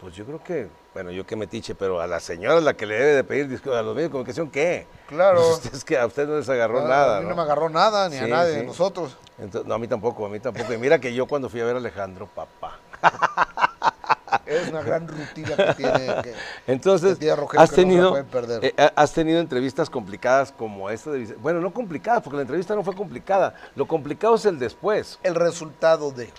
Pues 0.00 0.14
yo 0.16 0.26
creo 0.26 0.42
que, 0.42 0.68
bueno, 0.92 1.10
yo 1.12 1.24
que 1.24 1.34
metiche, 1.34 1.74
pero 1.74 2.00
a 2.00 2.06
la 2.06 2.20
señora 2.20 2.58
es 2.58 2.64
la 2.64 2.74
que 2.74 2.84
le 2.84 2.94
debe 2.94 3.12
de 3.14 3.24
pedir 3.24 3.48
disculpas 3.48 3.80
a 3.80 3.82
los 3.82 3.94
medios 3.94 4.10
de 4.10 4.12
comunicación, 4.12 4.50
¿qué? 4.50 4.86
Claro. 5.06 5.40
Pues 5.62 5.72
es 5.72 5.84
que 5.84 5.96
a 5.98 6.04
usted 6.04 6.26
no 6.28 6.36
les 6.36 6.48
agarró 6.48 6.80
Ah, 6.80 6.88
nada. 6.88 7.16
A 7.18 7.20
mí 7.20 7.24
no 7.24 7.30
¿no? 7.30 7.36
me 7.36 7.42
agarró 7.42 7.70
nada, 7.70 8.08
ni 8.10 8.18
a 8.18 8.26
nadie 8.26 8.52
de 8.52 8.60
sí. 8.60 8.66
nosotros. 8.66 9.16
Entonces, 9.38 9.66
no, 9.66 9.74
a 9.74 9.78
mí 9.78 9.88
tampoco, 9.88 10.26
a 10.26 10.28
mí 10.28 10.40
tampoco. 10.40 10.74
Y 10.74 10.78
mira 10.78 10.98
que 10.98 11.14
yo 11.14 11.26
cuando 11.26 11.48
fui 11.48 11.60
a 11.60 11.64
ver 11.64 11.76
a 11.76 11.78
Alejandro, 11.78 12.26
papá. 12.26 12.78
Es 14.46 14.68
una 14.68 14.82
gran 14.82 15.06
rutina 15.08 15.56
que 15.56 15.74
tiene. 15.74 16.06
que- 16.22 16.34
Entonces, 16.66 17.14
que 17.14 17.20
tiene 17.20 17.36
Rogelio 17.36 17.62
has 17.62 17.70
que 17.70 17.76
tenido, 17.76 18.16
eh, 18.16 18.74
ha- 18.76 18.92
has 18.96 19.12
tenido 19.12 19.40
entrevistas 19.40 19.88
complicadas 19.90 20.52
como 20.52 20.90
esta 20.90 21.10
de. 21.10 21.34
Bueno, 21.34 21.60
no 21.60 21.72
complicadas, 21.72 22.22
porque 22.22 22.36
la 22.36 22.42
entrevista 22.42 22.74
no 22.74 22.82
fue 22.82 22.94
complicada. 22.94 23.54
Lo 23.76 23.86
complicado 23.86 24.34
es 24.34 24.44
el 24.46 24.58
después. 24.58 25.18
el 25.22 25.34
resultado 25.34 26.10
de. 26.10 26.30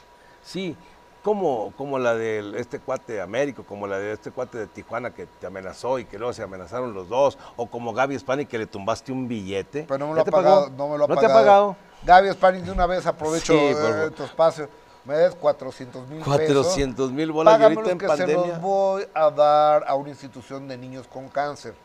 Sí, 0.43 0.75
como, 1.23 1.73
como 1.75 1.97
la 1.97 2.13
de 2.13 2.53
este 2.59 2.79
cuate 2.79 3.13
de 3.13 3.21
Américo, 3.21 3.63
como 3.63 3.87
la 3.87 3.97
de 3.97 4.11
este 4.13 4.29
cuate 4.29 4.59
de 4.59 4.67
Tijuana 4.67 5.09
que 5.09 5.25
te 5.25 5.47
amenazó 5.47 5.97
y 5.97 6.05
que 6.05 6.19
luego 6.19 6.33
se 6.33 6.43
amenazaron 6.43 6.93
los 6.93 7.09
dos, 7.09 7.37
o 7.55 7.65
como 7.65 7.93
Gaby 7.93 8.19
Spani 8.19 8.45
que 8.45 8.59
le 8.59 8.67
tumbaste 8.67 9.11
un 9.11 9.27
billete. 9.27 9.85
Pero 9.87 9.97
no 9.97 10.07
me 10.09 10.11
lo 10.11 10.17
¿Ya 10.17 10.21
ha 10.21 10.31
pagado. 10.31 10.69
No 10.77 10.87
me 10.89 10.97
lo 10.99 11.05
ha 11.05 11.07
¿No 11.07 11.15
pagado. 11.15 11.19
te 11.21 11.25
ha 11.25 11.33
pagado? 11.35 11.75
Gaby 12.03 12.29
Spanning, 12.33 12.65
de 12.65 12.71
una 12.71 12.85
vez 12.85 13.07
aprovecho 13.07 13.53
Sí, 13.53 13.59
eh, 13.59 14.11
tu 14.15 14.23
espacio. 14.23 14.69
Me 15.05 15.13
des 15.15 15.35
400 15.35 16.07
mil 16.07 16.19
pesos. 16.19 16.33
400 16.35 17.11
mil 17.11 17.31
bolas 17.31 17.53
y 17.53 17.57
Págamelos 17.57 17.77
ahorita 17.87 17.91
en 17.91 17.97
que 17.99 18.05
se 18.17 18.23
pandemia. 18.23 18.47
los 18.53 18.61
voy 18.61 19.07
a 19.13 19.29
dar 19.29 19.83
a 19.87 19.95
una 19.95 20.09
institución 20.09 20.67
de 20.67 20.77
niños 20.77 21.07
con 21.07 21.29
cáncer. 21.29 21.75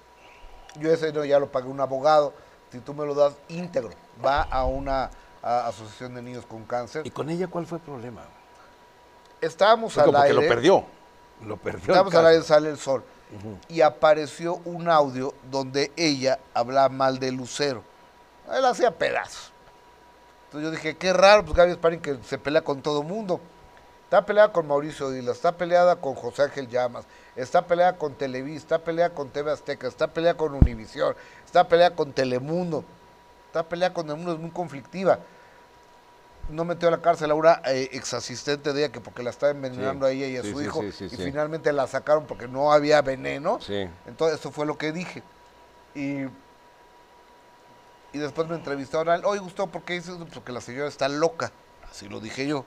Yo 0.76 0.90
ese 0.90 1.12
no, 1.12 1.24
ya 1.24 1.38
lo 1.38 1.50
pagué 1.52 1.68
un 1.68 1.80
abogado. 1.80 2.33
Si 2.72 2.78
tú 2.78 2.94
me 2.94 3.04
lo 3.04 3.14
das 3.14 3.35
íntegro, 3.48 3.90
va 4.24 4.42
a 4.42 4.64
una 4.64 5.11
a- 5.42 5.66
asociación 5.66 6.14
de 6.14 6.22
niños 6.22 6.46
con 6.46 6.64
cáncer. 6.64 7.06
¿Y 7.06 7.11
con 7.11 7.28
ella 7.28 7.46
cuál 7.48 7.66
fue 7.66 7.78
el 7.78 7.85
problema? 7.85 8.22
Estábamos 9.40 9.92
Fue 9.94 10.02
al 10.02 10.06
como 10.09 10.18
que 10.22 10.28
aire. 10.28 10.42
lo 10.42 10.48
perdió. 10.48 10.85
Lo 11.44 11.56
perdió. 11.56 11.80
Estábamos 11.88 12.14
al 12.14 12.26
aire, 12.26 12.42
sale 12.42 12.70
el 12.70 12.78
sol. 12.78 13.02
Y 13.68 13.80
apareció 13.80 14.56
un 14.64 14.88
audio 14.88 15.35
donde 15.50 15.92
ella 15.96 16.38
hablaba 16.52 16.88
mal 16.88 17.18
de 17.18 17.33
Lucero. 17.33 17.83
Él 18.52 18.64
hacía 18.64 18.90
pedazos. 18.90 19.52
Entonces 20.50 20.68
yo 20.68 20.70
dije, 20.72 20.96
qué 20.96 21.12
raro, 21.12 21.44
pues 21.44 21.56
Gaby 21.56 21.74
Spanning 21.74 22.00
que 22.00 22.18
se 22.24 22.36
pelea 22.36 22.62
con 22.62 22.82
todo 22.82 23.04
mundo. 23.04 23.40
Está 24.02 24.26
peleada 24.26 24.52
con 24.52 24.66
Mauricio 24.66 25.08
Dila, 25.10 25.30
está 25.30 25.52
peleada 25.52 25.94
con 25.94 26.16
José 26.16 26.42
Ángel 26.42 26.66
Llamas, 26.66 27.04
está 27.36 27.64
peleada 27.68 27.96
con 27.96 28.14
Televisa, 28.14 28.59
está 28.59 28.78
peleada 28.80 29.14
con 29.14 29.28
TV 29.30 29.53
Azteca, 29.53 29.86
está 29.86 30.09
peleada 30.09 30.36
con 30.36 30.53
Univisión, 30.53 31.14
está 31.46 31.68
peleada 31.68 31.94
con 31.94 32.12
Telemundo, 32.12 32.84
está 33.46 33.62
peleada 33.62 33.94
con 33.94 34.07
Telemundo, 34.07 34.32
es 34.32 34.40
muy 34.40 34.51
conflictiva. 34.51 35.20
No 36.48 36.64
metió 36.64 36.88
a 36.88 36.90
la 36.90 37.01
cárcel 37.01 37.30
a 37.30 37.34
una 37.34 37.62
eh, 37.66 37.88
ex 37.92 38.12
asistente 38.12 38.72
de 38.72 38.82
ella 38.86 38.92
que 38.92 39.01
porque 39.01 39.22
la 39.22 39.30
estaba 39.30 39.53
envenenando 39.53 40.09
Sí. 40.09 40.12
a 40.12 40.16
ella 40.16 40.26
y 40.26 40.36
a 40.38 40.42
Sí, 40.42 40.51
su 40.51 40.59
sí, 40.59 40.64
hijo 40.64 40.82
sí, 40.82 40.90
sí, 40.90 41.05
y 41.05 41.16
finalmente 41.16 41.72
la 41.72 41.86
sacaron 41.86 42.26
porque 42.26 42.48
no 42.48 42.72
había 42.72 43.01
veneno. 43.03 43.61
Sí. 43.61 43.88
Entonces, 44.09 44.40
eso 44.40 44.51
fue 44.51 44.66
lo 44.66 44.76
que 44.76 44.90
dije. 44.90 45.22
Y, 45.94 46.24
y 48.12 48.18
después 48.18 48.48
me 48.48 48.56
entrevistaron 48.56 49.08
a 49.08 49.14
él. 49.16 49.22
Oye, 49.24 49.40
Gustavo, 49.40 49.70
¿por 49.70 49.82
qué 49.82 49.94
dices? 49.94 50.16
eso? 50.16 50.26
Porque 50.32 50.52
la 50.52 50.61
señora 50.61 50.88
está 50.88 51.08
loca. 51.08 51.52
Así 51.90 52.08
lo 52.08 52.20
dije 52.20 52.46
yo. 52.46 52.64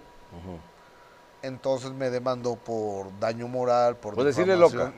Entonces 1.41 1.91
me 1.91 2.09
demandó 2.09 2.55
por 2.55 3.17
daño 3.19 3.47
moral, 3.47 3.97
por 3.97 4.15
Por 4.15 4.23
decirle 4.23 4.55
loca. 4.55 4.93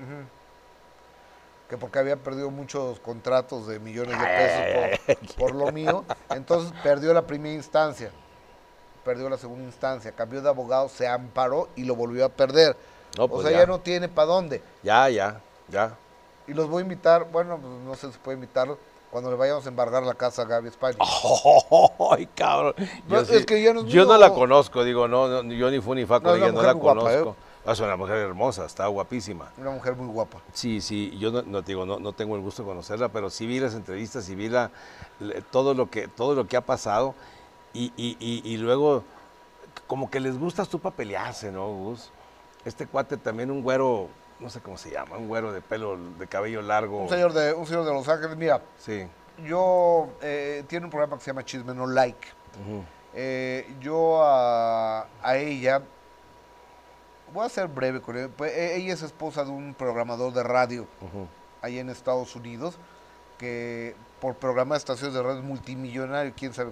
Que 1.69 1.77
porque 1.77 1.97
había 1.97 2.15
perdido 2.15 2.51
muchos 2.51 2.99
contratos 2.99 3.65
de 3.65 3.79
millones 3.79 4.19
de 4.19 4.25
Ay, 4.25 4.99
pesos 5.03 5.25
por, 5.35 5.35
por 5.35 5.55
lo 5.55 5.71
mío. 5.71 6.05
Entonces 6.29 6.71
perdió 6.83 7.11
la 7.13 7.25
primera 7.25 7.55
instancia. 7.55 8.11
Perdió 9.03 9.27
la 9.29 9.37
segunda 9.37 9.63
instancia. 9.63 10.11
Cambió 10.11 10.43
de 10.43 10.49
abogado, 10.49 10.89
se 10.89 11.07
amparó 11.07 11.69
y 11.75 11.83
lo 11.83 11.95
volvió 11.95 12.25
a 12.25 12.29
perder. 12.29 12.77
No, 13.17 13.23
o 13.23 13.27
pues 13.27 13.47
sea, 13.47 13.51
ya. 13.51 13.59
ya. 13.61 13.65
no 13.65 13.79
tiene 13.79 14.07
para 14.07 14.27
dónde. 14.27 14.61
Ya, 14.83 15.09
ya, 15.09 15.41
ya. 15.67 15.95
Y 16.47 16.53
los 16.53 16.69
voy 16.69 16.81
a 16.81 16.83
invitar, 16.83 17.25
bueno, 17.31 17.57
pues 17.57 17.73
no 17.83 17.95
sé 17.95 18.11
si 18.11 18.19
puede 18.19 18.35
invitarlos, 18.35 18.77
cuando 19.11 19.29
le 19.31 19.37
vayamos 19.37 19.65
a 19.65 19.69
embargar 19.69 20.03
la 20.03 20.13
casa 20.13 20.41
a 20.43 20.45
Gaby 20.45 20.69
España. 20.69 20.97
¡Ay, 22.11 22.27
cabrón! 22.35 22.73
No, 23.07 23.19
es 23.19 23.45
que 23.45 23.73
no 23.73 23.85
yo 23.85 24.05
no 24.05 24.17
la 24.17 24.33
conozco, 24.33 24.83
digo, 24.83 25.07
no, 25.07 25.43
no, 25.43 25.53
yo 25.53 25.69
ni 25.71 25.79
fu 25.79 25.95
ni 25.95 26.05
fa 26.05 26.19
con 26.19 26.31
No, 26.31 26.35
ella, 26.35 26.51
no 26.51 26.61
la 26.61 26.73
guapa, 26.73 26.99
¿eh? 27.13 27.19
conozco. 27.21 27.35
Es 27.65 27.79
una 27.79 27.95
mujer 27.95 28.17
hermosa, 28.17 28.65
está 28.65 28.85
guapísima. 28.85 29.51
Una 29.57 29.71
mujer 29.71 29.95
muy 29.95 30.07
guapa. 30.07 30.37
Sí, 30.53 30.81
sí, 30.81 31.17
yo 31.17 31.31
no, 31.31 31.61
digo, 31.63 31.83
no, 31.85 31.97
no 31.99 32.13
tengo 32.13 32.35
el 32.35 32.41
gusto 32.43 32.61
de 32.61 32.67
conocerla, 32.69 33.09
pero 33.09 33.31
sí 33.31 33.47
vi 33.47 33.59
las 33.59 33.73
entrevistas 33.73 34.29
y 34.29 34.35
vi 34.35 34.49
la, 34.49 34.69
todo, 35.51 35.73
lo 35.73 35.89
que, 35.89 36.07
todo 36.07 36.35
lo 36.35 36.45
que 36.47 36.57
ha 36.57 36.61
pasado 36.61 37.15
y, 37.73 37.91
y- 37.97 38.17
y- 38.19 38.41
y 38.47 38.57
luego 38.57 39.03
como 39.87 40.11
que 40.11 40.19
les 40.19 40.37
gustas 40.37 40.69
tú 40.69 40.77
para 40.79 40.95
pelearse, 40.95 41.51
¿no, 41.51 41.67
Gus? 41.69 42.11
Este 42.65 42.85
cuate 42.85 43.17
también, 43.17 43.49
un 43.49 43.63
güero, 43.63 44.09
no 44.39 44.49
sé 44.49 44.59
cómo 44.61 44.77
se 44.77 44.91
llama, 44.91 45.17
un 45.17 45.27
güero 45.27 45.51
de 45.53 45.61
pelo, 45.61 45.97
de 46.19 46.27
cabello 46.27 46.61
largo. 46.61 47.01
Un 47.03 47.09
señor 47.09 47.33
de, 47.33 47.53
un 47.53 47.65
señor 47.65 47.85
de 47.85 47.93
Los 47.93 48.07
Ángeles, 48.09 48.35
mira, 48.37 48.61
Sí. 48.77 49.07
yo, 49.45 50.09
eh, 50.21 50.63
tiene 50.67 50.85
un 50.85 50.89
programa 50.91 51.17
que 51.17 51.23
se 51.23 51.31
llama 51.31 51.43
Chisme 51.45 51.73
No 51.73 51.87
Like. 51.87 52.27
Eh, 53.13 53.73
yo 53.79 54.21
a, 54.23 55.07
a 55.23 55.37
ella, 55.37 55.81
voy 57.33 57.45
a 57.45 57.49
ser 57.49 57.67
breve 57.67 58.01
con 58.01 58.17
ella, 58.17 58.29
pues, 58.35 58.51
e- 58.53 58.75
ella 58.77 58.93
es 58.93 59.01
esposa 59.01 59.43
de 59.45 59.51
un 59.51 59.73
programador 59.73 60.33
de 60.33 60.43
radio 60.43 60.83
ujú. 61.01 61.27
ahí 61.61 61.79
en 61.79 61.89
Estados 61.89 62.35
Unidos, 62.35 62.77
que 63.37 63.95
por 64.19 64.35
programa 64.35 64.75
de 64.75 64.79
estaciones 64.79 65.13
de 65.13 65.21
radio 65.23 65.39
es 65.39 65.43
multimillonario, 65.45 66.33
quién 66.35 66.53
sabe 66.53 66.71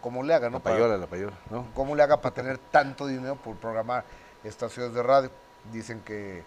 cómo, 0.00 0.22
le 0.22 0.32
haga, 0.34 0.48
¿no? 0.48 0.58
La 0.58 0.62
Para- 0.62 0.76
payola, 0.76 0.96
la 0.96 1.06
payola, 1.06 1.36
¿no? 1.50 1.66
¿Cómo 1.74 1.94
le 1.94 2.02
haga 2.02 2.20
para 2.20 2.34
tener 2.34 2.58
tanto 2.58 3.06
dinero 3.06 3.36
por 3.36 3.56
programar 3.56 4.04
estaciones 4.44 4.94
de 4.94 5.02
radio? 5.02 5.30
Dicen 5.72 6.00
que, 6.00 6.42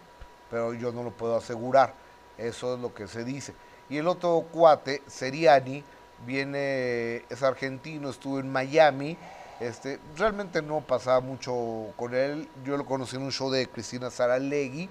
pero 0.49 0.73
yo 0.73 0.91
no 0.91 1.03
lo 1.03 1.11
puedo 1.11 1.35
asegurar, 1.35 1.93
eso 2.37 2.75
es 2.75 2.79
lo 2.79 2.93
que 2.93 3.07
se 3.07 3.23
dice. 3.23 3.53
Y 3.89 3.97
el 3.97 4.07
otro 4.07 4.45
cuate, 4.51 5.01
Seriani, 5.07 5.83
viene, 6.25 7.23
es 7.29 7.43
argentino, 7.43 8.09
estuvo 8.09 8.39
en 8.39 8.51
Miami, 8.51 9.17
este, 9.59 9.99
realmente 10.15 10.61
no 10.61 10.81
pasaba 10.81 11.19
mucho 11.19 11.87
con 11.95 12.13
él, 12.13 12.47
yo 12.63 12.77
lo 12.77 12.85
conocí 12.85 13.15
en 13.15 13.23
un 13.23 13.31
show 13.31 13.49
de 13.49 13.67
Cristina 13.67 14.09
Saralegui, 14.09 14.89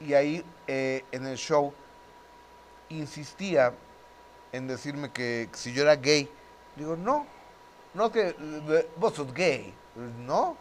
y 0.00 0.14
ahí 0.14 0.44
eh, 0.66 1.04
en 1.10 1.26
el 1.26 1.36
show 1.36 1.72
insistía 2.88 3.72
en 4.52 4.66
decirme 4.66 5.10
que 5.10 5.48
si 5.52 5.72
yo 5.72 5.82
era 5.82 5.96
gay. 5.96 6.28
Digo, 6.76 6.96
no, 6.96 7.26
no 7.94 8.10
que 8.12 8.28
eh, 8.38 8.88
vos 8.96 9.14
sos 9.14 9.32
gay, 9.34 9.74
¿no? 10.24 10.56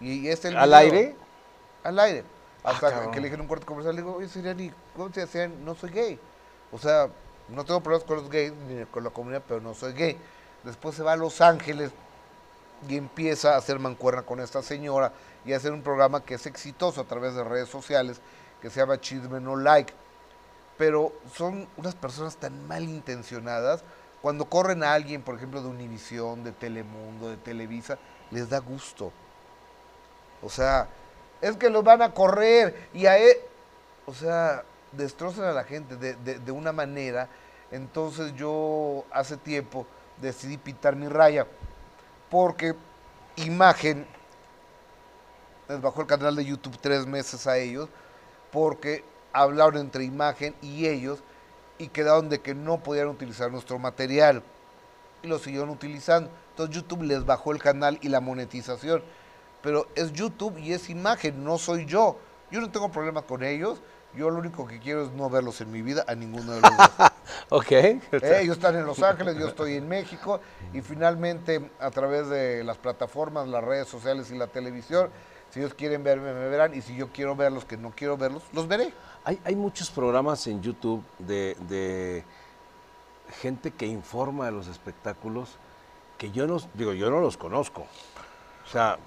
Y 0.00 0.28
es 0.28 0.44
el 0.44 0.56
¿Al 0.56 0.68
video. 0.68 0.78
aire? 0.78 1.16
Al 1.82 1.98
aire. 1.98 2.24
Ah, 2.66 2.72
Hasta 2.72 3.12
que 3.12 3.20
le 3.20 3.26
dije 3.26 3.36
en 3.36 3.42
un 3.42 3.46
cuarto 3.46 3.64
comercial, 3.64 3.94
le 3.94 4.02
digo, 4.02 4.16
oye, 4.16 4.28
Siriani, 4.28 4.72
¿cómo 4.96 5.08
te 5.08 5.20
decían? 5.20 5.64
No 5.64 5.76
soy 5.76 5.90
gay. 5.90 6.18
O 6.72 6.78
sea, 6.78 7.08
no 7.48 7.64
tengo 7.64 7.80
problemas 7.80 8.04
con 8.04 8.16
los 8.16 8.28
gays 8.28 8.52
ni 8.68 8.84
con 8.86 9.04
la 9.04 9.10
comunidad, 9.10 9.42
pero 9.46 9.60
no 9.60 9.72
soy 9.72 9.92
gay. 9.92 10.18
Después 10.64 10.96
se 10.96 11.04
va 11.04 11.12
a 11.12 11.16
Los 11.16 11.40
Ángeles 11.40 11.92
y 12.88 12.96
empieza 12.96 13.54
a 13.54 13.58
hacer 13.58 13.78
mancuerna 13.78 14.22
con 14.22 14.40
esta 14.40 14.62
señora 14.62 15.12
y 15.44 15.52
a 15.52 15.58
hacer 15.58 15.72
un 15.72 15.82
programa 15.82 16.24
que 16.24 16.34
es 16.34 16.46
exitoso 16.46 17.00
a 17.00 17.04
través 17.04 17.36
de 17.36 17.44
redes 17.44 17.68
sociales, 17.68 18.20
que 18.60 18.68
se 18.68 18.80
llama 18.80 19.00
Chisme 19.00 19.38
No 19.38 19.54
Like. 19.54 19.92
Pero 20.76 21.12
son 21.32 21.68
unas 21.76 21.94
personas 21.94 22.36
tan 22.36 22.66
malintencionadas. 22.66 23.84
Cuando 24.22 24.46
corren 24.46 24.82
a 24.82 24.92
alguien, 24.92 25.22
por 25.22 25.36
ejemplo, 25.36 25.62
de 25.62 25.68
Univisión, 25.68 26.42
de 26.42 26.50
Telemundo, 26.50 27.28
de 27.28 27.36
Televisa, 27.36 27.96
les 28.32 28.50
da 28.50 28.58
gusto. 28.58 29.12
O 30.42 30.50
sea, 30.50 30.88
es 31.40 31.56
que 31.56 31.70
los 31.70 31.84
van 31.84 32.02
a 32.02 32.12
correr 32.12 32.88
y 32.94 33.06
a 33.06 33.18
él, 33.18 33.36
o 34.06 34.14
sea, 34.14 34.64
destrozan 34.92 35.44
a 35.44 35.52
la 35.52 35.64
gente 35.64 35.96
de, 35.96 36.14
de- 36.14 36.38
de 36.38 36.52
una 36.52 36.72
manera. 36.72 37.28
Entonces 37.70 38.34
yo 38.36 39.04
hace 39.10 39.36
tiempo 39.36 39.86
decidí 40.20 40.56
pintar 40.56 40.96
mi 40.96 41.08
raya 41.08 41.46
porque 42.30 42.74
imagen 43.36 44.06
les 45.68 45.80
bajó 45.80 46.02
el 46.02 46.06
canal 46.06 46.36
de 46.36 46.44
YouTube 46.44 46.78
tres 46.80 47.06
meses 47.06 47.46
a 47.46 47.58
ellos 47.58 47.88
porque 48.52 49.04
hablaron 49.32 49.78
entre 49.80 50.04
imagen 50.04 50.54
y 50.62 50.86
ellos 50.86 51.20
y 51.78 51.88
quedaron 51.88 52.28
de 52.28 52.40
que 52.40 52.54
no 52.54 52.78
podían 52.78 53.08
utilizar 53.08 53.50
nuestro 53.50 53.78
material 53.78 54.42
y 55.22 55.26
lo 55.28 55.38
siguieron 55.38 55.70
utilizando. 55.70 56.30
Entonces 56.50 56.74
YouTube 56.76 57.02
les 57.02 57.26
bajó 57.26 57.52
el 57.52 57.58
canal 57.62 57.98
y 58.00 58.08
la 58.08 58.20
monetización. 58.20 59.02
Pero 59.66 59.88
es 59.96 60.12
YouTube 60.12 60.58
y 60.58 60.72
es 60.72 60.88
imagen, 60.90 61.42
no 61.42 61.58
soy 61.58 61.86
yo. 61.86 62.16
Yo 62.52 62.60
no 62.60 62.70
tengo 62.70 62.88
problemas 62.88 63.24
con 63.24 63.42
ellos. 63.42 63.80
Yo 64.14 64.30
lo 64.30 64.38
único 64.38 64.64
que 64.64 64.78
quiero 64.78 65.02
es 65.02 65.10
no 65.10 65.28
verlos 65.28 65.60
en 65.60 65.72
mi 65.72 65.82
vida 65.82 66.04
a 66.06 66.14
ninguno 66.14 66.52
de 66.52 66.60
los 66.60 66.70
dos. 66.70 67.10
Ok. 67.48 67.72
Eh, 67.72 68.00
ellos 68.12 68.58
están 68.58 68.76
en 68.76 68.86
Los 68.86 69.02
Ángeles, 69.02 69.36
yo 69.36 69.48
estoy 69.48 69.74
en 69.74 69.88
México 69.88 70.40
y 70.72 70.82
finalmente 70.82 71.68
a 71.80 71.90
través 71.90 72.28
de 72.28 72.62
las 72.62 72.78
plataformas, 72.78 73.48
las 73.48 73.64
redes 73.64 73.88
sociales 73.88 74.30
y 74.30 74.36
la 74.36 74.46
televisión, 74.46 75.10
si 75.50 75.58
ellos 75.58 75.74
quieren 75.74 76.04
verme, 76.04 76.32
me 76.32 76.48
verán 76.48 76.72
y 76.72 76.82
si 76.82 76.94
yo 76.94 77.08
quiero 77.08 77.34
verlos, 77.34 77.64
que 77.64 77.76
no 77.76 77.90
quiero 77.90 78.16
verlos, 78.16 78.44
los 78.52 78.68
veré. 78.68 78.92
Hay, 79.24 79.40
hay 79.44 79.56
muchos 79.56 79.90
programas 79.90 80.46
en 80.46 80.62
YouTube 80.62 81.02
de, 81.18 81.56
de 81.68 82.24
gente 83.40 83.72
que 83.72 83.86
informa 83.86 84.46
de 84.46 84.52
los 84.52 84.68
espectáculos 84.68 85.56
que 86.18 86.30
yo 86.30 86.46
no, 86.46 86.58
digo, 86.74 86.92
yo 86.92 87.10
no 87.10 87.20
los 87.20 87.36
conozco. 87.36 87.86
O 88.64 88.70
sea, 88.70 88.98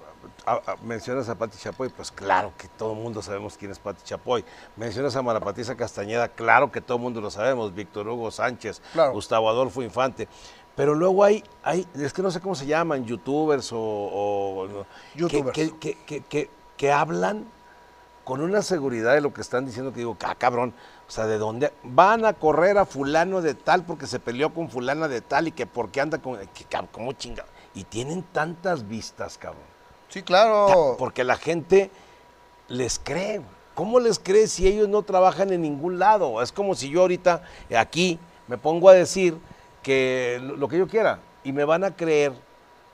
a- 0.46 0.54
a- 0.72 0.76
mencionas 0.82 1.28
a 1.28 1.34
Pati 1.34 1.56
Chapoy, 1.58 1.88
pues 1.90 2.10
claro 2.10 2.52
que 2.58 2.68
todo 2.68 2.92
el 2.92 2.98
mundo 2.98 3.22
sabemos 3.22 3.56
quién 3.56 3.70
es 3.70 3.78
Pati 3.78 4.02
Chapoy. 4.02 4.44
Mencionas 4.76 5.14
a 5.16 5.22
Marapatiza 5.22 5.76
Castañeda, 5.76 6.28
claro 6.28 6.70
que 6.72 6.80
todo 6.80 6.96
el 6.98 7.02
mundo 7.02 7.20
lo 7.20 7.30
sabemos. 7.30 7.74
Víctor 7.74 8.08
Hugo 8.08 8.30
Sánchez, 8.30 8.80
Claro. 8.92 9.12
Gustavo 9.12 9.48
Adolfo 9.48 9.82
Infante. 9.82 10.28
Pero 10.76 10.94
luego 10.94 11.24
hay, 11.24 11.44
hay, 11.62 11.86
es 11.94 12.12
que 12.12 12.22
no 12.22 12.30
sé 12.30 12.40
cómo 12.40 12.54
se 12.54 12.64
llaman, 12.66 13.04
youtubers 13.04 13.70
o... 13.72 14.66
que- 15.14 15.18
Youtubers. 15.18 15.52
Que, 15.54 15.76
que, 15.78 15.98
que, 16.06 16.20
que- 16.22 16.50
que 16.76 16.92
hablan 16.92 17.46
con 18.24 18.40
una 18.40 18.62
seguridad 18.62 19.14
de 19.14 19.20
lo 19.20 19.34
que 19.34 19.40
están 19.40 19.66
diciendo 19.66 19.92
que 19.92 19.98
digo, 19.98 20.16
ah, 20.24 20.34
cabrón, 20.36 20.72
o 21.08 21.10
sea, 21.10 21.26
¿de 21.26 21.36
dónde? 21.38 21.72
Van 21.82 22.24
a 22.24 22.32
correr 22.34 22.78
a 22.78 22.86
fulano 22.86 23.42
de 23.42 23.54
tal 23.54 23.82
porque 23.84 24.06
se 24.06 24.20
peleó 24.20 24.54
con 24.54 24.70
fulana 24.70 25.08
de 25.08 25.20
tal 25.20 25.48
y 25.48 25.52
que 25.52 25.66
porque 25.66 26.00
anda 26.00 26.18
con... 26.18 26.38
Que, 26.38 26.64
¿Cómo 26.92 27.12
chinga? 27.14 27.44
Y 27.74 27.84
tienen 27.84 28.22
tantas 28.22 28.86
vistas, 28.88 29.36
cabrón. 29.36 29.62
Sí, 30.10 30.22
claro. 30.22 30.96
Porque 30.98 31.24
la 31.24 31.36
gente 31.36 31.90
les 32.68 32.98
cree. 32.98 33.40
¿Cómo 33.74 34.00
les 34.00 34.18
cree 34.18 34.48
si 34.48 34.66
ellos 34.66 34.88
no 34.88 35.02
trabajan 35.02 35.52
en 35.52 35.62
ningún 35.62 35.98
lado? 35.98 36.42
Es 36.42 36.52
como 36.52 36.74
si 36.74 36.90
yo 36.90 37.02
ahorita 37.02 37.42
eh, 37.70 37.76
aquí 37.76 38.18
me 38.48 38.58
pongo 38.58 38.88
a 38.88 38.94
decir 38.94 39.38
que 39.82 40.38
lo 40.42 40.56
lo 40.56 40.68
que 40.68 40.78
yo 40.78 40.88
quiera 40.88 41.20
y 41.44 41.52
me 41.52 41.64
van 41.64 41.84
a 41.84 41.94
creer. 41.96 42.32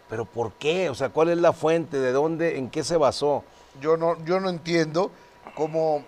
¿Pero 0.09 0.25
por 0.25 0.53
qué? 0.53 0.89
O 0.91 0.95
sea, 0.95 1.09
¿cuál 1.09 1.31
es 1.31 1.39
la 1.39 1.53
fuente? 1.53 1.99
¿De 1.99 2.13
dónde? 2.13 2.59
¿En 2.59 2.71
qué 2.71 2.85
se 2.85 2.97
basó? 2.97 3.43
Yo 3.81 3.97
no, 3.97 4.23
yo 4.25 4.39
no 4.39 4.51
entiendo 4.51 5.11
cómo 5.57 6.05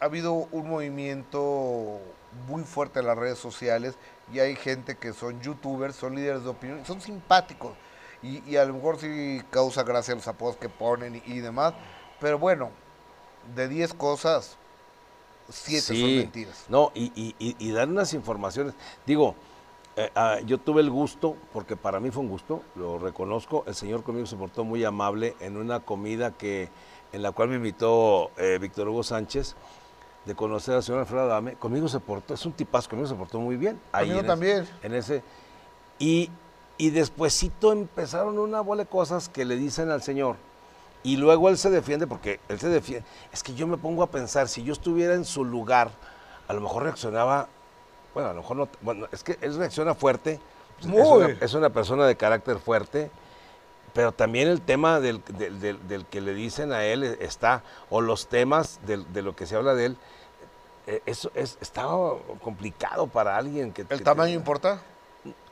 ha 0.00 0.04
habido 0.04 0.32
un 0.32 0.68
movimiento 0.68 2.00
muy 2.48 2.64
fuerte 2.64 3.00
en 3.00 3.06
las 3.06 3.16
redes 3.16 3.38
sociales 3.38 3.94
y 4.32 4.40
hay 4.40 4.56
gente 4.56 4.96
que 4.96 5.12
son 5.12 5.40
youtubers, 5.40 5.96
son 5.96 6.16
líderes 6.16 6.42
de 6.42 6.50
opinión, 6.50 6.84
son 6.84 7.00
simpáticos 7.00 7.72
y, 8.22 8.42
y 8.50 8.56
a 8.56 8.64
lo 8.64 8.74
mejor 8.74 8.98
sí 8.98 9.42
causa 9.50 9.82
gracia 9.82 10.14
los 10.14 10.28
apodos 10.28 10.56
que 10.56 10.68
ponen 10.68 11.16
y, 11.16 11.22
y 11.26 11.40
demás, 11.40 11.74
pero 12.20 12.38
bueno, 12.38 12.70
de 13.54 13.68
10 13.68 13.94
cosas, 13.94 14.56
7 15.48 15.80
son 16.00 16.16
mentiras. 16.16 16.64
No, 16.68 16.92
y, 16.94 17.12
y- 17.14 17.56
y- 17.58 17.72
dan 17.72 17.90
unas 17.90 18.12
informaciones. 18.14 18.74
Digo, 19.06 19.34
eh, 19.96 20.10
ah, 20.14 20.38
yo 20.46 20.58
tuve 20.58 20.80
el 20.82 20.90
gusto, 20.90 21.36
porque 21.52 21.76
para 21.76 21.98
mí 21.98 22.10
fue 22.10 22.22
un 22.22 22.28
gusto, 22.28 22.62
lo 22.76 22.98
reconozco, 22.98 23.64
el 23.66 23.74
señor 23.74 24.02
conmigo 24.04 24.26
se 24.26 24.36
portó 24.36 24.64
muy 24.64 24.84
amable 24.84 25.34
en 25.40 25.56
una 25.56 25.80
comida 25.80 26.30
que 26.32 26.68
en 27.12 27.22
la 27.22 27.32
cual 27.32 27.48
me 27.48 27.56
invitó 27.56 28.30
eh, 28.36 28.58
Víctor 28.60 28.88
Hugo 28.88 29.02
Sánchez 29.02 29.56
de 30.26 30.34
conocer 30.36 30.76
al 30.76 30.82
señor 30.84 31.00
Alfredo 31.00 31.22
Adame. 31.24 31.54
Conmigo 31.54 31.88
se 31.88 31.98
portó, 31.98 32.34
es 32.34 32.46
un 32.46 32.52
tipazo, 32.52 32.88
conmigo 32.90 33.08
se 33.08 33.16
portó 33.16 33.40
muy 33.40 33.56
bien. 33.56 33.80
Conmigo 33.90 34.12
en 34.12 34.18
ese- 34.18 34.26
también. 34.28 34.68
en 34.82 34.94
ese, 34.94 35.22
y, 35.98 36.30
y 36.80 36.90
despuesito 36.90 37.72
empezaron 37.72 38.38
una 38.38 38.60
bola 38.62 38.84
de 38.84 38.88
cosas 38.88 39.28
que 39.28 39.44
le 39.44 39.56
dicen 39.56 39.90
al 39.90 40.02
señor. 40.02 40.36
Y 41.02 41.16
luego 41.18 41.48
él 41.48 41.58
se 41.58 41.68
defiende 41.70 42.06
porque 42.06 42.40
él 42.48 42.58
se 42.58 42.68
defiende. 42.68 43.06
Es 43.32 43.42
que 43.42 43.54
yo 43.54 43.66
me 43.66 43.76
pongo 43.76 44.02
a 44.02 44.06
pensar, 44.10 44.48
si 44.48 44.62
yo 44.64 44.72
estuviera 44.72 45.14
en 45.14 45.24
su 45.24 45.44
lugar, 45.44 45.90
a 46.48 46.52
lo 46.54 46.60
mejor 46.60 46.84
reaccionaba, 46.84 47.48
bueno, 48.14 48.30
a 48.30 48.32
lo 48.32 48.40
mejor 48.40 48.56
no, 48.56 48.68
bueno, 48.80 49.06
es 49.12 49.22
que 49.22 49.36
él 49.42 49.56
reacciona 49.56 49.94
fuerte, 49.94 50.40
es 50.80 50.86
Muy. 50.86 51.00
una, 51.24 51.28
es 51.40 51.52
una 51.54 51.68
persona 51.70 52.06
de 52.06 52.16
carácter 52.16 52.58
fuerte, 52.58 53.10
pero 53.92 54.12
también 54.12 54.48
el 54.48 54.60
tema 54.62 55.00
del, 55.00 55.22
del- 55.36 55.60
del- 55.60 55.88
del 55.88 56.06
que 56.06 56.20
le 56.20 56.32
dicen 56.32 56.72
a 56.72 56.84
él 56.84 57.02
está, 57.20 57.62
o 57.90 58.00
los 58.00 58.26
temas 58.28 58.80
del- 58.86 59.10
de, 59.12 59.20
lo 59.22 59.36
que 59.36 59.46
se 59.46 59.56
habla 59.56 59.74
de 59.74 59.84
él, 59.86 59.96
eh, 60.86 61.02
eso 61.06 61.30
es, 61.34 61.58
está 61.60 61.86
complicado 62.42 63.06
para 63.06 63.36
alguien 63.36 63.72
que... 63.72 63.82
¿El 63.82 63.88
que- 63.88 63.98
tamaño 64.04 64.34
importa? 64.34 64.80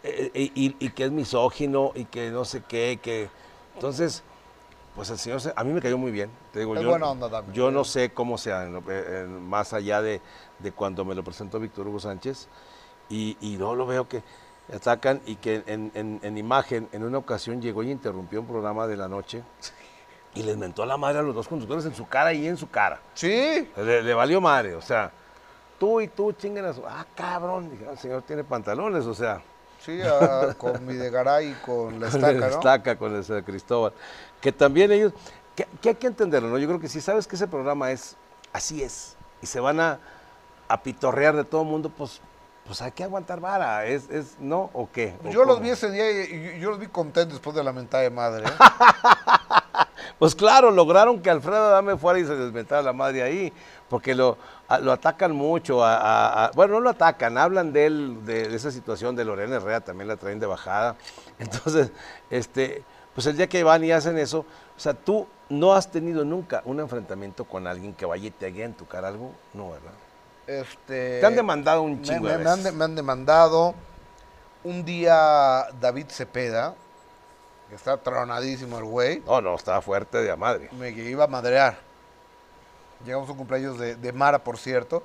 Eh, 0.08 0.30
eh, 0.34 0.50
y, 0.54 0.76
y 0.78 0.90
que 0.90 1.04
es 1.04 1.10
misógino 1.10 1.92
y 1.94 2.04
que 2.04 2.30
no 2.30 2.44
sé 2.44 2.62
qué, 2.66 2.98
que 3.02 3.28
entonces, 3.74 4.22
pues 4.94 5.10
el 5.10 5.18
señor, 5.18 5.40
se- 5.40 5.52
a 5.54 5.62
mí 5.64 5.72
me 5.72 5.80
cayó 5.80 5.98
muy 5.98 6.10
bien. 6.10 6.30
Te 6.52 6.60
digo, 6.60 6.74
Es 6.74 6.82
yo, 6.82 6.88
buena 6.90 7.10
onda 7.10 7.30
también. 7.30 7.54
yo 7.54 7.70
no 7.70 7.84
sé 7.84 8.10
cómo 8.10 8.38
sea, 8.38 8.64
en 8.64 8.72
lo- 8.74 8.82
eh, 8.90 9.20
en- 9.24 9.48
más 9.48 9.72
allá 9.72 10.02
de, 10.02 10.20
de 10.58 10.72
cuando 10.72 11.04
me 11.04 11.14
lo 11.14 11.22
presentó 11.22 11.60
Víctor 11.60 11.86
Hugo 11.88 12.00
Sánchez. 12.00 12.48
Y, 13.10 13.36
y 13.40 13.56
luego 13.56 13.74
lo 13.74 13.86
veo 13.86 14.06
que 14.08 14.22
atacan 14.74 15.20
y 15.24 15.36
que 15.36 15.62
en, 15.66 15.90
en- 15.94 16.20
en 16.22 16.36
imagen, 16.36 16.88
en 16.92 17.04
una 17.04 17.18
ocasión 17.18 17.62
llegó 17.62 17.82
y 17.82 17.90
interrumpió 17.90 18.40
un 18.40 18.46
programa 18.46 18.86
de 18.86 18.96
la 18.96 19.08
noche 19.08 19.42
y 20.34 20.42
les 20.42 20.56
mentó 20.58 20.82
a 20.82 20.86
la 20.86 20.96
madre 20.98 21.20
a 21.20 21.22
los 21.22 21.34
dos 21.34 21.48
conductores 21.48 21.86
en 21.86 21.94
su 21.94 22.06
cara 22.06 22.32
y 22.34 22.46
en 22.46 22.56
su 22.56 22.68
cara. 22.68 23.00
Sí, 23.14 23.68
Le, 23.76 24.02
le 24.02 24.14
valió 24.14 24.40
madre, 24.42 24.74
o 24.74 24.82
sea, 24.82 25.10
tú 25.78 26.00
y 26.02 26.08
tú 26.08 26.32
chinguen 26.32 26.66
a 26.66 26.72
su. 26.74 26.84
Ah, 26.86 27.06
cabrón, 27.14 27.70
dije, 27.70 27.86
"Ah, 27.88 27.92
el 27.92 27.98
señor 27.98 28.22
tiene 28.22 28.44
pantalones, 28.44 29.06
o 29.06 29.14
sea. 29.14 29.40
Sí, 29.80 30.00
con 30.56 30.84
mi 30.86 30.94
de 30.94 31.10
Garay 31.10 31.50
y 31.50 31.54
con 31.54 32.00
la 32.00 32.08
con 32.10 32.16
estaca, 32.16 32.30
el 32.30 32.40
¿no? 32.40 32.46
estaca, 32.46 32.96
con 32.96 33.14
el 33.14 33.24
San 33.24 33.42
Cristóbal. 33.42 33.92
Que 34.40 34.52
también 34.52 34.92
ellos, 34.92 35.12
que, 35.54 35.66
que 35.80 35.90
hay 35.90 35.94
que 35.94 36.06
entenderlo, 36.06 36.48
¿no? 36.48 36.58
Yo 36.58 36.66
creo 36.66 36.80
que 36.80 36.88
si 36.88 37.00
sabes 37.00 37.26
que 37.26 37.36
ese 37.36 37.46
programa 37.48 37.90
es, 37.90 38.16
así 38.52 38.82
es, 38.82 39.16
y 39.42 39.46
se 39.46 39.60
van 39.60 39.80
a, 39.80 39.98
a 40.68 40.82
pitorrear 40.82 41.34
de 41.36 41.44
todo 41.44 41.62
el 41.62 41.68
mundo, 41.68 41.90
pues, 41.90 42.20
pues 42.66 42.82
hay 42.82 42.92
que 42.92 43.02
aguantar 43.04 43.40
vara, 43.40 43.86
¿es, 43.86 44.08
es 44.10 44.36
no 44.38 44.70
o 44.74 44.88
qué? 44.92 45.16
¿O 45.24 45.30
Yo 45.30 45.44
los 45.44 45.60
vi 45.60 45.70
ese 45.70 45.90
día 45.90 46.10
y, 46.10 46.60
yo 46.60 46.70
los 46.70 46.78
vi 46.78 46.86
contentos 46.86 47.34
después 47.34 47.56
de 47.56 47.64
la 47.64 47.72
mentada 47.72 48.02
de 48.02 48.10
madre. 48.10 48.46
¿eh? 48.46 48.50
Pues 50.18 50.34
claro, 50.34 50.72
lograron 50.72 51.22
que 51.22 51.30
Alfredo 51.30 51.70
Dame 51.70 51.96
fuera 51.96 52.18
y 52.18 52.24
se 52.24 52.34
desmentara 52.34 52.82
la 52.82 52.92
madre 52.92 53.22
ahí, 53.22 53.52
porque 53.88 54.16
lo, 54.16 54.36
a- 54.68 54.78
lo 54.78 54.92
atacan 54.92 55.32
mucho, 55.32 55.80
a, 55.84 56.50
bueno, 56.54 56.74
no 56.74 56.80
lo 56.80 56.90
atacan, 56.90 57.38
hablan 57.38 57.72
de 57.72 57.86
él, 57.86 58.18
de, 58.24 58.48
de 58.48 58.56
esa 58.56 58.70
situación 58.70 59.16
de 59.16 59.24
Lorena 59.24 59.56
Herrera, 59.56 59.80
también 59.80 60.08
la 60.08 60.16
traen 60.16 60.38
de 60.40 60.46
bajada. 60.46 60.96
Entonces, 61.38 61.90
este, 62.30 62.82
pues 63.14 63.26
el 63.26 63.36
día 63.36 63.48
que 63.48 63.64
van 63.64 63.82
y 63.84 63.92
hacen 63.92 64.18
eso, 64.18 64.40
o 64.76 64.80
sea, 64.80 64.94
tú 64.94 65.26
no 65.48 65.72
has 65.72 65.90
tenido 65.90 66.24
nunca 66.24 66.62
un 66.66 66.78
enfrentamiento 66.80 67.44
con 67.44 67.66
alguien 67.66 67.94
que 67.94 68.04
vaya 68.06 68.26
y 68.26 68.30
te 68.30 68.46
haga 68.46 68.64
en 68.64 68.74
tu 68.74 68.86
cara 68.86 69.08
algo, 69.08 69.32
no, 69.54 69.70
¿verdad? 69.70 69.92
Este, 70.46 71.20
Te 71.20 71.26
han 71.26 71.36
demandado 71.36 71.82
un 71.82 72.00
chingo 72.02 72.22
me, 72.24 72.32
de 72.32 72.38
me 72.38 72.50
han, 72.50 72.56
veces. 72.58 72.64
de- 72.64 72.72
me 72.72 72.84
han 72.84 72.94
demandado. 72.94 73.74
Un 74.64 74.84
día 74.84 75.66
David 75.80 76.06
Cepeda, 76.08 76.74
que 77.68 77.74
está 77.74 77.96
tronadísimo 77.96 78.78
el 78.78 78.84
güey, 78.84 79.20
No, 79.26 79.40
no, 79.40 79.54
estaba 79.54 79.80
fuerte 79.80 80.18
de 80.18 80.30
a 80.30 80.36
madre. 80.36 80.68
me 80.72 80.90
iba 80.90 81.24
a 81.24 81.28
madrear. 81.28 81.78
Llegamos 83.04 83.28
a 83.28 83.32
un 83.32 83.38
cumpleaños 83.38 83.78
de, 83.78 83.96
de 83.96 84.12
Mara, 84.12 84.42
por 84.42 84.58
cierto. 84.58 85.02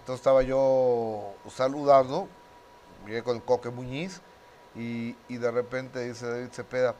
Entonces 0.00 0.20
estaba 0.20 0.42
yo 0.42 1.34
saludando, 1.48 2.28
llegué 3.06 3.22
con 3.22 3.36
el 3.36 3.42
Coque 3.42 3.70
Muñiz, 3.70 4.20
y, 4.74 5.16
y 5.28 5.38
de 5.38 5.50
repente 5.50 6.00
dice 6.06 6.28
David 6.28 6.50
Cepeda, 6.52 6.94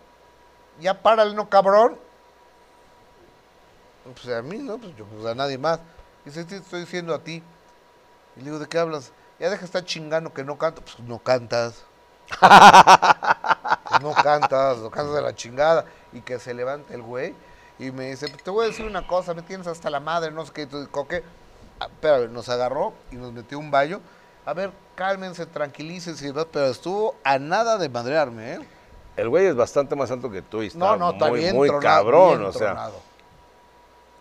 ya 0.81 1.03
párale, 1.03 1.35
no 1.35 1.49
cabrón. 1.49 1.99
Pues 4.05 4.29
a 4.29 4.43
mí, 4.43 4.59
¿no? 4.59 4.79
Pues 4.79 4.97
yo, 4.97 5.05
pues 5.05 5.27
a 5.27 5.35
nadie 5.35 5.59
más. 5.59 5.81
Dice, 6.25 6.43
sí, 6.43 6.49
te 6.49 6.57
estoy 6.57 6.81
diciendo 6.81 7.15
a 7.15 7.19
ti. 7.19 7.43
Y 8.37 8.41
le 8.41 8.45
digo, 8.47 8.59
¿de 8.59 8.67
qué 8.67 8.79
hablas? 8.79 9.13
Ya 9.39 9.51
deja 9.51 9.61
de 9.61 9.67
estar 9.67 9.85
chingando 9.85 10.33
que 10.33 10.45
no 10.45 10.59
canto. 10.59 10.83
Pues 10.83 10.99
no 11.01 11.19
cantas. 11.19 11.85
Pues 13.89 14.03
no 14.03 14.15
cantas, 14.15 14.79
no 14.79 14.91
cantas 14.91 15.15
de 15.15 15.23
la 15.23 15.35
chingada. 15.35 15.87
Y 16.13 16.21
que 16.21 16.39
se 16.39 16.53
levante 16.53 16.93
el 16.93 17.03
güey 17.03 17.35
y 17.79 17.91
me 17.91 18.11
dice, 18.11 18.29
"Pues 18.29 18.43
te 18.43 18.51
voy 18.51 18.65
a 18.65 18.69
decir 18.69 18.87
una 18.87 19.07
cosa, 19.07 19.35
me 19.35 19.43
tienes 19.43 19.67
hasta 19.67 19.91
la 19.91 20.01
madre, 20.01 20.31
no 20.31 20.45
sé 20.47 20.53
qué. 20.53 20.63
Entonces, 20.63 20.89
Coque, 20.91 21.23
espérame, 21.81 22.33
nos 22.33 22.49
agarró 22.49 22.93
y 23.11 23.17
nos 23.17 23.33
metió 23.33 23.59
un 23.59 23.71
baño. 23.71 24.01
A 24.45 24.55
ver, 24.55 24.71
cálmense, 24.95 25.45
tranquilícense, 25.47 26.33
pero 26.53 26.67
estuvo 26.67 27.17
a 27.25 27.39
nada 27.39 27.79
de 27.79 27.89
madrearme, 27.89 28.55
¿eh? 28.55 28.59
El 29.17 29.29
güey 29.29 29.47
es 29.47 29.57
bastante 29.57 29.97
más 29.97 30.11
alto 30.11 30.31
que 30.31 30.43
tú 30.43 30.63
y 30.63 30.67
está 30.67 30.79
No, 30.79 30.97
no, 30.97 31.11
está 31.13 31.29
muy, 31.29 31.41
bien 31.41 31.57
muy 31.57 31.69
tronado, 31.69 31.97
cabrón, 31.97 32.39
bien 32.39 32.51
o 32.51 32.53
sea. 32.53 32.91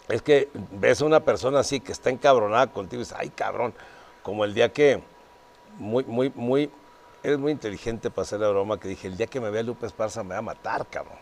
Es 0.08 0.22
que 0.22 0.50
ves 0.72 1.02
a 1.02 1.06
una 1.06 1.20
persona 1.20 1.60
así 1.60 1.80
que 1.80 1.92
está 1.92 2.10
encabronada 2.10 2.68
contigo 2.68 3.02
y 3.02 3.04
dices, 3.04 3.18
ay 3.20 3.30
cabrón, 3.30 3.74
como 4.24 4.46
el 4.46 4.54
día 4.54 4.72
que, 4.72 5.04
muy, 5.78 6.04
muy, 6.06 6.32
muy, 6.34 6.72
eres 7.24 7.38
muy 7.38 7.52
inteligente 7.52 8.10
para 8.10 8.24
hacer 8.24 8.40
la 8.40 8.50
broma 8.50 8.80
que 8.80 8.88
dije, 8.88 9.08
el 9.08 9.18
día 9.18 9.28
que 9.28 9.42
me 9.42 9.50
vea 9.50 9.64
Lupe 9.64 9.86
Esparza 9.86 10.24
me 10.24 10.36
va 10.36 10.40
a 10.40 10.44
matar, 10.44 10.86
cabrón. 10.88 11.18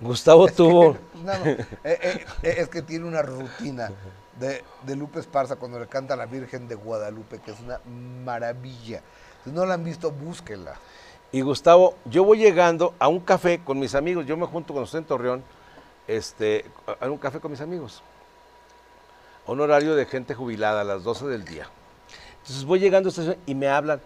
Gustavo 0.00 0.48
tuvo, 0.48 0.96
No, 1.24 1.38
no, 1.38 1.44
eh, 1.44 1.66
eh, 1.84 2.24
eh, 2.42 2.54
es 2.58 2.68
que 2.68 2.82
tiene 2.82 3.06
una 3.06 3.22
rutina 3.22 3.90
de, 4.38 4.64
de 4.84 4.96
Lupe 4.96 5.20
Esparza 5.20 5.56
cuando 5.56 5.78
le 5.78 5.86
canta 5.86 6.14
a 6.14 6.16
la 6.16 6.26
Virgen 6.26 6.66
de 6.66 6.74
Guadalupe, 6.74 7.40
que 7.40 7.50
es 7.50 7.60
una 7.60 7.80
maravilla. 8.24 9.02
Si 9.44 9.50
no 9.50 9.66
la 9.66 9.74
han 9.74 9.84
visto, 9.84 10.10
búsquenla. 10.10 10.74
y 11.32 11.42
Gustavo, 11.42 11.94
yo 12.06 12.24
voy 12.24 12.38
llegando 12.38 12.94
a 12.98 13.08
un 13.08 13.20
café 13.20 13.60
con 13.62 13.78
mis 13.78 13.94
amigos, 13.94 14.26
yo 14.26 14.36
me 14.36 14.46
junto 14.46 14.72
con 14.72 14.82
usted 14.82 14.98
en 15.00 15.04
Torreón, 15.04 15.44
este, 16.06 16.64
a 17.00 17.06
un 17.06 17.18
café 17.18 17.38
con 17.38 17.50
mis 17.50 17.60
amigos, 17.60 18.02
a 19.46 19.52
un 19.52 19.60
horario 19.60 19.94
de 19.94 20.06
gente 20.06 20.34
jubilada 20.34 20.80
a 20.80 20.84
las 20.84 21.04
12 21.04 21.26
del 21.26 21.44
día. 21.44 21.68
Entonces 22.38 22.64
voy 22.64 22.80
llegando 22.80 23.08
a 23.08 23.10
esta 23.10 23.20
estación 23.22 23.42
y 23.46 23.54
me 23.54 23.68
hablan, 23.68 24.00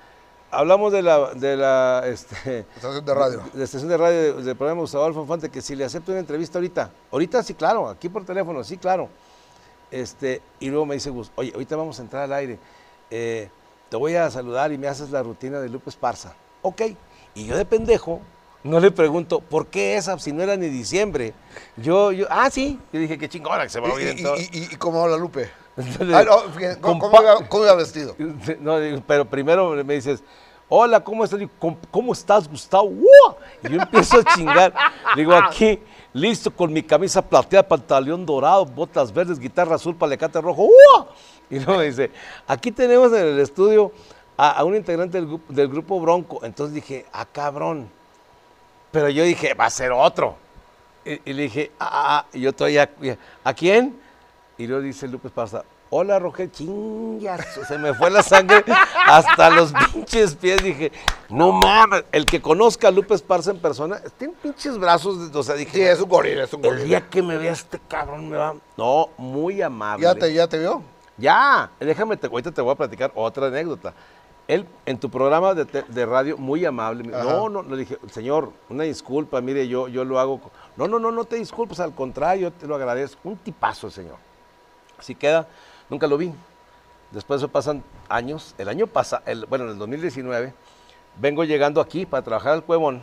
hablamos 0.57 0.92
de 0.92 1.02
la, 1.02 1.34
de 1.34 1.57
la, 1.57 2.02
este, 2.07 2.61
Estación 2.76 3.05
de 3.05 3.14
radio. 3.14 3.42
de 3.52 3.59
la 3.59 3.64
estación 3.64 3.88
de 3.88 3.96
radio 3.96 4.34
de- 4.36 4.42
del 4.42 4.57
programa 4.57 4.80
Gustavo 4.80 5.05
Adolfo 5.05 5.22
Infante, 5.22 5.50
que 5.50 5.61
si 5.62 5.74
le 5.76 5.84
acepto 5.84 6.12
una 6.12 6.20
entrevista 6.20 6.59
ahorita, 6.59 6.90
ahorita 7.12 7.42
sí, 7.42 7.55
claro, 7.55 7.88
aquí 7.88 8.09
por 8.09 8.24
teléfono, 8.24 8.62
sí, 8.64 8.76
claro. 8.78 9.09
Este, 9.90 10.42
y 10.61 10.68
luego 10.70 10.86
me 10.86 10.94
dice 10.94 11.11
Gus, 11.11 11.30
oye, 11.36 11.52
ahorita 11.55 11.76
vamos 11.76 11.98
a 11.98 12.02
entrar 12.02 12.24
al 12.24 12.32
aire, 12.32 12.59
eh, 13.11 13.48
te 13.88 13.96
voy 13.96 14.14
a 14.16 14.30
saludar 14.30 14.72
y 14.72 14.78
me 14.78 14.88
haces 14.88 15.11
la 15.11 15.22
rutina 15.22 15.61
de 15.61 15.68
Lupe 15.68 15.90
Esparza. 15.90 16.34
Ok, 16.62 16.82
y 17.34 17.46
yo 17.46 17.57
de 17.57 17.64
pendejo 17.64 18.20
no 18.64 18.80
le 18.80 18.90
pregunto, 18.90 19.40
¿por 19.40 19.66
qué 19.66 19.96
esa 19.96 20.18
si 20.18 20.32
no 20.32 20.42
era 20.42 20.57
ni 20.57 20.68
diciembre? 20.68 21.34
Yo, 21.76 22.11
yo, 22.12 22.26
ah, 22.30 22.48
sí, 22.50 22.80
yo 22.92 22.98
dije, 22.98 23.18
qué 23.18 23.28
chingona 23.28 23.62
que 23.64 23.68
se 23.68 23.78
va 23.78 23.88
a 23.88 23.92
oír 23.92 24.16
¿Y, 24.18 24.22
y, 24.22 24.59
y- 24.61 24.68
y 24.72 24.76
cómo 24.76 25.02
habla 25.05 25.16
Lupe? 25.18 25.50
Entonces, 25.76 26.14
Ah, 26.14 26.24
no, 26.24 26.80
¿cómo, 26.80 26.98
cómo 26.98 27.22
iba, 27.22 27.46
cómo 27.48 27.64
iba 27.64 27.74
vestido? 27.74 28.16
No, 28.61 28.78
pero 29.07 29.26
primero 29.26 29.70
me 29.84 29.94
dices, 29.94 30.22
hola, 30.69 31.01
¿cómo 31.03 31.25
estás? 31.25 31.39
Digo, 31.39 31.51
¿cómo, 31.91 32.12
estás, 32.12 32.49
Gustavo? 32.49 32.89
¡Wow! 32.89 33.37
Y 33.62 33.69
yo 33.75 33.81
empiezo 33.81 34.19
a 34.19 34.25
chingar. 34.35 34.73
Digo, 35.17 35.35
aquí, 35.35 35.79
listo, 36.12 36.51
con 36.51 36.73
mi 36.73 36.83
camisa 36.83 37.23
plateada, 37.23 37.67
pantalón 37.67 38.25
dorado, 38.27 38.65
botas 38.67 39.12
verdes, 39.12 39.39
guitarra 39.39 39.77
azul, 39.77 39.95
palecate 39.95 40.41
rojo. 40.41 40.62
¡Wow! 40.62 41.07
Y 41.51 41.57
luego 41.61 41.79
me 41.79 41.85
dice, 41.87 42.11
aquí 42.47 42.73
tenemos 42.73 43.12
en 43.12 43.27
el 43.27 43.39
estudio 43.41 43.93
a, 44.37 44.51
a 44.53 44.65
un 44.65 44.75
integrante 44.75 45.19
del, 45.19 45.27
grupo- 45.29 45.53
del 45.53 45.69
grupo 45.69 46.01
Bronco. 46.01 46.41
Entonces 46.45 46.75
dije, 46.75 47.07
ah, 47.12 47.27
cabrón. 47.31 47.89
Pero 48.91 49.09
yo 49.09 49.25
dije, 49.25 49.55
va 49.55 49.67
a 49.67 49.71
ser 49.71 49.93
otro. 49.93 50.37
Y, 51.05 51.31
y 51.31 51.33
le 51.35 51.43
dije, 51.43 51.73
ah, 51.79 51.89
ah, 51.93 52.19
ah", 52.19 52.27
y 52.33 52.41
yo 52.41 52.53
todavía, 52.53 52.89
¿a 53.45 53.53
quién? 53.55 54.01
Y 54.57 54.67
luego 54.67 54.83
dice 54.83 55.07
Lupe 55.09 55.29
Esparza, 55.29 55.65
hola 55.97 56.18
Roger, 56.18 56.51
chingas, 56.51 57.47
se 57.68 57.78
me 57.78 57.95
fue 57.95 58.11
la 58.11 58.20
sangre 58.24 58.64
hasta 59.07 59.49
los 59.51 59.72
pinches 59.92 60.34
pies. 60.34 60.61
Dije, 60.61 60.90
no 61.28 61.53
mames, 61.53 62.05
el 62.11 62.26
que 62.26 62.42
conozca 62.42 62.88
a 62.88 62.90
Lupe 62.90 63.14
Esparza 63.14 63.53
en 63.53 63.61
persona, 63.61 64.01
tiene 64.18 64.34
pinches 64.42 64.76
brazos, 64.76 65.30
o 65.32 65.42
sea, 65.45 65.55
dije, 65.55 65.70
Sí, 65.72 65.82
es 65.82 66.01
un 66.01 66.09
gorila, 66.09 66.42
es 66.45 66.53
un 66.53 66.64
el 66.64 66.70
gorila. 66.70 66.84
día 66.84 67.09
que 67.09 67.22
me 67.22 67.36
vea 67.36 67.53
este 67.53 67.78
cabrón 67.86 68.28
me 68.28 68.36
va... 68.36 68.57
No, 68.76 69.11
muy 69.18 69.62
amable. 69.62 70.03
¿Ya 70.03 70.16
te, 70.16 70.34
¿Ya 70.34 70.49
te 70.49 70.59
vio? 70.59 70.82
Ya, 71.16 71.70
déjame, 71.78 72.16
te, 72.16 72.26
ahorita 72.26 72.51
te 72.51 72.61
voy 72.61 72.72
a 72.72 72.76
platicar 72.76 73.12
otra 73.14 73.47
anécdota. 73.47 73.95
Él, 74.49 74.66
en 74.86 74.99
tu 74.99 75.09
programa 75.09 75.55
de, 75.55 76.07
radio, 76.07 76.36
muy 76.36 76.64
amable, 76.64 77.14
Ajá. 77.14 77.22
no, 77.22 77.49
no, 77.49 77.62
le 77.62 77.76
dije, 77.76 77.99
señor, 78.11 78.51
una 78.68 78.82
disculpa, 78.82 79.40
mire, 79.40 79.68
yo, 79.68 79.86
yo 79.86 80.05
lo 80.05 80.18
hago. 80.18 80.40
co-". 80.40 80.51
No, 80.76 80.88
no, 80.88 80.99
no, 80.99 81.12
no 81.12 81.24
te 81.24 81.36
disculpes, 81.36 81.78
al 81.78 81.95
contrario, 81.95 82.51
te 82.51 82.66
lo 82.66 82.74
agradezco. 82.74 83.20
Un 83.22 83.36
tipazo, 83.36 83.86
el 83.86 83.92
señor. 83.92 84.16
Así 84.99 85.14
queda, 85.14 85.47
nunca 85.91 86.07
lo 86.07 86.16
vi. 86.16 86.32
Después 87.11 87.41
se 87.41 87.49
pasan 87.49 87.82
años, 88.09 88.55
el 88.59 88.68
año 88.68 88.87
pasado, 88.87 89.22
bueno, 89.49 89.64
en 89.66 89.70
el 89.72 89.78
2019, 89.78 90.53
vengo 91.20 91.45
llegando 91.45 91.80
aquí 91.80 92.07
para 92.07 92.22
trabajar 92.22 92.53
al 92.55 92.64
Cuevón. 92.64 93.03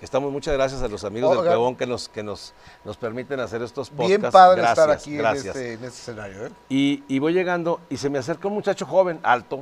Estamos, 0.00 0.32
muchas 0.32 0.54
gracias 0.54 0.82
a 0.82 0.88
los 0.88 1.04
amigos 1.04 1.36
del. 1.36 1.46
Cuevón 1.46 1.76
que 1.76 1.86
nos, 1.86 2.08
que 2.08 2.22
nos, 2.22 2.54
nos 2.84 2.96
permiten 2.96 3.38
hacer 3.40 3.60
estos 3.62 3.90
podcasts. 3.90 4.08
Bien 4.20 4.30
padre 4.32 4.62
gracias, 4.62 4.78
estar 4.78 4.90
aquí 4.96 5.10
en 5.12 5.18
gracias. 5.18 5.46
este, 5.56 5.72
en 5.74 5.84
este 5.84 5.86
escenario, 5.88 6.46
¿eh? 6.46 6.50
Y, 6.70 7.04
y 7.08 7.18
voy 7.18 7.34
llegando 7.34 7.80
y 7.90 7.96
se 7.98 8.08
me 8.08 8.18
acerca 8.18 8.48
un 8.48 8.54
muchacho 8.54 8.86
joven, 8.86 9.20
alto. 9.22 9.60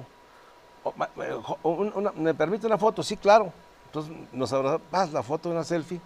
Oh, 0.85 0.95
eh, 1.23 1.37
jo- 1.43 1.59
un- 1.65 1.93
una- 1.95 2.13
¿Me 2.13 2.35
permite 2.35 2.67
una 2.69 2.79
foto? 2.79 3.03
Sí, 3.03 3.17
claro. 3.17 3.53
Entonces 3.87 4.13
nos 4.33 4.53
abrazamos, 4.53 4.83
vas 4.93 5.13
la 5.13 5.23
foto, 5.25 5.49
una 5.51 5.65
selfie. 5.65 6.01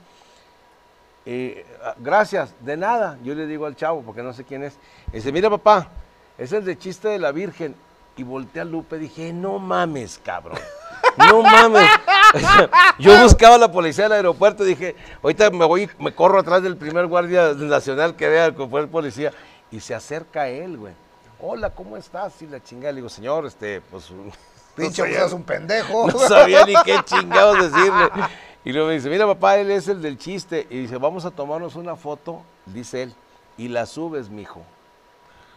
Eh, 1.27 1.67
ah, 1.85 1.95
gracias, 1.99 2.55
de 2.61 2.77
nada. 2.77 3.19
Yo 3.23 3.35
le 3.35 3.47
digo 3.47 3.67
al 3.67 3.77
chavo, 3.77 4.03
porque 4.03 4.23
no 4.23 4.33
sé 4.33 4.45
quién 4.45 4.65
es. 4.65 4.75
Y 5.13 5.17
dice, 5.17 5.31
mira 5.31 5.51
papá, 5.51 5.89
es 6.39 6.53
el 6.53 6.65
de 6.65 6.79
chiste 6.79 7.09
de 7.09 7.19
la 7.19 7.33
Virgen. 7.33 7.75
Y 8.17 8.25
volteé 8.25 8.61
a 8.63 8.65
Lupe, 8.67 8.99
dije, 8.99 9.33
no 9.33 9.59
mames, 9.59 10.21
cabrón. 10.23 10.59
No 11.17 11.43
mames. 11.43 11.89
Yo 12.99 13.23
buscaba 13.23 13.55
a 13.55 13.59
la 13.59 13.73
policía 13.73 14.05
del 14.05 14.13
aeropuerto, 14.13 14.65
dije, 14.65 14.95
ahorita 15.23 15.51
me 15.51 15.65
voy, 15.65 15.85
y 15.85 16.03
me 16.03 16.15
corro 16.15 16.39
atrás 16.39 16.63
del 16.63 16.77
primer 16.77 17.07
guardia 17.07 17.55
nacional 17.55 18.15
que 18.15 18.29
vea 18.29 18.55
que 18.55 18.67
fue 18.67 18.83
el 18.83 18.89
policía. 18.89 19.33
Y 19.71 19.81
se 19.81 19.95
acerca 19.95 20.43
a 20.43 20.49
él, 20.49 20.77
güey. 20.77 20.93
Hola, 21.41 21.71
¿cómo 21.71 21.97
estás? 21.97 22.41
Y 22.43 22.47
la 22.47 22.63
chingada. 22.63 22.93
Le 22.93 22.97
digo, 22.97 23.09
señor, 23.09 23.47
este, 23.47 23.81
pues. 23.81 24.11
no 24.11 24.25
Pinche, 24.77 25.03
pues 25.03 25.15
sabía- 25.15 25.25
es 25.27 25.33
un 25.33 25.43
pendejo. 25.43 26.07
no 26.13 26.19
sabía 26.19 26.65
ni 26.67 26.75
qué 26.85 27.01
chingados 27.05 27.73
decirle. 27.73 28.11
Y 28.65 28.73
luego 28.73 28.89
me 28.89 28.95
dice, 28.95 29.09
mira 29.09 29.27
papá, 29.27 29.57
él 29.57 29.71
es 29.71 29.89
el 29.89 30.03
del 30.03 30.19
chiste. 30.19 30.67
Y 30.69 30.83
dice, 30.83 30.99
vamos 30.99 31.25
a 31.25 31.31
tomarnos 31.31 31.77
una 31.77 31.97
foto 31.97 32.43
dice 32.67 33.03
él, 33.05 33.15
y 33.57 33.69
la 33.69 33.87
subes, 33.87 34.31
mijo. 34.31 34.63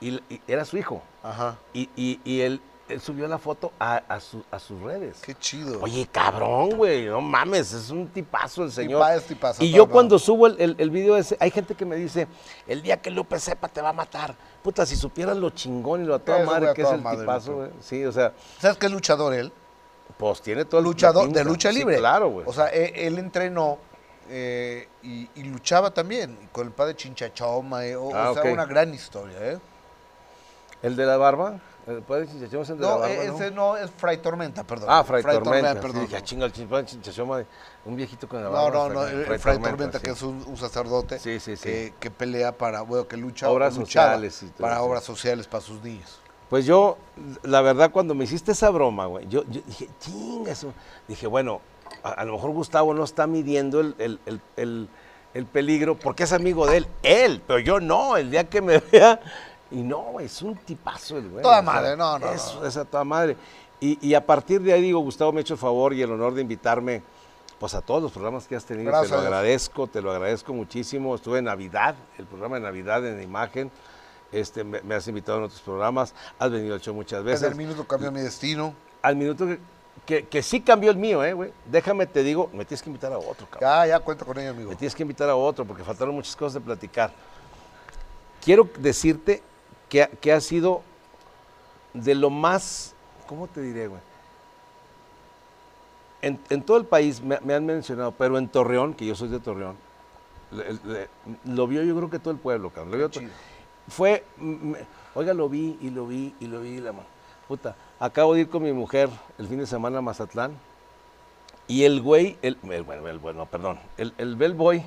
Y, 0.10 0.22
y 0.34 0.42
era 0.48 0.66
su 0.66 0.78
hijo. 0.78 1.02
Ajá. 1.24 1.58
Y, 1.74 1.90
y, 1.96 2.20
y 2.24 2.42
él, 2.42 2.62
él 2.88 3.02
subió 3.02 3.28
la 3.28 3.38
foto 3.40 3.72
a, 3.80 3.96
a, 4.08 4.20
su- 4.20 4.44
a 4.52 4.60
sus 4.60 4.80
redes. 4.82 5.18
Qué 5.26 5.34
chido. 5.36 5.82
Oye, 5.82 6.08
cabrón, 6.12 6.72
güey, 6.78 7.06
no 7.06 7.22
mames, 7.22 7.74
es 7.74 7.90
un 7.90 8.08
tipazo 8.10 8.64
el 8.64 8.72
señor. 8.72 9.02
Tipa- 9.02 9.16
es 9.16 9.24
tipazo, 9.26 9.64
y 9.64 9.72
yo 9.72 9.88
cuando 9.90 10.20
subo 10.20 10.46
el, 10.48 10.62
el, 10.62 10.76
el 10.78 10.90
video 10.92 11.18
ese, 11.18 11.36
hay 11.40 11.50
gente 11.50 11.74
que 11.74 11.86
me 11.86 11.96
dice, 11.96 12.28
el 12.68 12.82
día 12.84 13.02
que 13.02 13.10
Lupe 13.10 13.40
sepa 13.40 13.68
te 13.68 13.82
va 13.82 13.90
a 13.90 13.94
matar. 13.94 14.36
Puta, 14.62 14.86
si 14.86 14.96
supieras 14.96 15.38
lo 15.38 15.50
chingón 15.50 16.04
y 16.04 16.06
lo 16.06 16.16
a 16.16 16.20
toda 16.20 16.44
madre 16.46 16.70
a 16.70 16.74
que 16.74 16.84
es 16.84 16.92
el 16.92 17.02
madre, 17.02 17.20
tipazo, 17.22 17.56
güey. 17.56 17.70
Sí, 17.82 18.06
o 18.06 18.12
sea, 18.12 18.34
¿Sabes 18.60 18.78
qué 18.78 18.88
luchador 18.90 19.34
él? 19.34 19.52
pues 20.18 20.42
tiene 20.42 20.64
todo 20.66 20.80
el 20.80 20.86
Luchador 20.86 21.28
de 21.30 21.44
lucha 21.44 21.72
Sí, 21.72 21.80
libre. 21.80 21.98
claro, 21.98 22.30
güey. 22.30 22.46
O 22.48 22.54
sea, 22.54 22.68
e- 22.72 23.08
él, 23.08 23.18
entrenó 23.18 23.80
eh, 24.30 24.88
y, 25.04 25.28
y 25.36 25.44
luchaba 25.44 25.92
también 25.92 26.38
con 26.52 26.68
el 26.68 26.72
padre 26.74 26.96
Chinchachoma. 26.96 27.86
eh, 27.86 27.96
o, 27.96 28.16
Ah, 28.16 28.32
o 28.32 28.34
sea, 28.36 28.44
una 28.54 28.66
gran 28.66 28.94
historia, 28.94 29.36
¿eh? 29.42 29.58
El 30.86 30.96
de 30.96 31.06
la 31.06 31.18
barba, 31.18 31.60
el 31.88 32.02
padre 32.02 32.28
Chinchachoma 32.28 32.64
es 32.64 32.70
el 32.70 32.78
de 32.78 32.84
la 32.84 32.90
No, 32.90 33.00
barba, 33.00 33.14
eh, 33.14 33.28
¿no? 33.28 33.36
ese 33.36 33.52
no 33.52 33.78
es 33.78 33.92
Fray 33.92 34.18
Tormenta, 34.18 34.64
perdón. 34.64 34.88
Ah, 34.92 35.04
Fray, 35.04 35.22
Tormenta. 35.24 35.74
perdón. 35.76 35.92
Sí, 35.94 36.00
dije, 36.02 36.16
ah, 36.18 36.22
chinga, 36.24 36.46
el 36.46 36.52
padre 36.68 36.86
Chinchachoma, 36.86 37.44
un 37.86 37.96
viejito 37.96 38.28
con 38.28 38.44
la 38.44 38.50
No, 38.50 38.54
barba. 38.54 38.88
no, 38.90 38.94
no, 38.94 39.06
el, 39.08 39.22
el 39.32 39.40
Fray 39.40 39.60
Tormenta, 39.60 40.00
que 40.00 40.12
es 40.12 40.22
un, 40.22 40.44
un 40.48 40.58
sacerdote 40.58 41.20
Sí. 41.20 41.38
Que, 41.62 41.94
que 42.00 42.12
pelea 42.12 42.52
para, 42.58 42.82
bueno, 42.82 43.08
que 43.08 43.18
lucha 43.18 43.50
Obras 43.50 43.74
sociales 43.76 44.42
y 44.44 44.48
todo 44.48 44.62
para 44.62 44.76
eso. 44.76 44.84
obras 44.86 45.04
sociales 45.04 45.48
para 45.48 45.62
sus 45.62 45.82
niños. 45.84 46.20
Pues 46.50 46.66
yo, 46.66 46.98
la 47.44 47.62
verdad, 47.62 47.92
cuando 47.92 48.14
me 48.14 48.24
hiciste 48.26 48.52
esa 48.52 48.70
broma, 48.70 49.08
güey, 49.08 49.28
yo, 49.28 49.44
yo 49.50 49.62
dije, 49.66 49.90
chinga 50.00 50.52
eso. 50.52 50.74
Dije, 51.08 51.26
bueno, 51.28 51.62
a, 52.04 52.10
a 52.12 52.24
lo 52.26 52.34
mejor 52.34 52.52
Gustavo 52.52 52.94
no 52.94 53.04
está 53.04 53.26
midiendo 53.28 53.80
el- 53.80 53.96
el- 53.98 54.20
el- 54.56 54.88
el 55.34 55.46
peligro 55.48 55.98
porque 55.98 56.24
es 56.24 56.32
amigo 56.34 56.66
de 56.68 56.78
él. 56.78 56.88
Él, 57.04 57.42
pero 57.46 57.60
yo 57.60 57.80
no. 57.80 58.16
El 58.16 58.30
día 58.32 58.44
que 58.46 58.62
me 58.62 58.78
vea. 58.92 59.20
Y 59.72 59.82
no, 59.82 60.20
es 60.20 60.42
un 60.42 60.56
tipazo 60.58 61.18
el 61.18 61.30
güey. 61.30 61.42
Toda 61.44 61.60
o 61.60 61.64
sea, 61.64 61.72
madre, 61.74 61.98
no, 61.98 62.20
no, 62.20 62.32
Es, 62.32 62.56
no. 62.60 62.66
es 62.66 62.78
a 62.78 62.86
toda 62.86 63.04
madre. 63.04 63.36
Y, 63.80 64.08
y 64.08 64.14
a 64.14 64.26
partir 64.26 64.62
de 64.62 64.72
ahí, 64.74 64.82
digo, 64.82 65.00
Gustavo 65.00 65.32
me 65.32 65.40
ha 65.40 65.42
hecho 65.42 65.56
el 65.56 65.60
favor 65.60 65.94
y 65.94 66.02
el 66.02 66.12
honor 66.12 66.34
de 66.34 66.42
invitarme 66.42 67.04
pues 67.60 67.74
a 67.74 67.82
todos 67.82 68.02
los 68.04 68.12
programas 68.12 68.48
que 68.48 68.56
has 68.56 68.66
tenido. 68.66 68.92
Gracias 68.92 69.12
te 69.12 69.16
lo 69.18 69.22
agradezco, 69.24 69.88
te 69.88 70.02
lo 70.02 70.12
agradezco 70.12 70.54
muchísimo. 70.54 71.16
Estuve 71.16 71.40
en 71.40 71.46
Navidad, 71.46 71.96
el 72.18 72.26
programa 72.26 72.56
de 72.58 72.62
Navidad 72.62 73.06
en 73.06 73.22
Imagen. 73.22 73.72
Este, 74.32 74.64
me, 74.64 74.82
me 74.82 74.96
has 74.96 75.08
invitado 75.08 75.38
en 75.38 75.46
otros 75.46 75.62
programas, 75.62 76.14
has 76.38 76.52
venido 76.52 76.74
al 76.74 76.82
show 76.82 76.94
muchas 76.94 77.24
veces 77.24 77.44
En 77.44 77.52
el 77.52 77.56
minuto 77.58 77.86
cambió 77.88 78.12
mi 78.12 78.20
destino. 78.20 78.74
al 79.02 79.16
minuto 79.16 79.46
que, 79.46 79.60
que, 80.06 80.28
que 80.28 80.44
sí 80.44 80.60
cambió 80.62 80.92
el 80.92 80.98
mío, 80.98 81.24
eh, 81.24 81.32
güey. 81.34 81.54
Déjame 81.72 82.06
te 82.08 82.24
digo, 82.24 82.50
me 82.54 82.66
tienes 82.66 82.82
que 82.82 82.90
invitar 82.90 83.14
a 83.14 83.18
otro, 83.18 83.48
cabrón. 83.50 83.62
Ya, 83.62 83.86
ya 83.88 84.00
cuento 84.00 84.26
con 84.26 84.38
ello, 84.38 84.50
amigo. 84.52 84.70
Me 84.72 84.76
tienes 84.76 84.94
que 84.94 85.04
invitar 85.04 85.30
a 85.30 85.36
otro 85.36 85.64
porque 85.64 85.84
faltaron 85.84 86.14
muchas 86.14 86.36
cosas 86.36 86.56
de 86.56 86.62
platicar. 86.62 87.12
Quiero 88.44 88.68
decirte 88.80 89.42
que, 89.90 90.04
ha- 90.04 90.08
que 90.10 90.32
ha 90.34 90.42
sido 90.42 90.82
de 91.94 92.16
lo 92.16 92.30
más, 92.30 92.94
¿cómo 93.28 93.48
te 93.48 93.62
diré, 93.62 93.88
güey? 93.88 94.02
En, 96.22 96.40
en 96.50 96.62
todo 96.64 96.78
el 96.78 96.86
país 96.86 97.22
me, 97.22 97.40
me 97.42 97.54
han 97.54 97.66
mencionado, 97.66 98.12
pero 98.12 98.38
en 98.38 98.48
Torreón, 98.48 98.94
que 98.94 99.06
yo 99.06 99.16
soy 99.16 99.28
de 99.30 99.40
Torreón, 99.40 99.76
le- 100.52 100.74
le- 100.92 101.08
lo 101.46 101.68
vio 101.68 101.84
yo 101.84 101.96
creo 101.96 102.10
que 102.10 102.20
todo 102.20 102.32
el 102.32 102.40
pueblo, 102.40 102.70
cabrón. 102.72 102.92
Lo 102.92 102.98
vio 102.98 103.10
to- 103.10 103.20
chido. 103.20 103.32
fue, 103.88 104.24
me- 104.38 104.80
oiga, 105.14 105.34
lo 105.34 105.48
vi 105.50 105.78
y 105.82 105.90
lo 105.92 106.08
vi 106.08 106.34
y 106.40 106.48
lo 106.48 106.62
vi, 106.62 106.80
la 106.80 106.94
ma- 106.94 107.04
puta. 107.48 107.76
Acabo 108.00 108.34
de 108.34 108.42
ir 108.42 108.50
con 108.50 108.64
mi 108.64 108.74
mujer 108.74 109.10
el 109.38 109.48
fin 109.48 109.60
de 109.60 109.68
semana 109.68 110.00
a 110.00 110.02
Mazatlán 110.02 110.54
y 111.68 111.84
el 111.84 112.02
güey, 112.02 112.38
el, 112.42 112.58
el- 112.72 112.84
bueno, 112.84 113.08
el, 113.08 113.20
bueno, 113.20 113.46
perdón, 113.46 113.80
el, 113.98 114.14
el 114.18 114.36
bellboy 114.36 114.84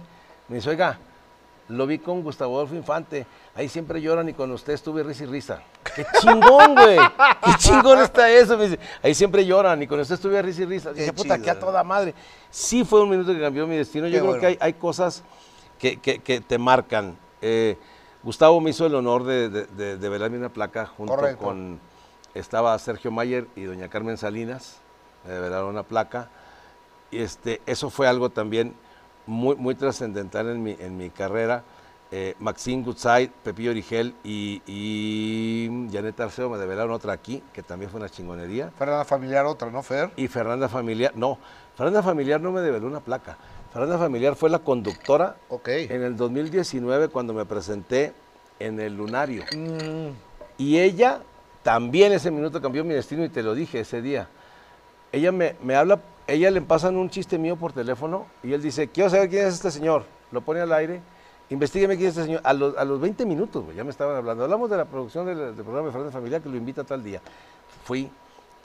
me 0.48 0.56
dice, 0.56 0.70
oiga, 0.70 0.98
lo 1.68 1.86
vi 1.86 1.98
con 1.98 2.22
Gustavo 2.22 2.56
Adolfo 2.56 2.74
Infante, 2.74 3.26
ahí 3.54 3.68
siempre 3.68 4.00
lloran 4.00 4.28
y 4.28 4.32
con 4.34 4.50
usted 4.52 4.72
estuve 4.72 5.02
risa 5.02 5.24
y 5.24 5.26
risa. 5.26 5.62
¡Qué 5.94 6.04
chingón, 6.20 6.74
güey! 6.74 6.96
¡Qué 7.44 7.50
chingón 7.58 7.98
está 8.00 8.30
eso! 8.30 8.56
Me 8.56 8.64
dice, 8.68 8.78
ahí 9.02 9.14
siempre 9.14 9.44
lloran 9.44 9.82
y 9.82 9.86
con 9.86 10.00
usted 10.00 10.14
estuve 10.14 10.40
risa 10.42 10.62
y 10.62 10.66
risa. 10.66 10.92
Dije, 10.92 11.12
puta, 11.12 11.38
que 11.38 11.50
a 11.50 11.54
eh. 11.54 11.56
toda 11.56 11.84
madre. 11.84 12.14
Sí 12.50 12.84
fue 12.84 13.02
un 13.02 13.10
minuto 13.10 13.32
que 13.34 13.40
cambió 13.40 13.66
mi 13.66 13.76
destino. 13.76 14.06
Yo 14.06 14.12
Qué 14.14 14.18
creo 14.18 14.26
bueno. 14.26 14.40
que 14.40 14.46
hay, 14.46 14.58
hay 14.60 14.72
cosas 14.74 15.22
que, 15.78 15.98
que- 15.98 16.20
que 16.20 16.40
te 16.40 16.56
marcan. 16.58 17.16
Eh, 17.42 17.76
Gustavo 18.22 18.60
me 18.60 18.70
hizo 18.70 18.86
el 18.86 18.94
honor 18.94 19.24
de, 19.24 19.48
de, 19.48 19.66
de- 19.66 19.96
de 19.98 20.08
velarme 20.08 20.38
una 20.38 20.48
placa 20.48 20.86
junto 20.86 21.14
Correcto. 21.14 21.44
con, 21.44 21.78
estaba 22.34 22.78
Sergio 22.78 23.10
Mayer 23.10 23.46
y 23.56 23.64
doña 23.64 23.88
Carmen 23.88 24.16
Salinas, 24.16 24.78
me 25.26 25.34
develaron 25.34 25.68
una 25.68 25.82
placa. 25.82 26.28
Y 27.10 27.18
este, 27.18 27.60
eso 27.66 27.90
fue 27.90 28.06
algo 28.08 28.30
también 28.30 28.74
muy, 29.28 29.54
muy 29.56 29.74
trascendental 29.76 30.48
en 30.48 30.62
mi, 30.62 30.76
en 30.78 30.96
mi 30.96 31.10
carrera. 31.10 31.62
Eh, 32.10 32.34
Maxine 32.38 32.82
Goodside, 32.82 33.30
Pepillo 33.44 33.70
Origel 33.70 34.14
y, 34.24 34.62
y 34.66 35.88
Janet 35.92 36.18
Arceo 36.18 36.48
me 36.48 36.56
develaron 36.56 36.92
otra 36.92 37.12
aquí, 37.12 37.42
que 37.52 37.62
también 37.62 37.90
fue 37.90 38.00
una 38.00 38.08
chingonería. 38.08 38.70
Fernanda 38.78 39.04
familiar 39.04 39.44
otra, 39.44 39.70
¿no, 39.70 39.82
Fer? 39.82 40.10
Y 40.16 40.26
Fernanda 40.26 40.68
Familiar, 40.70 41.12
no, 41.14 41.38
Fernanda 41.76 42.02
Familiar 42.02 42.40
no 42.40 42.50
me 42.50 42.62
develó 42.62 42.86
una 42.86 43.00
placa. 43.00 43.36
Fernanda 43.72 43.98
Familiar 43.98 44.34
fue 44.36 44.48
la 44.48 44.60
conductora 44.60 45.36
Ok. 45.50 45.68
en 45.68 46.02
el 46.02 46.16
2019 46.16 47.08
cuando 47.08 47.34
me 47.34 47.44
presenté 47.44 48.14
en 48.58 48.80
el 48.80 48.96
Lunario. 48.96 49.44
Mm, 49.54 50.08
Y 50.56 50.78
ella 50.78 51.20
también 51.62 52.12
ese 52.12 52.30
minuto 52.30 52.62
cambió 52.62 52.82
mi 52.84 52.94
destino 52.94 53.22
y 53.22 53.28
te 53.28 53.42
lo 53.42 53.54
dije 53.54 53.80
ese 53.80 54.00
día. 54.00 54.28
Ella 55.12 55.30
me, 55.30 55.56
me 55.62 55.74
habla, 55.76 56.00
ella 56.28 56.50
le 56.50 56.60
pasan 56.62 56.96
un 56.96 57.10
chiste 57.10 57.38
mío 57.38 57.56
por 57.56 57.72
teléfono 57.72 58.26
y 58.42 58.52
él 58.52 58.62
dice, 58.62 58.88
quiero 58.88 59.10
saber 59.10 59.28
quién 59.28 59.46
es 59.46 59.54
este 59.54 59.70
señor. 59.70 60.04
Lo 60.30 60.40
pone 60.42 60.60
al 60.60 60.72
aire, 60.72 61.00
investigueme 61.50 61.96
quién 61.96 62.10
es 62.10 62.16
este 62.16 62.26
señor. 62.26 62.40
A 62.44 62.52
los, 62.52 62.76
a 62.76 62.84
los 62.84 63.00
20 63.00 63.24
minutos, 63.26 63.64
ya 63.74 63.82
me 63.82 63.90
estaban 63.90 64.14
hablando. 64.14 64.44
Hablamos 64.44 64.68
de 64.70 64.76
la 64.76 64.84
producción 64.84 65.26
del, 65.26 65.38
del 65.56 65.64
programa 65.64 65.86
de 65.86 65.92
Fernández 65.92 66.12
Familiar 66.12 66.40
que 66.42 66.48
lo 66.48 66.56
invita 66.56 66.84
tal 66.84 67.02
día. 67.02 67.20
Fui 67.84 68.10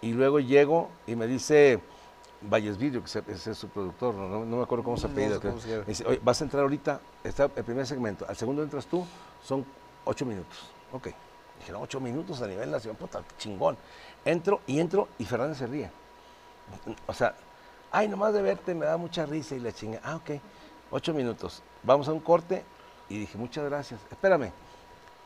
y 0.02 0.12
luego 0.12 0.40
llego 0.40 0.90
y 1.08 1.16
me 1.16 1.26
dice 1.26 1.80
Valles 2.42 2.78
Video, 2.78 3.02
que 3.02 3.08
se- 3.08 3.24
ese 3.30 3.52
es 3.52 3.58
su 3.58 3.70
productor, 3.70 4.14
no, 4.14 4.28
no- 4.28 4.44
no 4.46 4.58
me 4.58 4.64
acuerdo 4.64 4.84
cómo 4.84 4.98
se 4.98 5.08
No 5.08 5.14
apellida. 5.14 5.36
Me 5.80 5.86
dice, 5.86 6.06
oye, 6.06 6.20
vas 6.22 6.42
a 6.42 6.44
entrar 6.44 6.64
ahorita, 6.64 7.00
está 7.24 7.46
el 7.56 7.64
primer 7.64 7.88
segmento, 7.88 8.26
al 8.28 8.36
segundo 8.36 8.62
entras 8.62 8.86
tú, 8.86 9.06
son 9.42 9.66
ocho 10.04 10.26
minutos. 10.26 10.58
Ok. 10.92 11.08
Dije, 11.60 11.72
no, 11.72 11.80
ocho 11.80 12.02
minutos 12.02 12.42
a 12.42 12.48
nivel 12.48 12.70
nacional, 12.70 12.98
puta, 12.98 13.22
chingón. 13.38 13.78
Entro 14.26 14.60
y 14.68 14.80
entro 14.82 15.08
y 15.18 15.24
Fernández 15.24 15.58
se 15.60 15.68
ríe. 15.68 15.90
O 17.08 17.14
sea, 17.14 17.34
ay, 17.94 18.10
nomás 18.10 18.34
de 18.34 18.42
verte 18.42 18.76
me 18.76 18.86
da 18.86 18.98
mucha 18.98 19.26
risa 19.26 19.56
y 19.56 19.60
la 19.62 19.72
chinga. 19.72 20.02
Ah, 20.04 20.18
ok, 20.18 20.32
ocho 20.92 21.14
minutos. 21.14 21.64
Vamos 21.84 22.08
a 22.10 22.12
un 22.14 22.20
corte 22.20 22.64
y 23.08 23.20
dije, 23.20 23.38
muchas 23.38 23.64
gracias. 23.64 24.02
Espérame, 24.12 24.52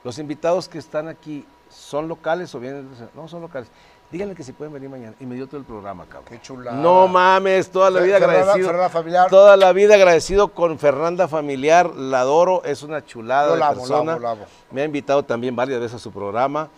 los 0.04 0.20
invitados 0.20 0.68
que 0.70 0.78
están 0.78 1.08
aquí, 1.08 1.44
¿son 1.70 2.08
locales 2.08 2.54
o 2.54 2.60
vienen? 2.60 2.88
No, 3.16 3.28
son 3.28 3.42
locales. 3.42 3.70
Díganle 4.10 4.36
que 4.36 4.44
si 4.44 4.54
pueden 4.54 4.74
venir 4.74 4.90
mañana. 4.90 5.14
Y 5.20 5.26
me 5.26 5.36
dio 5.36 5.48
todo 5.48 5.58
el 5.58 5.66
programa, 5.66 6.06
cabrón. 6.06 6.30
Qué 6.30 6.40
chulada. 6.42 6.78
No 6.78 7.10
mames, 7.10 7.70
toda 7.70 7.90
la 7.90 8.00
vida 8.00 8.20
Fernanda- 8.20 8.40
agradecido. 8.40 8.68
Fernanda 8.70 8.90
Familiar. 8.90 9.30
Toda 9.30 9.58
la 9.58 9.74
vida 9.74 9.96
agradecido 9.96 10.48
con 10.54 10.80
Fernanda 10.80 11.28
Familiar, 11.28 11.94
la 11.94 12.22
adoro, 12.22 12.64
es 12.64 12.84
una 12.84 13.04
chulada 13.04 13.48
Yo 13.50 13.54
de 13.56 13.60
la 13.60 13.68
amo, 13.68 13.76
la 13.76 13.80
persona. 13.82 14.12
amo, 14.14 14.22
la 14.22 14.32
amo. 14.32 14.46
Me 14.72 14.82
ha 14.82 14.86
invitado 14.86 15.24
también 15.24 15.56
varias 15.58 15.82
veces 15.82 15.96
a 15.96 16.00
su 16.00 16.12
programa, 16.14 16.70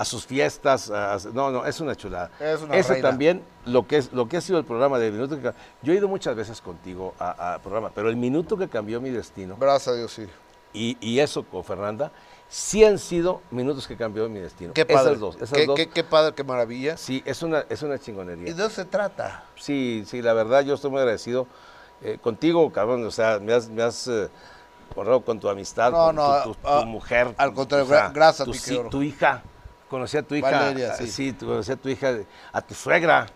a 0.00 0.04
sus 0.06 0.24
fiestas, 0.24 0.90
a- 0.90 1.12
a- 1.14 1.18
no, 1.34 1.50
no, 1.50 1.66
es 1.66 1.78
una 1.78 1.94
chulada. 1.94 2.30
Es 2.40 2.62
una 2.62 2.74
Ese 2.74 2.94
reina. 2.94 3.10
también, 3.10 3.42
lo 3.66 3.86
que, 3.86 3.98
es, 3.98 4.12
lo 4.14 4.26
que 4.28 4.38
ha 4.38 4.40
sido 4.40 4.58
el 4.58 4.64
programa 4.64 4.98
de 4.98 5.10
Minuto 5.10 5.36
que 5.36 5.42
Ca- 5.42 5.54
Yo 5.82 5.92
he 5.92 5.96
ido 5.96 6.08
muchas 6.08 6.34
veces 6.34 6.60
contigo 6.62 7.12
a, 7.18 7.54
a 7.54 7.58
programa, 7.58 7.90
pero 7.94 8.08
el 8.08 8.16
minuto 8.16 8.56
que 8.56 8.66
cambió 8.66 8.98
mi 9.00 9.10
destino, 9.10 9.56
Gracias 9.60 9.88
a 9.88 9.98
Dios, 9.98 10.10
sí. 10.12 10.26
y, 10.72 10.96
y 11.02 11.18
eso 11.20 11.44
con 11.44 11.64
Fernanda, 11.64 12.10
sí 12.48 12.82
han 12.82 12.98
sido 12.98 13.42
minutos 13.50 13.86
que 13.86 13.94
cambió 13.94 14.26
mi 14.30 14.38
destino. 14.40 14.72
Qué 14.72 14.86
padre. 14.86 15.10
Esas 15.10 15.20
dos, 15.20 15.36
esas 15.36 15.50
qué, 15.52 15.66
dos. 15.66 15.76
qué- 15.76 15.90
qué 15.90 16.02
padre, 16.02 16.34
qué 16.34 16.44
maravilla. 16.44 16.96
Sí, 16.96 17.22
es 17.26 17.42
una, 17.42 17.66
es 17.68 17.82
una 17.82 17.96
¿Y 17.96 17.98
chingonería. 17.98 18.54
de 18.54 18.62
eso 18.62 18.70
se 18.70 18.86
trata? 18.86 19.44
Sí, 19.56 20.04
sí, 20.06 20.22
la 20.22 20.32
verdad 20.32 20.62
yo 20.62 20.74
estoy 20.76 20.90
muy 20.90 21.00
agradecido 21.00 21.46
eh, 22.02 22.16
contigo, 22.22 22.72
cabrón. 22.72 23.04
O 23.04 23.10
sea, 23.10 23.38
me 23.38 23.52
has, 23.52 23.68
me 23.68 23.82
has 23.82 24.08
eh, 24.08 24.30
honrado 24.96 25.20
con 25.20 25.38
tu 25.38 25.48
amistad, 25.50 25.92
No, 25.92 26.06
con 26.06 26.16
no, 26.16 26.42
tu, 26.42 26.48
tu- 26.54 26.54
tu 26.60 26.68
ah, 26.68 26.84
mujer. 26.86 27.34
al 27.36 27.52
contrario, 27.52 27.84
o 27.84 27.88
sea, 27.88 28.08
gra- 28.08 28.14
gracias 28.14 28.40
a 28.40 28.44
tu, 28.46 28.52
ti, 28.52 28.58
sí, 28.58 28.70
querido. 28.70 28.88
tu 28.88 29.02
hija. 29.02 29.42
Conocí 29.90 30.16
a 30.16 30.22
tu 30.22 30.36
hija. 30.36 30.50
Valeria, 30.50 30.92
ah, 30.92 30.96
sí. 31.04 31.34
Conocí 31.34 31.72
a 31.72 31.76
tu 31.76 31.88
hija, 31.88 32.18
a 32.52 32.62
tu 32.62 32.74
suegra. 32.74 33.26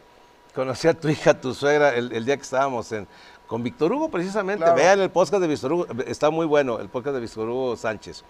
Conocí 0.55 0.86
a 0.86 0.94
tu 0.94 1.09
hija, 1.09 1.32
a 1.32 1.40
tu 1.40 1.52
suegra, 1.52 1.94
el, 1.94 2.12
el 2.12 2.24
día 2.24 2.36
que 2.36 2.44
estábamos 2.44 2.92
en, 2.92 3.09
con 3.48 3.64
Víctor 3.64 3.92
Hugo, 3.92 4.09
precisamente. 4.09 4.62
Claro. 4.62 4.76
Vean 4.76 5.00
el 5.00 5.11
podcast 5.11 5.40
de 5.40 5.48
Víctor 5.48 5.72
Hugo, 5.72 5.86
está 6.07 6.30
muy 6.30 6.46
bueno, 6.46 6.78
el 6.78 6.88
podcast 6.88 7.16
de 7.16 7.20
Víctor 7.20 7.48
Hugo 7.48 7.76
Sánchez. 7.76 8.22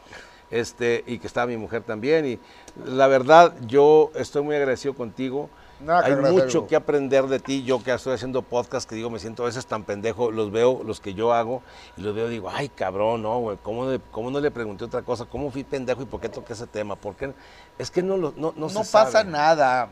Este, 0.50 1.04
y 1.06 1.18
que 1.18 1.26
está 1.26 1.46
mi 1.46 1.58
mujer 1.58 1.82
también. 1.82 2.24
Y 2.26 2.38
la 2.86 3.08
verdad, 3.08 3.54
yo 3.66 4.10
estoy 4.14 4.42
muy 4.42 4.56
agradecido 4.56 4.94
contigo. 4.94 5.50
Nada 5.84 6.06
Hay 6.06 6.16
mucho 6.16 6.66
que 6.66 6.76
aprender 6.76 7.26
de 7.26 7.38
ti. 7.38 7.62
Yo 7.62 7.82
que 7.82 7.92
estoy 7.92 8.14
haciendo 8.14 8.42
podcast, 8.42 8.88
que 8.88 8.94
digo, 8.96 9.10
me 9.10 9.18
siento 9.18 9.42
a 9.42 9.46
veces 9.46 9.66
tan 9.66 9.84
pendejo, 9.84 10.30
los 10.30 10.50
veo, 10.50 10.82
los 10.82 11.00
que 11.00 11.14
yo 11.14 11.32
hago, 11.32 11.62
y 11.96 12.00
los 12.00 12.14
veo, 12.14 12.28
digo, 12.28 12.50
ay, 12.50 12.68
cabrón, 12.70 13.22
no, 13.22 13.38
güey, 13.40 13.58
¿cómo, 13.62 13.86
¿cómo 14.10 14.30
no 14.30 14.40
le 14.40 14.50
pregunté 14.50 14.84
otra 14.84 15.02
cosa? 15.02 15.26
¿Cómo 15.26 15.50
fui 15.50 15.62
pendejo 15.62 16.02
y 16.02 16.06
por 16.06 16.20
qué 16.20 16.28
toqué 16.28 16.54
ese 16.54 16.66
tema? 16.66 16.96
¿Por 16.96 17.14
qué? 17.16 17.32
Es 17.78 17.90
que 17.90 18.02
no, 18.02 18.16
lo, 18.16 18.32
no, 18.36 18.52
no, 18.56 18.68
No, 18.68 18.68
se 18.70 18.78
pasa 18.92 19.10
sabe. 19.10 19.30
nada. 19.30 19.88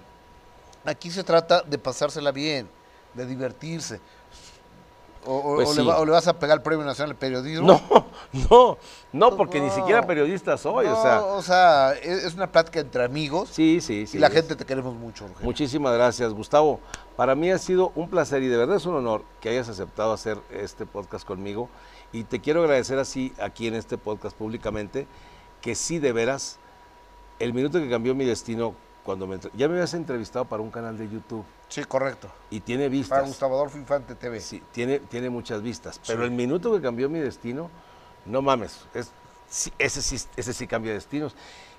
Aquí 0.85 1.11
se 1.11 1.23
trata 1.23 1.63
de 1.63 1.79
pasársela 1.79 2.33
bien, 2.33 2.69
de 3.15 3.27
divertirse. 3.27 4.01
¿O, 5.25 5.37
o- 5.37 5.55
Pues 5.57 5.69
o 5.69 5.75
le, 5.75 5.81
sí. 5.83 5.87
va- 5.87 5.99
o 6.01 6.05
le 6.05 6.11
vas 6.11 6.27
a 6.27 6.39
pegar 6.39 6.59
el 6.59 6.63
Premio 6.63 6.85
Nacional 6.85 7.11
de 7.15 7.19
Periodismo? 7.19 7.67
No, 7.67 8.07
no, 8.51 8.79
no, 9.13 9.37
porque 9.37 9.61
ni 9.61 9.71
siquiera 9.71 10.05
periodista 10.07 10.57
soy, 10.59 10.87
No, 10.87 10.99
o 10.99 11.03
sea. 11.03 11.23
o 11.23 11.43
sea, 11.43 11.93
es, 11.93 12.25
es 12.25 12.35
una 12.35 12.51
plática 12.51 12.81
entre 12.81 13.05
amigos 13.05 13.49
Sí, 13.51 13.81
sí, 13.81 14.07
sí. 14.07 14.17
y 14.17 14.21
la 14.21 14.27
es- 14.29 14.33
gente 14.35 14.57
te 14.57 14.65
queremos 14.65 14.95
mucho, 14.95 15.27
Rogelio. 15.29 15.45
Muchísimas 15.45 15.95
gracias, 15.95 16.33
Gustavo. 16.33 16.81
Para 17.17 17.35
mí 17.35 17.51
ha 17.51 17.59
sido 17.59 17.93
un 17.95 18.09
placer 18.09 18.43
y 18.43 18.49
de 18.49 18.57
verdad 18.57 18.77
es 18.77 18.87
un 18.87 18.95
honor 18.97 19.23
que 19.41 19.51
hayas 19.51 19.69
aceptado 19.69 20.13
hacer 20.13 20.39
este 20.51 20.87
podcast 20.87 21.27
conmigo. 21.27 21.69
Y 22.13 22.25
te 22.25 22.41
quiero 22.41 22.61
agradecer 22.63 22.99
así 22.99 23.33
aquí 23.41 23.67
en 23.69 23.75
este 23.75 23.99
podcast 23.99 24.37
públicamente, 24.37 25.07
que 25.61 25.75
sí 25.75 25.99
de 25.99 26.13
veras, 26.13 26.59
el 27.39 27.55
minuto 27.55 27.79
que 27.79 27.89
cambió 27.89 28.15
mi 28.15 28.25
destino, 28.25 28.75
cuando 29.03 29.27
me... 29.27 29.39
Ya 29.55 29.69
me 29.69 29.75
habías 29.75 29.95
entrevistado 29.95 30.45
para 30.45 30.63
un 30.63 30.71
canal 30.71 30.97
de 30.97 31.09
YouTube 31.09 31.45
Sí, 31.69 31.85
correcto. 31.85 32.29
y 32.51 32.61
tiene 32.61 32.85
Para 32.85 32.91
vistas. 32.91 33.27
Gustavo 33.27 33.57
Adolfo 33.57 33.79
Infante 33.79 34.15
TV. 34.15 34.41
Sí, 34.41 34.63
tiene, 34.73 34.99
tiene 35.01 35.31
muchas 35.31 35.63
vistas. 35.63 36.01
Pero 36.07 36.21
Sí. 36.21 36.25
el 36.27 36.31
minuto 36.31 36.73
que 36.73 36.81
cambió 36.81 37.09
mi 37.09 37.19
destino, 37.19 37.71
no 38.27 38.43
mames, 38.43 38.85
es, 38.95 39.11
sí, 39.49 39.73
ese, 39.79 40.03
sí, 40.03 40.19
ese 40.37 40.53
sí 40.53 40.67
cambia 40.67 40.93
destinos. 40.93 41.35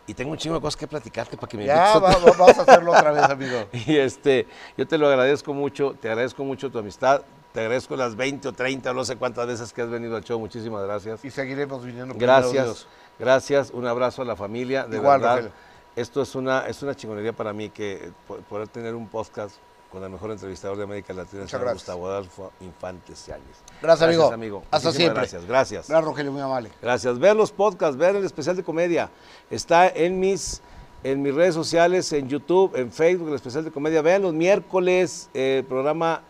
Y 0.06 0.14
tengo 0.16 0.32
un 0.32 0.38
chingo 0.38 0.56
de 0.56 0.62
cosas 0.62 0.76
que 0.76 0.86
platicarte 0.86 1.38
para 1.38 1.48
que 1.48 1.56
me 1.56 1.66
Ya, 1.66 1.98
va- 1.98 2.18
va- 2.18 2.32
vamos 2.38 2.58
a 2.58 2.62
hacerlo 2.64 2.92
otra 2.92 3.12
vez, 3.14 3.24
amigo. 3.24 3.68
Y 3.88 3.96
este, 3.98 4.48
yo 4.78 4.86
te 4.86 4.98
lo 4.98 5.08
agradezco 5.08 5.54
mucho, 5.54 5.96
te 6.02 6.10
agradezco 6.10 6.44
mucho 6.44 6.70
tu 6.70 6.78
amistad, 6.80 7.22
te 7.54 7.62
agradezco 7.62 7.96
las 7.96 8.16
20 8.18 8.50
o 8.50 8.52
30 8.52 8.92
o 8.92 8.94
no 8.94 9.06
sé 9.06 9.16
cuántas 9.16 9.48
veces 9.48 9.72
que 9.72 9.82
has 9.82 9.90
venido 9.90 10.18
al 10.18 10.24
show, 10.26 10.38
muchísimas 10.40 10.84
gracias. 10.84 11.24
Y 11.24 11.32
seguiremos 11.32 11.86
viniendo. 11.86 12.14
Gracias, 12.18 12.86
gracias, 13.18 13.72
un 13.72 13.88
abrazo 13.88 14.24
a 14.24 14.26
la 14.26 14.36
familia, 14.36 14.86
de 14.88 14.98
Igual, 14.98 15.22
verdad. 15.22 15.52
Esto 15.96 16.22
es 16.22 16.34
una, 16.36 16.66
es 16.68 16.82
una 16.82 16.96
chingonería 16.96 17.34
para 17.34 17.54
mí 17.54 17.70
que 17.70 17.94
eh, 17.94 18.12
po- 18.28 18.38
poder 18.38 18.68
tener 18.68 18.96
un 18.96 19.08
podcast 19.08 19.56
con 19.92 20.04
el 20.04 20.10
mejor 20.10 20.32
entrevistador 20.32 20.76
de 20.76 20.84
América 20.86 21.14
Latina, 21.14 21.46
señor 21.48 21.62
gracias. 21.62 21.84
Gustavo 21.84 22.08
Adolfo 22.08 22.52
Infantes 22.62 23.28
Yáñez. 23.28 23.58
Gracias, 23.80 24.32
amigo. 24.34 24.64
Hasta 24.72 24.88
Muchísimas 24.88 24.96
siempre. 24.96 25.20
Gracias, 25.22 25.46
gracias. 25.46 25.88
Gracias, 25.88 26.04
Rogelio, 26.06 26.32
muy 26.32 26.42
amable. 26.42 26.72
Gracias. 26.82 27.20
Vean 27.20 27.38
los 27.38 27.52
podcasts, 27.52 27.96
vean 27.96 28.16
el 28.16 28.26
especial 28.26 28.56
de 28.56 28.64
comedia. 28.64 29.12
Está 29.52 29.88
en 29.88 30.20
mis, 30.20 30.62
en 31.04 31.22
mis 31.22 31.36
redes 31.36 31.54
sociales, 31.54 32.12
en 32.12 32.28
YouTube, 32.28 32.76
en 32.76 32.92
Facebook, 32.92 33.28
el 33.30 33.36
especial 33.36 33.64
de 33.66 33.70
comedia. 33.72 34.02
Vean 34.02 34.24
los 34.24 34.34
miércoles, 34.34 35.30
eh, 35.36 35.58
el 35.60 35.66
programa 35.66 36.24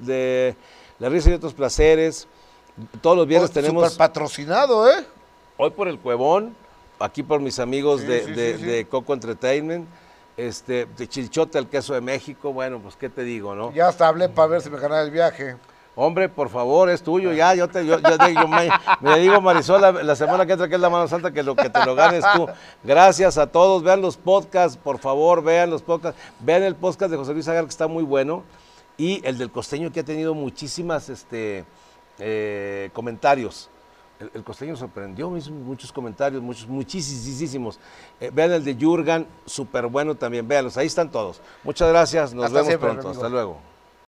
de 0.00 0.56
La 0.98 1.10
risa 1.10 1.28
y 1.28 1.34
otros 1.34 1.52
placeres. 1.52 2.26
Todos 3.02 3.18
los 3.18 3.26
viernes 3.26 3.50
Oh, 3.50 3.52
tenemos, 3.52 3.84
Súper 3.92 3.98
patrocinado, 3.98 4.90
¿eh? 4.90 5.04
hoy 5.58 5.68
por 5.72 5.88
el 5.88 5.98
Cuevón, 5.98 6.56
aquí 7.00 7.22
por 7.22 7.40
mis 7.40 7.58
amigos 7.58 8.02
Sí, 8.02 8.06
de, 8.06 8.24
sí, 8.24 8.32
de- 8.32 8.52
sí, 8.54 8.58
sí. 8.60 8.64
de 8.66 8.86
Coco 8.86 9.12
Entertainment, 9.14 9.88
este, 10.36 10.86
de 10.96 11.08
Chilchote 11.08 11.58
al 11.58 11.68
queso 11.68 11.94
de 11.94 12.00
México. 12.00 12.52
Bueno, 12.52 12.78
pues 12.78 12.96
qué 12.96 13.08
te 13.08 13.24
digo, 13.24 13.54
¿no? 13.54 13.72
Ya 13.72 13.88
hasta 13.88 14.06
hablé 14.08 14.28
para 14.28 14.48
ver 14.48 14.62
si 14.62 14.70
me 14.70 14.78
ganaba 14.78 15.02
el 15.02 15.10
viaje. 15.10 15.56
Hombre, 15.96 16.28
por 16.28 16.48
favor, 16.48 16.88
es 16.88 17.02
tuyo, 17.02 17.32
ya, 17.32 17.52
yo 17.54 17.68
te, 17.68 17.84
yo, 17.84 17.98
yo 17.98 18.16
yo 18.16 18.48
me, 18.48 18.70
me 19.00 19.18
digo 19.18 19.40
Marisol 19.40 19.80
la, 19.82 19.90
la 19.92 20.14
semana 20.16 20.46
que 20.46 20.52
entra 20.52 20.68
que 20.68 20.76
es 20.76 20.80
la 20.80 20.88
mano 20.88 21.08
santa 21.08 21.32
que 21.32 21.42
lo 21.42 21.56
que 21.56 21.68
te 21.68 21.84
lo 21.84 21.94
ganes 21.96 22.24
tú. 22.34 22.46
Gracias 22.84 23.36
a 23.36 23.48
todos, 23.48 23.82
vean 23.82 24.00
los 24.00 24.16
podcasts, 24.16 24.78
por 24.78 24.98
favor, 24.98 25.42
vean 25.42 25.68
los 25.68 25.82
podcasts, 25.82 26.18
vean 26.38 26.62
el 26.62 26.76
podcast 26.76 27.10
de 27.10 27.16
José 27.18 27.34
Luis 27.34 27.48
Agar 27.48 27.64
que 27.64 27.70
está 27.70 27.88
muy 27.88 28.04
bueno 28.04 28.44
y 28.96 29.20
el 29.26 29.36
del 29.36 29.50
costeño 29.50 29.92
que 29.92 30.00
ha 30.00 30.04
tenido 30.04 30.32
muchísimas 30.32 31.08
este, 31.08 31.64
eh, 32.18 32.90
comentarios. 32.92 33.68
El, 34.20 34.30
el 34.34 34.44
costeño 34.44 34.76
sorprendió, 34.76 35.34
hizo 35.36 35.50
muchos 35.50 35.90
comentarios, 35.90 36.42
muchos, 36.42 36.68
muchísimos. 36.68 37.80
Eh, 38.20 38.30
vean 38.32 38.52
el 38.52 38.62
de 38.62 38.76
Jurgan, 38.78 39.26
súper 39.46 39.86
bueno 39.86 40.14
también, 40.14 40.46
véanlos, 40.46 40.76
ahí 40.76 40.86
están 40.86 41.10
todos. 41.10 41.40
Muchas 41.64 41.88
gracias, 41.88 42.34
nos 42.34 42.44
Hasta 42.44 42.54
vemos 42.56 42.68
siempre, 42.68 42.88
pronto, 42.90 43.08
amigo. 43.08 43.22
hasta 43.22 43.28
luego. 43.30 43.69